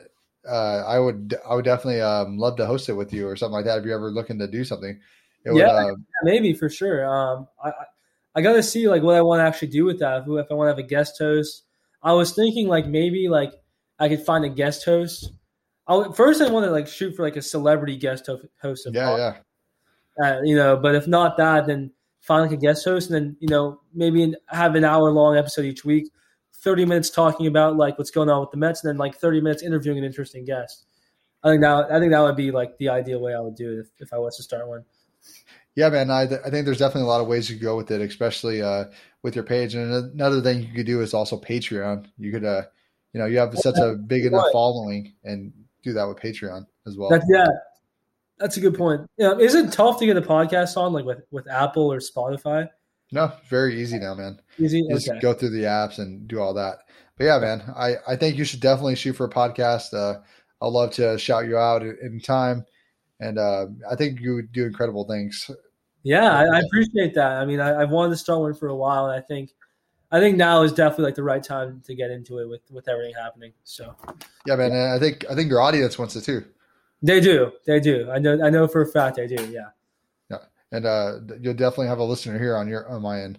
uh, 0.49 0.84
I 0.86 0.99
would 0.99 1.34
I 1.49 1.55
would 1.55 1.64
definitely 1.64 2.01
um, 2.01 2.39
love 2.39 2.57
to 2.57 2.66
host 2.66 2.89
it 2.89 2.95
with 2.95 3.12
you 3.12 3.26
or 3.26 3.36
something 3.36 3.55
like 3.55 3.64
that. 3.64 3.78
If 3.78 3.84
you're 3.84 3.97
ever 3.97 4.11
looking 4.11 4.39
to 4.41 4.47
do 4.47 4.64
something, 4.64 5.01
it 5.45 5.53
would, 5.53 5.61
Yeah. 5.61 5.68
uh, 5.72 5.86
Yeah, 5.86 5.95
maybe 6.24 6.53
for 6.55 6.68
sure. 6.68 7.07
Um, 7.07 7.49
I 7.62 7.70
I- 7.70 7.84
I 8.34 8.41
got 8.43 8.53
to 8.53 8.62
see 8.62 8.89
like 8.89 9.03
what 9.03 9.16
I 9.16 9.22
want 9.22 9.41
to 9.41 9.45
actually 9.45 9.68
do 9.68 9.84
with 9.84 9.99
that. 9.99 10.22
If, 10.24 10.28
I 10.28 10.55
want 10.55 10.68
to 10.68 10.70
have 10.70 10.78
a 10.78 10.82
guest 10.84 11.18
host, 11.18 11.64
I 12.05 12.12
was 12.12 12.34
thinking 12.34 12.68
like 12.68 12.86
maybe 12.86 13.28
like 13.28 13.53
I 13.99 14.09
could 14.09 14.24
find 14.24 14.45
a 14.45 14.49
guest 14.49 14.84
host. 14.84 15.32
I 15.89 15.97
would, 15.97 16.14
first 16.14 16.41
I 16.41 16.49
want 16.49 16.64
to 16.64 16.70
like 16.70 16.86
shoot 16.86 17.16
for 17.16 17.22
like 17.24 17.34
a 17.34 17.43
celebrity 17.43 17.97
guest 17.97 18.28
host. 18.62 18.86
Of 18.86 18.95
yeah, 18.95 19.16
yeah. 19.16 19.36
Uh, 20.23 20.41
you 20.43 20.57
know. 20.57 20.77
But 20.77 20.95
if 20.95 21.07
not 21.07 21.37
that, 21.37 21.66
then 21.66 21.93
find 22.21 22.43
like 22.43 22.53
a 22.53 22.61
guest 22.61 22.85
host, 22.85 23.11
and 23.11 23.14
then 23.14 23.37
you 23.41 23.49
know 23.49 23.81
maybe 23.95 24.35
have 24.49 24.75
an 24.75 24.85
hour 24.85 25.11
long 25.11 25.37
episode 25.37 25.64
each 25.64 25.85
week, 25.85 26.11
thirty 26.55 26.85
minutes 26.85 27.11
talking 27.11 27.47
about 27.47 27.77
like 27.77 27.99
what's 27.99 28.11
going 28.11 28.29
on 28.29 28.41
with 28.41 28.51
the 28.51 28.57
Mets, 28.57 28.85
and 28.85 28.91
then 28.91 28.99
like 28.99 29.16
thirty 29.16 29.41
minutes 29.41 29.62
interviewing 29.62 29.99
an 29.99 30.05
interesting 30.05 30.45
guest. 30.45 30.85
I 31.43 31.51
think 31.51 31.62
that 31.62 31.91
I 31.91 31.99
think 31.99 32.12
that 32.12 32.21
would 32.21 32.37
be 32.37 32.51
like 32.51 32.77
the 32.79 32.89
ideal 32.89 33.21
way 33.21 33.35
I 33.35 33.41
would 33.41 33.55
do 33.55 33.73
it 33.73 33.79
if, 33.81 33.89
if 33.99 34.12
I 34.12 34.19
was 34.19 34.37
to 34.37 34.43
start 34.43 34.69
one. 34.69 34.85
Yeah, 35.77 35.91
man. 35.91 36.11
I, 36.11 36.23
I 36.23 36.51
think 36.51 36.64
there's 36.64 36.79
definitely 36.79 37.03
a 37.03 37.12
lot 37.12 37.21
of 37.21 37.29
ways 37.29 37.49
you 37.49 37.55
could 37.55 37.62
go 37.62 37.77
with 37.77 37.93
it, 37.93 38.01
especially 38.01 38.61
uh, 38.61 38.87
with 39.23 39.37
your 39.37 39.45
page. 39.45 39.77
And 39.77 40.12
another 40.12 40.41
thing 40.41 40.64
you 40.64 40.75
could 40.75 40.87
do 40.87 41.01
is 41.03 41.14
also 41.14 41.39
Patreon. 41.41 42.07
You 42.19 42.33
could, 42.33 42.45
uh, 42.45 42.62
you 43.12 43.21
know, 43.21 43.27
you 43.27 43.39
have 43.39 43.57
such 43.57 43.79
a 43.79 43.95
big 43.95 44.25
enough 44.25 44.47
following, 44.53 45.14
and 45.23 45.53
do 45.85 45.93
that 45.93 46.09
with 46.09 46.19
Patreon 46.19 46.66
as 46.87 46.97
well. 46.97 47.11
That's 47.11 47.25
yeah, 47.31 47.47
that's 48.39 48.57
a 48.57 48.61
good 48.61 48.76
point. 48.76 49.09
Yeah, 49.16 49.36
is 49.36 49.55
it 49.55 49.72
tough 49.72 49.99
to 50.01 50.07
get 50.07 50.16
a 50.16 50.22
podcast 50.22 50.76
on 50.76 50.93
like 50.93 51.05
with 51.05 51.22
with 51.30 51.49
Apple 51.49 51.93
or 51.93 51.99
Spotify? 51.99 52.68
no, 53.11 53.32
very 53.49 53.80
easy 53.80 53.99
now, 53.99 54.14
man. 54.14 54.41
Easy. 54.59 54.80
You 54.80 54.91
Just 54.91 55.11
go 55.20 55.32
through 55.32 55.51
the 55.51 55.62
apps 55.62 55.99
and 55.99 56.28
do 56.28 56.41
all 56.41 56.55
that. 56.55 56.78
But 57.16 57.24
yeah, 57.24 57.39
man, 57.39 57.62
I, 57.74 57.95
I 58.07 58.16
think 58.16 58.36
you 58.36 58.45
should 58.45 58.61
definitely 58.61 58.97
shoot 58.97 59.14
for 59.14 59.26
a 59.26 59.30
podcast. 59.30 59.95
Uh, 59.95 60.20
I'd 60.61 60.66
love 60.66 60.93
to 60.93 61.18
shout 61.18 61.47
you 61.47 61.57
out 61.57 61.82
in 61.82 62.20
time. 62.20 62.64
And 63.20 63.39
uh, 63.39 63.66
I 63.91 63.97
think 63.97 64.20
you 64.20 64.34
would 64.34 64.53
do 64.53 64.64
incredible 64.64 65.05
things. 65.05 65.51
Yeah, 66.03 66.30
I, 66.30 66.45
I 66.45 66.61
appreciate 66.61 67.14
that. 67.14 67.32
I 67.32 67.45
mean, 67.45 67.61
I, 67.61 67.82
I've 67.82 67.91
wanted 67.91 68.11
to 68.11 68.16
start 68.16 68.41
one 68.41 68.55
for 68.55 68.68
a 68.68 68.76
while, 68.76 69.07
and 69.07 69.20
I 69.20 69.24
think 69.26 69.51
I 70.12 70.20
think 70.20 70.36
now 70.36 70.62
is 70.62 70.72
definitely 70.72 71.07
like 71.07 71.16
the 71.16 71.24
right 71.24 71.43
time 71.43 71.82
to 71.86 71.95
get 71.95 72.11
into 72.11 72.39
it 72.39 72.49
with 72.49 72.62
with 72.70 72.89
everything 72.89 73.14
happening. 73.14 73.53
So 73.64 73.97
Yeah, 74.47 74.57
man. 74.57 74.70
And 74.70 74.93
I 74.93 74.99
think 74.99 75.24
I 75.28 75.34
think 75.34 75.51
your 75.51 75.61
audience 75.61 75.99
wants 75.99 76.14
it 76.14 76.22
too. 76.22 76.45
They 77.03 77.21
do, 77.21 77.53
they 77.67 77.81
do. 77.81 78.11
I 78.11 78.19
know, 78.19 78.43
I 78.43 78.51
know 78.51 78.67
for 78.69 78.83
a 78.83 78.87
fact 78.87 79.17
they 79.17 79.27
do. 79.27 79.51
Yeah, 79.51 79.69
Yeah, 80.31 80.39
And 80.73 80.87
uh, 80.87 81.21
you'll 81.41 81.55
definitely 81.55 81.89
have 81.89 81.99
a 81.99 82.05
listener 82.05 82.39
here 82.39 82.57
on 82.57 82.69
your 82.69 82.89
on 82.89 83.03
my 83.03 83.21
end. 83.21 83.39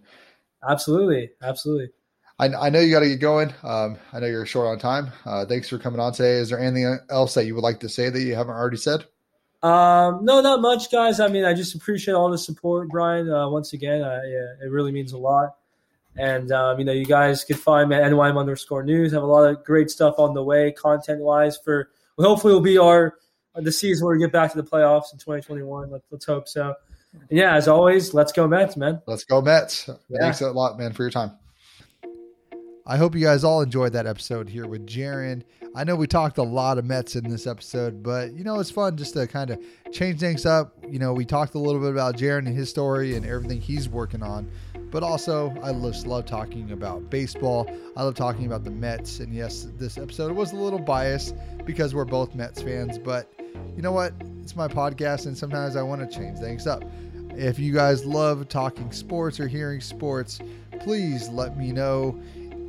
absolutely, 0.67 1.31
absolutely. 1.41 1.89
I, 2.39 2.47
I 2.47 2.69
know 2.69 2.79
you 2.79 2.91
got 2.93 3.01
to 3.01 3.09
get 3.09 3.19
going. 3.19 3.53
Um, 3.63 3.97
I 4.13 4.21
know 4.21 4.27
you're 4.27 4.45
short 4.45 4.67
on 4.67 4.79
time. 4.79 5.11
Uh, 5.25 5.45
thanks 5.45 5.67
for 5.67 5.77
coming 5.77 5.99
on 5.99 6.13
today. 6.13 6.35
Is 6.35 6.49
there 6.49 6.59
anything 6.59 6.97
else 7.09 7.33
that 7.33 7.45
you 7.45 7.53
would 7.53 7.63
like 7.63 7.81
to 7.81 7.89
say 7.89 8.09
that 8.09 8.21
you 8.21 8.33
haven't 8.33 8.55
already 8.55 8.77
said? 8.77 9.05
Um, 9.61 10.23
no, 10.23 10.39
not 10.39 10.61
much, 10.61 10.89
guys. 10.89 11.19
I 11.19 11.27
mean, 11.27 11.43
I 11.43 11.53
just 11.53 11.75
appreciate 11.75 12.13
all 12.13 12.31
the 12.31 12.37
support, 12.37 12.87
Brian. 12.87 13.29
Uh, 13.29 13.49
once 13.49 13.73
again, 13.73 14.01
I, 14.03 14.15
yeah, 14.25 14.65
it 14.65 14.71
really 14.71 14.93
means 14.93 15.11
a 15.11 15.17
lot. 15.17 15.55
And 16.15 16.51
um, 16.53 16.79
you 16.79 16.85
know, 16.85 16.93
you 16.93 17.05
guys 17.05 17.43
could 17.43 17.59
find 17.59 17.89
me 17.89 17.97
at 17.97 18.03
NYM 18.03 18.37
underscore 18.37 18.83
news. 18.83 19.11
Have 19.11 19.23
a 19.23 19.25
lot 19.25 19.49
of 19.49 19.63
great 19.65 19.89
stuff 19.89 20.15
on 20.17 20.33
the 20.33 20.43
way, 20.43 20.71
content 20.71 21.19
wise. 21.19 21.57
For 21.57 21.89
well, 22.17 22.29
hopefully, 22.29 22.53
will 22.53 22.61
be 22.61 22.77
our 22.77 23.15
the 23.63 23.71
season 23.71 24.05
where 24.05 24.15
we 24.15 24.21
get 24.21 24.31
back 24.31 24.51
to 24.51 24.61
the 24.61 24.67
playoffs 24.67 25.11
in 25.13 25.19
2021. 25.19 25.91
Let's, 25.91 26.05
let's 26.11 26.25
hope 26.25 26.47
so. 26.47 26.75
And 27.13 27.39
yeah, 27.39 27.55
as 27.55 27.67
always, 27.67 28.13
let's 28.13 28.31
go 28.31 28.47
Mets, 28.47 28.77
man. 28.77 29.01
Let's 29.07 29.23
go 29.23 29.41
Mets. 29.41 29.89
Yeah. 30.09 30.19
Thanks 30.21 30.41
a 30.41 30.51
lot, 30.51 30.77
man, 30.77 30.93
for 30.93 31.03
your 31.03 31.11
time. 31.11 31.31
I 32.89 32.97
hope 32.97 33.13
you 33.13 33.21
guys 33.21 33.43
all 33.43 33.61
enjoyed 33.61 33.93
that 33.93 34.07
episode 34.07 34.49
here 34.49 34.65
with 34.65 34.87
Jaron. 34.87 35.43
I 35.75 35.83
know 35.83 35.95
we 35.95 36.07
talked 36.07 36.39
a 36.39 36.43
lot 36.43 36.79
of 36.79 36.85
Mets 36.85 37.15
in 37.15 37.29
this 37.29 37.45
episode, 37.45 38.01
but 38.01 38.33
you 38.33 38.43
know, 38.43 38.59
it's 38.59 38.71
fun 38.71 38.97
just 38.97 39.13
to 39.13 39.27
kind 39.27 39.51
of 39.51 39.63
change 39.91 40.19
things 40.19 40.43
up. 40.43 40.75
You 40.89 40.97
know, 40.97 41.13
we 41.13 41.23
talked 41.23 41.53
a 41.53 41.59
little 41.59 41.79
bit 41.79 41.91
about 41.91 42.17
Jaron 42.17 42.47
and 42.47 42.57
his 42.57 42.67
story 42.67 43.15
and 43.15 43.23
everything 43.27 43.61
he's 43.61 43.87
working 43.87 44.23
on, 44.23 44.49
but 44.89 45.03
also 45.03 45.55
I 45.61 45.71
just 45.71 46.07
love 46.07 46.25
talking 46.25 46.71
about 46.71 47.11
baseball. 47.11 47.69
I 47.95 48.01
love 48.01 48.15
talking 48.15 48.47
about 48.47 48.63
the 48.63 48.71
Mets. 48.71 49.19
And 49.19 49.35
yes, 49.35 49.67
this 49.75 49.99
episode 49.99 50.31
was 50.31 50.51
a 50.51 50.55
little 50.55 50.79
biased 50.79 51.35
because 51.65 51.93
we're 51.93 52.05
both 52.05 52.33
Mets 52.33 52.63
fans, 52.63 52.97
but 52.97 53.31
you 53.75 53.81
know 53.81 53.91
what? 53.91 54.13
It's 54.41 54.55
my 54.55 54.67
podcast, 54.67 55.25
and 55.25 55.37
sometimes 55.37 55.75
I 55.75 55.81
want 55.81 56.01
to 56.01 56.17
change 56.17 56.39
things 56.39 56.67
up. 56.67 56.83
If 57.31 57.59
you 57.59 57.73
guys 57.73 58.05
love 58.05 58.49
talking 58.49 58.91
sports 58.91 59.39
or 59.39 59.47
hearing 59.47 59.79
sports, 59.79 60.39
please 60.79 61.29
let 61.29 61.57
me 61.57 61.71
know. 61.71 62.19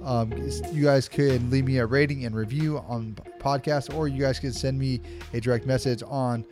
Um, 0.05 0.33
you 0.73 0.85
guys 0.85 1.09
could 1.09 1.51
leave 1.51 1.65
me 1.65 1.79
a 1.79 1.87
rating 1.87 2.25
and 2.25 2.35
review 2.35 2.79
on 2.79 3.17
podcast, 3.39 3.95
or 3.95 4.09
you 4.09 4.21
guys 4.21 4.39
could 4.39 4.55
send 4.55 4.79
me 4.79 5.01
a 5.33 5.41
direct 5.41 5.67
message 5.67 6.03
on 6.07 6.45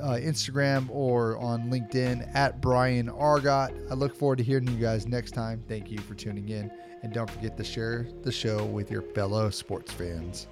uh, 0.00 0.18
Instagram 0.20 0.88
or 0.90 1.36
on 1.38 1.70
LinkedIn 1.70 2.34
at 2.34 2.60
Brian 2.60 3.08
Argot. 3.08 3.72
I 3.90 3.94
look 3.94 4.14
forward 4.14 4.38
to 4.38 4.44
hearing 4.44 4.68
you 4.68 4.76
guys 4.76 5.06
next 5.06 5.32
time. 5.32 5.62
Thank 5.68 5.90
you 5.90 5.98
for 5.98 6.14
tuning 6.14 6.48
in, 6.48 6.70
and 7.02 7.12
don't 7.12 7.30
forget 7.30 7.56
to 7.56 7.64
share 7.64 8.06
the 8.22 8.32
show 8.32 8.64
with 8.64 8.90
your 8.90 9.02
fellow 9.02 9.50
sports 9.50 9.92
fans. 9.92 10.46